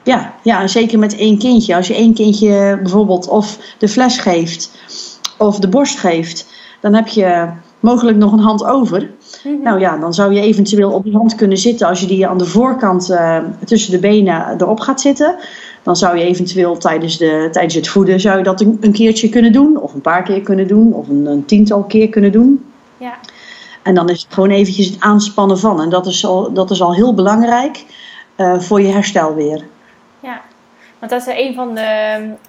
Ja, 0.06 0.34
ja, 0.42 0.68
zeker 0.68 1.00
met 1.00 1.16
één 1.16 1.38
kindje. 1.38 1.76
Als 1.76 1.88
je 1.88 1.96
één 1.96 2.14
kindje 2.14 2.80
bijvoorbeeld 2.82 3.28
of 3.28 3.58
de 3.78 3.88
fles 3.88 4.18
geeft 4.18 4.72
of 5.38 5.60
de 5.60 5.68
borst 5.68 6.00
geeft, 6.00 6.48
dan 6.82 6.94
heb 6.94 7.08
je 7.08 7.48
mogelijk 7.80 8.18
nog 8.18 8.32
een 8.32 8.40
hand 8.40 8.66
over. 8.66 9.10
Mhm. 9.44 9.64
Nou 9.64 9.80
ja, 9.80 9.98
dan 9.98 10.14
zou 10.14 10.34
je 10.34 10.42
eventueel 10.42 10.92
op 10.92 11.04
die 11.04 11.14
hand 11.14 11.36
kunnen 11.36 11.58
zitten 11.58 11.88
als 11.88 12.00
je 12.00 12.08
die 12.08 12.28
aan 12.28 12.38
de 12.38 12.46
voorkant 12.46 13.10
eh, 13.10 13.38
tussen 13.66 13.92
de 13.92 14.00
benen 14.00 14.56
erop 14.58 14.80
gaat 14.80 15.02
zitten. 15.02 15.36
Dan 15.84 15.96
zou 15.96 16.18
je 16.18 16.24
eventueel 16.24 16.78
tijdens, 16.78 17.18
de, 17.18 17.48
tijdens 17.52 17.76
het 17.76 17.88
voeden 17.88 18.20
zou 18.20 18.38
je 18.38 18.44
dat 18.44 18.62
een, 18.62 18.78
een 18.82 18.92
keertje 18.92 19.30
kunnen 19.30 19.52
doen. 19.52 19.82
Of 19.82 19.94
een 19.94 20.02
paar 20.02 20.24
keer 20.24 20.42
kunnen 20.42 20.68
doen. 20.68 20.94
Of 20.94 21.08
een, 21.08 21.26
een 21.26 21.46
tiental 21.46 21.84
keer 21.84 22.10
kunnen 22.10 22.32
doen. 22.32 22.66
Ja. 22.98 23.14
En 23.84 23.96
dan 23.96 24.10
is 24.10 24.22
het 24.22 24.34
gewoon 24.34 24.50
eventjes 24.50 24.86
het 24.86 25.00
aanspannen 25.00 25.60
van. 25.60 25.82
En 25.82 25.90
dat 25.90 26.06
is 26.06 26.26
al, 26.26 26.54
dat 26.54 26.72
is 26.72 26.82
al 26.82 26.94
heel 26.94 27.14
belangrijk 27.14 27.86
eh, 28.36 28.60
voor 28.60 28.82
je 28.82 28.88
herstel 28.88 29.36
weer. 29.36 29.64
Ja, 30.26 30.42
want 31.00 31.12
dat 31.12 31.28
is 31.28 31.48
een 31.48 31.54
van 31.54 31.76
de, 31.76 31.82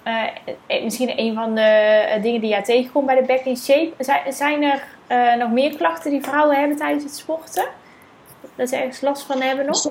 eh, 0.03 0.23
eh, 0.67 0.83
misschien 0.83 1.19
een 1.19 1.33
van 1.33 1.55
de 1.55 1.61
eh, 1.61 2.21
dingen 2.21 2.41
die 2.41 2.49
jij 2.49 2.63
tegenkomt 2.63 3.05
bij 3.05 3.15
de 3.15 3.27
back 3.27 3.39
in 3.39 3.57
shape. 3.57 3.93
Zijn, 3.99 4.33
zijn 4.33 4.63
er 4.63 4.83
nog 5.37 5.51
meer 5.51 5.75
klachten 5.75 6.11
die 6.11 6.23
vrouwen 6.23 6.59
hebben 6.59 6.77
tijdens 6.77 7.03
het 7.03 7.15
sporten? 7.15 7.65
Dat 8.55 8.69
ze 8.69 8.75
ergens 8.75 9.01
last 9.01 9.23
van 9.23 9.41
hebben 9.41 9.65
nog? 9.65 9.89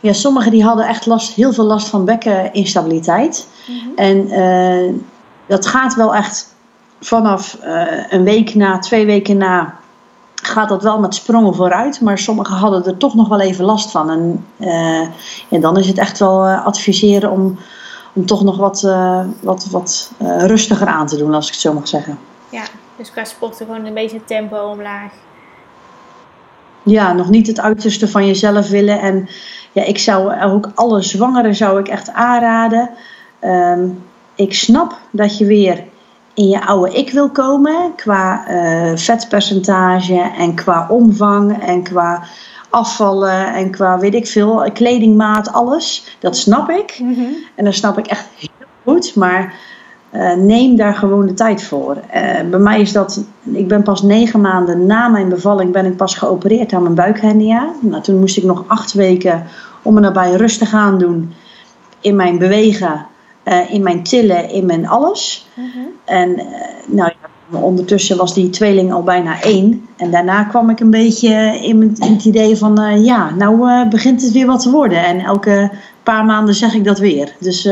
Ja, 0.00 0.12
sommigen 0.12 0.50
die 0.50 0.64
hadden 0.64 0.86
echt 0.86 1.06
last, 1.06 1.34
heel 1.34 1.52
veel 1.52 1.64
last 1.64 1.88
van 1.88 2.04
bekkeninstabiliteit. 2.04 3.48
En 3.96 4.30
eh, 4.30 4.94
dat 5.46 5.66
gaat 5.66 5.94
wel 5.94 6.14
echt 6.14 6.54
vanaf 7.00 7.58
een 8.10 8.24
week 8.24 8.54
na, 8.54 8.78
twee 8.78 9.06
weken 9.06 9.36
na, 9.36 9.79
gaat 10.50 10.68
dat 10.68 10.82
wel 10.82 10.98
met 10.98 11.14
sprongen 11.14 11.54
vooruit. 11.54 12.00
Maar 12.00 12.18
sommigen 12.18 12.56
hadden 12.56 12.84
er 12.84 12.96
toch 12.96 13.14
nog 13.14 13.28
wel 13.28 13.40
even 13.40 13.64
last 13.64 13.90
van. 13.90 14.10
En, 14.10 14.46
eh, 14.56 15.06
en 15.48 15.60
dan 15.60 15.76
is 15.76 15.86
het 15.86 15.98
echt 15.98 16.18
wel 16.18 16.46
eh, 16.46 16.66
adviseren 16.66 17.30
om, 17.30 17.58
om 18.12 18.26
toch 18.26 18.44
nog 18.44 18.56
wat, 18.56 18.82
eh, 18.84 19.24
wat, 19.40 19.66
wat 19.70 20.12
rustiger 20.18 20.86
aan 20.86 21.06
te 21.06 21.16
doen, 21.16 21.34
als 21.34 21.46
ik 21.46 21.52
het 21.52 21.60
zo 21.60 21.72
mag 21.72 21.88
zeggen. 21.88 22.18
Ja, 22.48 22.62
dus 22.96 23.10
qua 23.10 23.24
sporten 23.24 23.66
gewoon 23.66 23.84
een 23.84 23.94
beetje 23.94 24.24
tempo 24.24 24.56
omlaag. 24.56 25.12
Ja, 26.82 27.12
nog 27.12 27.28
niet 27.28 27.46
het 27.46 27.60
uiterste 27.60 28.08
van 28.08 28.26
jezelf 28.26 28.68
willen. 28.68 29.00
En 29.00 29.28
ja, 29.72 29.84
ik 29.84 29.98
zou 29.98 30.40
ook 30.42 30.70
alle 30.74 31.02
zwangeren 31.02 31.54
zou 31.54 31.80
ik 31.80 31.88
echt 31.88 32.12
aanraden. 32.12 32.90
Ehm, 33.38 33.88
ik 34.34 34.54
snap 34.54 34.98
dat 35.10 35.38
je 35.38 35.46
weer 35.46 35.84
in 36.40 36.48
je 36.48 36.66
oude 36.66 36.92
ik 36.92 37.10
wil 37.10 37.30
komen. 37.30 37.94
Qua 37.96 38.46
eh, 38.46 38.96
vetpercentage 38.96 40.30
en 40.38 40.54
qua 40.54 40.86
omvang 40.88 41.62
en 41.62 41.82
qua 41.82 42.22
afvallen 42.70 43.54
en 43.54 43.70
qua 43.70 43.98
weet 43.98 44.14
ik 44.14 44.26
veel, 44.26 44.70
kledingmaat, 44.72 45.52
alles. 45.52 46.16
Dat 46.18 46.36
snap 46.36 46.70
ik. 46.70 46.98
En 47.54 47.64
dat 47.64 47.74
snap 47.74 47.98
ik 47.98 48.06
echt 48.06 48.26
heel 48.36 48.66
goed. 48.84 49.14
Maar 49.14 49.54
eh, 50.10 50.34
neem 50.34 50.76
daar 50.76 50.94
gewoon 50.94 51.26
de 51.26 51.34
tijd 51.34 51.62
voor. 51.62 51.96
Eh, 52.10 52.40
bij 52.50 52.58
mij 52.58 52.80
is 52.80 52.92
dat, 52.92 53.24
ik 53.52 53.68
ben 53.68 53.82
pas 53.82 54.02
negen 54.02 54.40
maanden 54.40 54.86
na 54.86 55.08
mijn 55.08 55.28
bevalling 55.28 55.72
ben 55.72 55.86
ik 55.86 55.96
pas 55.96 56.14
geopereerd 56.14 56.72
aan 56.72 56.82
mijn 56.82 56.94
buikhernia. 56.94 57.72
Nou, 57.80 58.02
toen 58.02 58.20
moest 58.20 58.36
ik 58.36 58.44
nog 58.44 58.64
acht 58.66 58.92
weken 58.92 59.46
om 59.82 59.94
me 59.94 60.00
daarbij 60.00 60.32
rustig 60.32 60.74
aan 60.74 60.98
doen 60.98 61.32
in 62.00 62.16
mijn 62.16 62.38
bewegen, 62.38 63.06
in 63.68 63.82
mijn 63.82 64.02
tillen, 64.02 64.50
in 64.50 64.66
mijn 64.66 64.88
alles. 64.88 65.48
En 66.10 66.38
eh, 66.38 66.44
nou 66.86 67.12
ondertussen 67.52 68.16
was 68.16 68.34
die 68.34 68.50
tweeling 68.50 68.92
al 68.92 69.02
bijna 69.02 69.42
één. 69.42 69.88
En 69.96 70.10
daarna 70.10 70.44
kwam 70.44 70.70
ik 70.70 70.80
een 70.80 70.90
beetje 70.90 71.58
in, 71.62 71.78
mijn- 71.78 71.96
in 71.98 72.12
het 72.12 72.24
idee 72.24 72.56
van, 72.56 72.78
eh, 72.80 73.04
ja, 73.04 73.30
nou 73.30 73.70
eh, 73.70 73.88
begint 73.88 74.22
het 74.22 74.32
weer 74.32 74.46
wat 74.46 74.62
te 74.62 74.70
worden. 74.70 75.04
En 75.04 75.20
elke 75.20 75.70
paar 76.02 76.24
maanden 76.24 76.54
zeg 76.54 76.74
ik 76.74 76.84
dat 76.84 76.98
weer. 76.98 77.32
Dus 77.38 77.64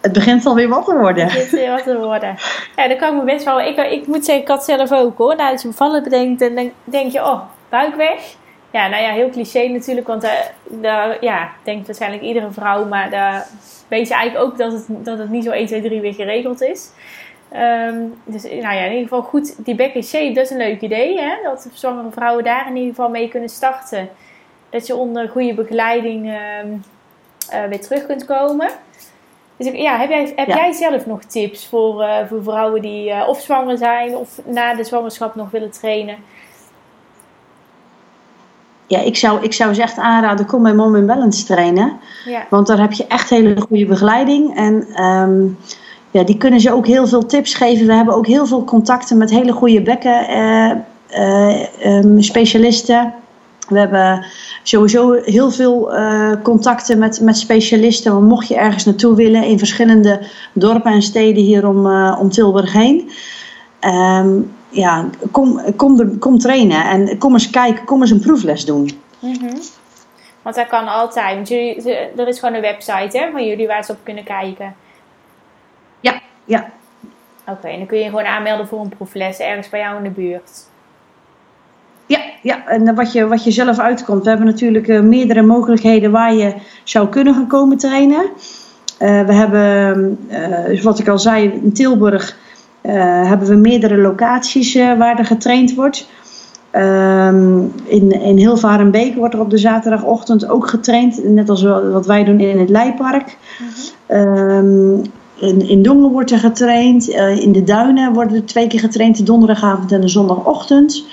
het 0.00 0.12
begint 0.12 0.46
alweer 0.46 0.68
wat 0.68 0.84
te 0.84 0.94
worden. 0.98 1.28
Dit 1.28 1.36
is 1.44 1.50
weer 1.50 1.70
wat 1.70 1.82
te 1.84 1.98
worden. 1.98 2.34
Ja, 2.76 2.88
dat 2.88 2.96
kan 2.98 3.14
ik 3.14 3.18
me 3.24 3.32
best 3.32 3.44
wel. 3.44 3.60
Ik, 3.60 3.76
ik 3.76 4.06
moet 4.06 4.24
zeggen, 4.24 4.42
ik 4.44 4.48
had 4.50 4.64
zelf 4.64 4.92
ook 4.92 5.18
hoor. 5.18 5.36
Nadat 5.36 5.62
je 5.62 5.68
bevallen 5.68 6.02
bedenkt, 6.02 6.42
en 6.42 6.54
dan 6.54 6.70
denk 6.84 7.12
je, 7.12 7.18
oh, 7.20 7.40
buik 7.68 7.94
weg. 7.94 8.34
Ja, 8.70 8.88
nou 8.88 9.02
ja, 9.02 9.10
heel 9.10 9.30
cliché 9.30 9.68
natuurlijk, 9.68 10.06
want 10.06 10.26
daar 10.68 11.16
ja, 11.20 11.48
denkt 11.64 11.86
waarschijnlijk 11.86 12.22
iedere 12.22 12.50
vrouw, 12.50 12.84
maar 12.86 13.10
daar 13.10 13.46
weet 13.88 14.08
je 14.08 14.14
eigenlijk 14.14 14.44
ook 14.50 14.58
dat 14.58 14.72
het, 14.72 14.84
dat 14.88 15.18
het 15.18 15.30
niet 15.30 15.44
zo 15.44 15.50
1, 15.50 15.66
2, 15.66 15.82
3 15.82 16.00
weer 16.00 16.14
geregeld 16.14 16.62
is. 16.62 16.88
Ehm, 17.48 17.98
dus 18.24 18.42
nou 18.42 18.56
ja, 18.60 18.70
in 18.84 18.92
ieder 18.92 19.02
geval 19.02 19.22
goed, 19.22 19.64
die 19.64 19.74
back 19.74 19.92
in 19.92 20.02
shape, 20.04 20.32
dat 20.32 20.44
is 20.44 20.50
een 20.50 20.56
leuk 20.56 20.80
idee. 20.80 21.20
Hè? 21.20 21.32
Dat 21.42 21.68
zwangere 21.72 22.10
vrouwen 22.10 22.44
daar 22.44 22.66
in 22.68 22.76
ieder 22.76 22.94
geval 22.94 23.08
mee 23.08 23.28
kunnen 23.28 23.48
starten. 23.48 24.08
Dat 24.70 24.86
je 24.86 24.96
onder 24.96 25.28
goede 25.28 25.54
begeleiding 25.54 26.26
ehm, 26.26 26.68
eh, 27.50 27.64
weer 27.68 27.80
terug 27.80 28.06
kunt 28.06 28.24
komen. 28.24 28.68
Dus 29.56 29.72
ja, 29.72 29.98
heb, 29.98 30.08
jij, 30.08 30.32
heb 30.36 30.48
Ja. 30.48 30.56
jij 30.56 30.72
zelf 30.72 31.06
nog 31.06 31.22
tips 31.24 31.66
voor, 31.66 32.02
eh, 32.02 32.16
voor 32.28 32.42
vrouwen 32.42 32.82
die 32.82 33.10
eh, 33.10 33.28
of 33.28 33.40
zwanger 33.40 33.78
zijn 33.78 34.16
of 34.16 34.40
na 34.44 34.74
de 34.74 34.84
zwangerschap 34.84 35.34
nog 35.34 35.50
willen 35.50 35.70
trainen? 35.70 36.16
Ja, 38.86 39.00
ik 39.00 39.16
zou, 39.16 39.42
ik 39.42 39.52
zou 39.52 39.74
ze 39.74 39.82
echt 39.82 39.98
aanraden, 39.98 40.46
kom 40.46 40.62
bij 40.62 40.74
Mom 40.74 40.96
in 40.96 41.06
Balance 41.06 41.44
trainen. 41.44 41.98
Ja, 42.24 42.46
Want 42.50 42.66
daar 42.66 42.80
heb 42.80 42.92
je 42.92 43.06
echt 43.06 43.30
hele 43.30 43.60
goede 43.60 43.86
begeleiding. 43.86 44.56
En 44.56 44.86
ehm, 44.94 45.46
ja, 46.10 46.22
die 46.22 46.36
kunnen 46.36 46.60
ze 46.60 46.72
ook 46.72 46.86
heel 46.86 47.06
veel 47.06 47.26
tips 47.26 47.54
geven. 47.54 47.86
We 47.86 47.92
hebben 47.92 48.14
ook 48.14 48.26
heel 48.26 48.46
veel 48.46 48.64
contacten 48.64 49.16
met 49.16 49.30
hele 49.30 49.52
goede 49.52 49.82
bekken 49.82 50.28
eh, 50.28 50.70
eh, 51.06 51.84
ehm, 51.84 52.20
specialisten. 52.20 53.14
We 53.68 53.78
hebben 53.78 54.26
sowieso 54.62 55.12
heel 55.12 55.50
veel 55.50 55.94
eh, 55.94 56.32
contacten 56.42 56.98
met, 56.98 57.20
met 57.20 57.36
specialisten. 57.36 58.12
Want 58.12 58.28
mocht 58.28 58.48
je 58.48 58.56
ergens 58.56 58.84
naartoe 58.84 59.14
willen 59.14 59.44
in 59.44 59.58
verschillende 59.58 60.20
dorpen 60.52 60.92
en 60.92 61.02
steden 61.02 61.42
hier 61.42 61.68
om, 61.68 61.86
om 62.16 62.30
Tilburg 62.30 62.72
heen. 62.72 63.10
Ehm, 63.80 64.38
ja, 64.68 65.04
kom, 65.30 65.60
kom, 65.76 66.18
kom 66.18 66.38
trainen 66.38 66.84
en 66.84 67.18
kom 67.18 67.32
eens 67.32 67.50
kijken, 67.50 67.84
kom 67.84 68.00
eens 68.00 68.10
een 68.10 68.20
proefles 68.20 68.64
doen. 68.64 68.90
Mhm. 69.20 69.56
Want 70.42 70.56
dat 70.56 70.66
kan 70.66 70.88
altijd. 70.88 71.48
Jullie, 71.48 71.90
er 72.16 72.28
is 72.28 72.38
gewoon 72.38 72.54
een 72.54 72.60
website 72.60 73.18
hè, 73.18 73.30
van 73.30 73.46
jullie 73.46 73.66
waar 73.66 73.84
ze 73.84 73.92
op 73.92 73.98
kunnen 74.02 74.24
kijken. 74.24 74.74
Ja. 76.46 76.66
Oké, 77.46 77.68
en 77.68 77.78
dan 77.78 77.86
kun 77.86 77.98
je 77.98 78.04
gewoon 78.04 78.24
aanmelden 78.24 78.66
voor 78.66 78.80
een 78.80 78.88
proefles 78.96 79.38
ergens 79.38 79.68
bij 79.68 79.80
jou 79.80 79.96
in 79.96 80.02
de 80.02 80.10
buurt. 80.10 80.50
Ja, 82.06 82.18
ja, 82.42 82.66
en 82.66 82.94
wat 82.94 83.12
je, 83.12 83.26
wat 83.26 83.44
je 83.44 83.50
zelf 83.50 83.78
uitkomt. 83.78 84.22
We 84.22 84.28
hebben 84.28 84.46
natuurlijk 84.46 84.88
uh, 84.88 85.00
meerdere 85.00 85.42
mogelijkheden 85.42 86.10
waar 86.10 86.34
je 86.34 86.54
zou 86.84 87.08
kunnen 87.08 87.34
gaan 87.34 87.46
komen 87.46 87.76
trainen. 87.76 88.22
Uh, 88.24 89.22
we 89.22 89.32
hebben, 89.32 90.18
uh, 90.30 90.82
wat 90.82 90.98
ik 90.98 91.08
al 91.08 91.18
zei, 91.18 91.52
in 91.62 91.72
Tilburg 91.72 92.36
hebben 93.26 93.48
we 93.48 93.54
meerdere 93.54 93.96
locaties 93.96 94.74
waar 94.74 95.18
er 95.18 95.24
getraind 95.24 95.74
wordt. 95.74 96.08
Um, 96.72 97.72
in, 97.84 98.10
in 98.10 98.36
Hilvarenbeek 98.36 99.14
wordt 99.14 99.34
er 99.34 99.40
op 99.40 99.50
de 99.50 99.58
zaterdagochtend 99.58 100.48
ook 100.48 100.68
getraind, 100.68 101.24
net 101.24 101.48
als 101.48 101.62
wat 101.62 102.06
wij 102.06 102.24
doen 102.24 102.40
in 102.40 102.58
het 102.58 102.68
Leipark. 102.68 103.36
Mm 103.58 103.66
-hmm. 104.06 105.02
In, 105.38 105.68
in 105.68 105.82
Dongen 105.82 106.10
wordt 106.10 106.30
er 106.30 106.38
getraind, 106.38 107.08
in 107.38 107.52
de 107.52 107.64
Duinen 107.64 108.12
worden 108.12 108.36
er 108.36 108.44
twee 108.44 108.66
keer 108.66 108.80
getraind, 108.80 109.16
de 109.16 109.22
donderdagavond 109.22 109.92
en 109.92 110.00
de 110.00 110.08
zondagochtend. 110.08 111.04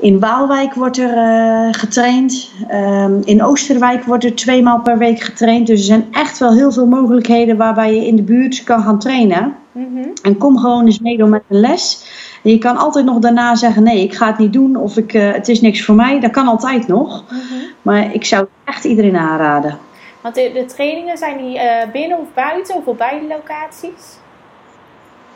In 0.00 0.20
Waalwijk 0.20 0.74
wordt 0.74 0.98
er 0.98 1.16
uh, 1.16 1.68
getraind. 1.70 2.50
Um, 2.70 3.20
in 3.24 3.42
Oosterwijk 3.42 4.04
wordt 4.04 4.24
er 4.24 4.34
twee 4.34 4.62
maal 4.62 4.80
per 4.80 4.98
week 4.98 5.20
getraind. 5.20 5.66
Dus 5.66 5.78
er 5.78 5.84
zijn 5.84 6.06
echt 6.10 6.38
wel 6.38 6.52
heel 6.52 6.72
veel 6.72 6.86
mogelijkheden 6.86 7.56
waarbij 7.56 7.94
je 7.94 8.06
in 8.06 8.16
de 8.16 8.22
buurt 8.22 8.64
kan 8.64 8.82
gaan 8.82 8.98
trainen. 8.98 9.54
Mm 9.72 9.86
-hmm. 9.94 10.12
En 10.22 10.38
kom 10.38 10.58
gewoon 10.58 10.86
eens 10.86 11.00
meedoen 11.00 11.28
met 11.28 11.42
een 11.48 11.60
les. 11.60 12.04
En 12.42 12.50
je 12.50 12.58
kan 12.58 12.76
altijd 12.76 13.04
nog 13.04 13.18
daarna 13.18 13.54
zeggen: 13.54 13.82
nee, 13.82 14.02
ik 14.02 14.14
ga 14.14 14.26
het 14.26 14.38
niet 14.38 14.52
doen 14.52 14.76
of 14.76 14.96
ik, 14.96 15.14
uh, 15.14 15.32
het 15.32 15.48
is 15.48 15.60
niks 15.60 15.84
voor 15.84 15.94
mij. 15.94 16.20
Dat 16.20 16.30
kan 16.30 16.46
altijd 16.46 16.86
nog. 16.86 17.24
Mm 17.30 17.38
-hmm. 17.38 17.60
Maar 17.82 18.14
ik 18.14 18.24
zou 18.24 18.46
echt 18.64 18.84
iedereen 18.84 19.16
aanraden. 19.16 19.78
Want 20.20 20.34
de, 20.34 20.50
de 20.54 20.64
trainingen 20.64 21.18
zijn 21.18 21.38
die 21.38 21.56
uh, 21.56 21.62
binnen 21.92 22.18
of 22.18 22.26
buiten 22.34 22.74
of 22.74 22.86
op 22.86 22.98
beide 22.98 23.26
locaties? 23.26 24.18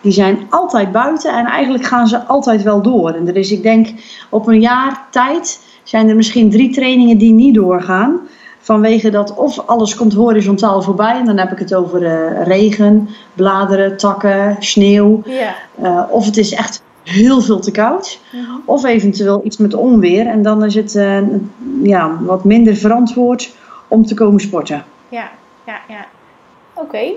Die 0.01 0.13
zijn 0.13 0.47
altijd 0.51 0.93
buiten 0.93 1.35
en 1.35 1.47
eigenlijk 1.47 1.85
gaan 1.85 2.07
ze 2.07 2.19
altijd 2.19 2.63
wel 2.63 2.83
door. 2.83 3.11
En 3.11 3.29
er 3.29 3.37
is, 3.37 3.53
ik 3.53 3.63
denk, 3.63 3.89
op 4.31 4.47
een 4.47 4.61
jaar 4.61 5.07
tijd 5.11 5.61
zijn 5.83 6.09
er 6.09 6.17
misschien 6.17 6.51
drie 6.51 6.73
trainingen 6.73 7.19
die 7.19 7.33
niet 7.33 7.55
doorgaan. 7.55 8.21
Vanwege 8.59 9.11
dat 9.11 9.35
of 9.35 9.67
alles 9.67 9.97
komt 9.97 10.13
horizontaal 10.13 10.83
voorbij, 10.83 11.19
en 11.19 11.25
dan 11.25 11.39
heb 11.39 11.53
ik 11.53 11.59
het 11.59 11.75
over 11.75 12.03
uh, 12.03 12.43
regen, 12.43 13.09
bladeren, 13.35 13.97
takken, 13.97 14.57
sneeuw. 14.59 15.23
Ja. 15.25 15.55
Uh, 15.83 16.03
of 16.11 16.25
het 16.25 16.37
is 16.37 16.53
echt 16.53 16.83
heel 17.03 17.41
veel 17.41 17.61
te 17.61 17.71
koud. 17.71 18.21
Mhm. 18.33 18.43
Of 18.65 18.85
eventueel 18.85 19.41
iets 19.45 19.57
met 19.57 19.75
onweer. 19.75 20.27
En 20.27 20.43
dan 20.43 20.65
is 20.65 20.75
het 20.75 20.93
ja, 21.83 22.19
wat 22.21 22.45
minder 22.45 22.77
verantwoord 22.77 23.53
om 23.89 24.07
te 24.07 24.15
komen 24.15 24.41
sporten. 24.41 24.85
Ja, 25.09 25.31
ja, 25.67 25.81
ja. 25.89 26.07
Oké. 26.75 27.13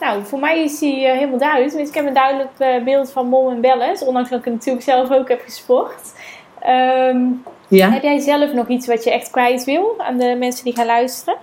Nou, 0.00 0.24
voor 0.24 0.38
mij 0.38 0.64
is 0.64 0.78
die 0.78 1.04
uh, 1.04 1.12
helemaal 1.12 1.38
duidelijk. 1.38 1.68
Tenminste, 1.68 1.98
ik 1.98 2.04
heb 2.04 2.08
een 2.08 2.22
duidelijk 2.22 2.50
uh, 2.58 2.84
beeld 2.84 3.12
van 3.12 3.26
mom 3.26 3.50
en 3.50 3.60
balance. 3.60 4.04
Ondanks 4.04 4.30
dat 4.30 4.38
ik 4.38 4.52
natuurlijk 4.52 4.84
zelf 4.84 5.10
ook 5.10 5.28
heb 5.28 5.40
gesport. 5.44 6.12
Um, 6.66 7.42
ja. 7.68 7.90
Heb 7.90 8.02
jij 8.02 8.18
zelf 8.18 8.52
nog 8.52 8.68
iets 8.68 8.86
wat 8.86 9.04
je 9.04 9.12
echt 9.12 9.30
kwijt 9.30 9.64
wil 9.64 9.94
aan 9.98 10.16
de 10.16 10.36
mensen 10.38 10.64
die 10.64 10.74
gaan 10.74 10.86
luisteren? 10.86 11.36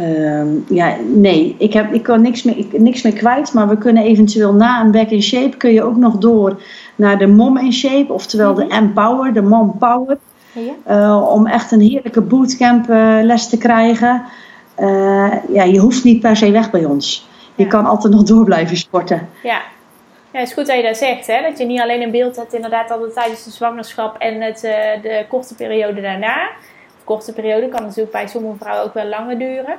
Um, 0.00 0.64
ja, 0.68 0.96
nee, 1.14 1.54
ik, 1.58 1.72
heb, 1.72 1.92
ik 1.92 2.02
kan 2.02 2.22
niks 2.22 2.42
meer, 2.42 2.58
ik, 2.58 2.78
niks 2.78 3.02
meer 3.02 3.12
kwijt. 3.12 3.52
Maar 3.52 3.68
we 3.68 3.78
kunnen 3.78 4.04
eventueel 4.04 4.54
na 4.54 4.80
een 4.80 4.90
back 4.90 5.10
in 5.10 5.22
shape... 5.22 5.56
kun 5.56 5.72
je 5.72 5.82
ook 5.82 5.96
nog 5.96 6.18
door 6.18 6.62
naar 6.96 7.18
de 7.18 7.26
mom 7.26 7.58
in 7.58 7.72
shape. 7.72 8.12
Oftewel 8.12 8.54
de 8.54 8.64
M-Power, 8.64 9.32
de 9.32 9.42
mom 9.42 9.78
power. 9.78 10.18
Ja. 10.52 10.72
Uh, 10.88 11.28
om 11.32 11.46
echt 11.46 11.72
een 11.72 11.80
heerlijke 11.80 12.20
bootcamp 12.20 12.84
les 13.22 13.48
te 13.48 13.58
krijgen... 13.58 14.22
Uh, 14.78 15.32
ja, 15.48 15.62
je 15.62 15.78
hoeft 15.78 16.04
niet 16.04 16.20
per 16.20 16.36
se 16.36 16.50
weg 16.50 16.70
bij 16.70 16.84
ons. 16.84 17.28
Je 17.54 17.62
Ja. 17.62 17.68
kan 17.68 17.86
altijd 17.86 18.12
nog 18.12 18.22
door 18.22 18.44
blijven 18.44 18.76
sporten. 18.76 19.28
Ja. 19.42 19.60
Ja, 20.30 20.38
het 20.38 20.48
is 20.48 20.54
goed 20.54 20.66
dat 20.66 20.76
je 20.76 20.82
dat 20.82 20.96
zegt, 20.96 21.26
hè? 21.26 21.42
Dat 21.42 21.58
je 21.58 21.64
niet 21.64 21.80
alleen 21.80 22.02
een 22.02 22.10
beeld 22.10 22.36
hebt 22.36 22.54
inderdaad 22.54 22.90
altijd 22.90 23.14
tijdens 23.14 23.44
de 23.44 23.50
zwangerschap 23.50 24.18
en 24.18 24.40
het, 24.40 24.60
de 25.02 25.24
korte 25.28 25.54
periode 25.54 26.00
daarna. 26.00 26.48
Of 26.98 27.04
korte 27.04 27.32
periode 27.32 27.68
kan 27.68 27.82
natuurlijk 27.82 28.12
bij 28.12 28.26
sommige 28.26 28.56
vrouwen 28.58 28.84
ook 28.84 28.94
wel 28.94 29.06
langer 29.06 29.38
duren. 29.38 29.76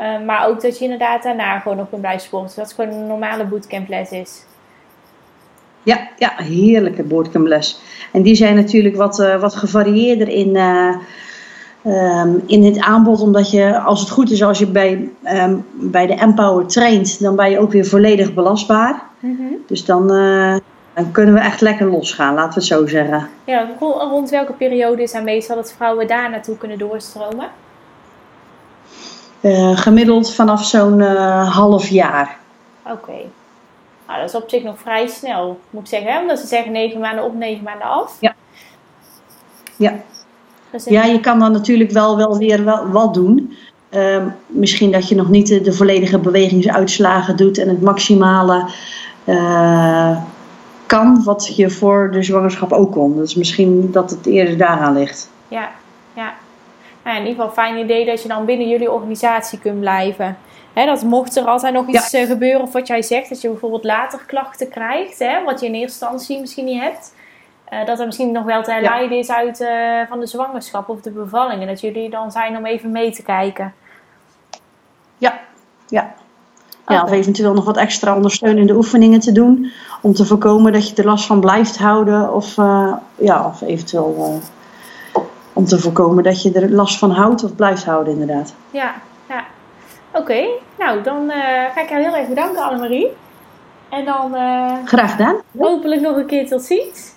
Uh, 0.00 0.26
maar 0.26 0.46
ook 0.48 0.60
dat 0.60 0.78
je 0.78 0.84
inderdaad 0.84 1.22
daarna 1.22 1.58
gewoon 1.58 1.76
nog 1.76 1.88
kunt 1.88 2.00
blijven 2.00 2.22
sporten. 2.22 2.56
Dat 2.56 2.64
het 2.64 2.74
gewoon 2.74 2.90
een 3.00 3.06
normale 3.06 3.44
bootcamples 3.44 4.10
is. 4.10 4.44
Ja, 5.86 6.08
ja 6.16 6.32
heerlijke 6.36 7.02
bootcamples. 7.02 7.80
En 8.12 8.22
die 8.22 8.34
zijn 8.34 8.54
natuurlijk 8.54 8.96
wat, 8.96 9.18
uh, 9.18 9.40
wat 9.40 9.56
gevarieerder 9.56 10.28
in, 10.28 10.56
um, 11.86 12.42
in 12.46 12.64
het 12.64 12.78
aanbod. 12.78 13.20
Omdat 13.20 13.50
je, 13.50 13.78
als 13.78 14.00
het 14.00 14.10
goed 14.10 14.30
is, 14.30 14.42
als 14.42 14.58
je 14.58 14.66
bij, 14.66 15.08
um, 15.24 15.66
bij 15.72 16.06
de 16.06 16.14
Empower 16.14 16.66
traint, 16.66 17.20
dan 17.20 17.36
ben 17.36 17.50
je 17.50 17.58
ook 17.58 17.72
weer 17.72 17.86
volledig 17.86 18.34
belastbaar. 18.34 19.02
Mm 19.20 19.36
-hmm. 19.36 19.56
Dus 19.66 19.84
dan, 19.84 20.12
uh, 20.12 20.56
dan 20.94 21.10
kunnen 21.10 21.34
we 21.34 21.40
echt 21.40 21.60
lekker 21.60 21.90
losgaan, 21.90 22.34
laten 22.34 22.48
we 22.48 22.54
het 22.54 22.64
zo 22.64 22.86
zeggen. 22.86 23.28
Ja, 23.44 23.68
rond 23.78 24.30
welke 24.30 24.52
periode 24.52 25.02
is 25.02 25.12
dan 25.12 25.24
meestal 25.24 25.56
dat 25.56 25.72
vrouwen 25.72 26.06
daar 26.06 26.30
naartoe 26.30 26.56
kunnen 26.56 26.78
doorstromen? 26.78 27.48
Gemiddeld 29.74 30.34
vanaf 30.34 30.64
zo'n 30.64 31.00
half 31.00 31.88
jaar. 31.88 32.36
Oké. 32.84 32.94
Okay. 32.94 33.30
Nou, 34.06 34.20
dat 34.20 34.28
is 34.28 34.34
op 34.34 34.50
zich 34.50 34.62
nog 34.62 34.78
vrij 34.78 35.06
snel, 35.06 35.60
moet 35.70 35.82
ik 35.82 35.88
zeggen. 35.88 36.12
Hè? 36.12 36.20
Omdat 36.20 36.38
ze 36.38 36.46
zeggen 36.46 36.72
negen 36.72 37.00
maanden 37.00 37.24
op, 37.24 37.34
negen 37.34 37.64
maanden 37.64 37.86
af. 37.86 38.16
Ja. 38.20 38.34
Ja. 39.76 39.94
Dus 40.70 40.84
ja, 40.84 41.04
je 41.04 41.20
kan 41.20 41.38
dan 41.38 41.52
natuurlijk 41.52 41.90
wel, 41.90 42.16
wel 42.16 42.38
weer 42.38 42.64
wel, 42.64 42.88
wat 42.88 43.14
doen. 43.14 43.56
Uh, 43.90 44.26
misschien 44.46 44.92
dat 44.92 45.08
je 45.08 45.14
nog 45.14 45.28
niet 45.28 45.46
de, 45.46 45.60
de, 45.60 45.72
volledige 45.72 46.18
bewegingsuitslagen 46.18 47.36
doet 47.36 47.58
en 47.58 47.68
het 47.68 47.82
maximale 47.82 48.70
uh, 49.24 50.18
kan 50.86 51.24
wat 51.24 51.56
je 51.56 51.70
voor 51.70 52.10
de 52.10 52.22
zwangerschap 52.22 52.72
ook 52.72 52.92
kon. 52.92 53.16
Dus 53.16 53.34
misschien 53.34 53.92
dat 53.92 54.10
het 54.10 54.26
eerder 54.26 54.56
daaraan 54.56 54.92
ligt. 54.92 55.30
Ja, 55.48 55.70
ja. 56.14 56.34
Nou, 57.04 57.16
in 57.16 57.26
ieder 57.26 57.44
geval 57.44 57.46
een 57.46 57.64
fijn 57.64 57.84
idee 57.84 58.06
dat 58.06 58.22
je 58.22 58.28
dan 58.28 58.44
binnen 58.44 58.68
jullie 58.68 58.92
organisatie 58.92 59.58
kunt 59.58 59.80
blijven. 59.80 60.36
He, 60.76 60.86
dat 60.86 61.02
mocht 61.02 61.36
er 61.36 61.44
altijd 61.44 61.74
nog 61.74 61.86
iets 61.86 62.10
ja. 62.10 62.26
gebeuren, 62.26 62.60
of 62.60 62.72
wat 62.72 62.86
jij 62.86 63.02
zegt, 63.02 63.28
dat 63.28 63.40
je 63.40 63.48
bijvoorbeeld 63.48 63.84
later 63.84 64.20
klachten 64.26 64.68
krijgt, 64.68 65.18
hè, 65.18 65.44
wat 65.44 65.60
je 65.60 65.66
in 65.66 65.74
eerste 65.74 66.04
instantie 66.06 66.40
misschien 66.40 66.64
niet 66.64 66.80
hebt. 66.80 67.14
Uh, 67.72 67.86
dat 67.86 68.00
er 68.00 68.06
misschien 68.06 68.32
nog 68.32 68.44
wel 68.44 68.62
te 68.62 68.72
herleiden 68.72 69.16
ja. 69.16 69.22
is 69.22 69.30
uit 69.30 69.60
uh, 69.60 70.08
van 70.08 70.20
de 70.20 70.26
zwangerschap 70.26 70.88
of 70.88 71.00
de 71.00 71.10
bevalling. 71.10 71.60
En 71.60 71.66
dat 71.66 71.80
jullie 71.80 72.10
dan 72.10 72.30
zijn 72.30 72.56
om 72.56 72.66
even 72.66 72.90
mee 72.90 73.12
te 73.12 73.22
kijken. 73.22 73.74
Ja, 75.18 75.40
ja. 75.88 76.14
ja 76.86 77.02
of 77.02 77.10
eventueel 77.10 77.52
nog 77.52 77.64
wat 77.64 77.76
extra 77.76 78.16
ondersteunende 78.16 78.74
oefeningen 78.74 79.20
te 79.20 79.32
doen. 79.32 79.72
Om 80.02 80.14
te 80.14 80.24
voorkomen 80.24 80.72
dat 80.72 80.88
je 80.88 80.94
er 80.94 81.04
last 81.04 81.26
van 81.26 81.40
blijft 81.40 81.78
houden. 81.78 82.34
Of, 82.34 82.56
uh, 82.56 82.94
ja, 83.14 83.46
of 83.46 83.60
eventueel 83.60 84.40
om 85.52 85.64
te 85.64 85.78
voorkomen 85.78 86.24
dat 86.24 86.42
je 86.42 86.52
er 86.52 86.70
last 86.70 86.98
van 86.98 87.10
houdt 87.10 87.44
of 87.44 87.54
blijft 87.54 87.84
houden 87.84 88.12
inderdaad. 88.12 88.54
Ja, 88.70 88.94
ja. 89.28 89.44
Oké, 90.16 90.20
okay. 90.20 90.48
nou 90.78 91.02
dan 91.02 91.30
ga 91.74 91.80
ik 91.80 91.88
jou 91.88 92.02
heel 92.02 92.16
erg 92.16 92.28
bedanken 92.28 92.62
Annemarie. 92.62 93.12
En 93.88 94.04
dan 94.04 94.34
Graag 94.84 95.10
gedaan. 95.10 95.36
hopelijk 95.58 96.00
nog 96.00 96.16
een 96.16 96.26
keer 96.26 96.48
tot 96.48 96.62
ziens. 96.62 97.15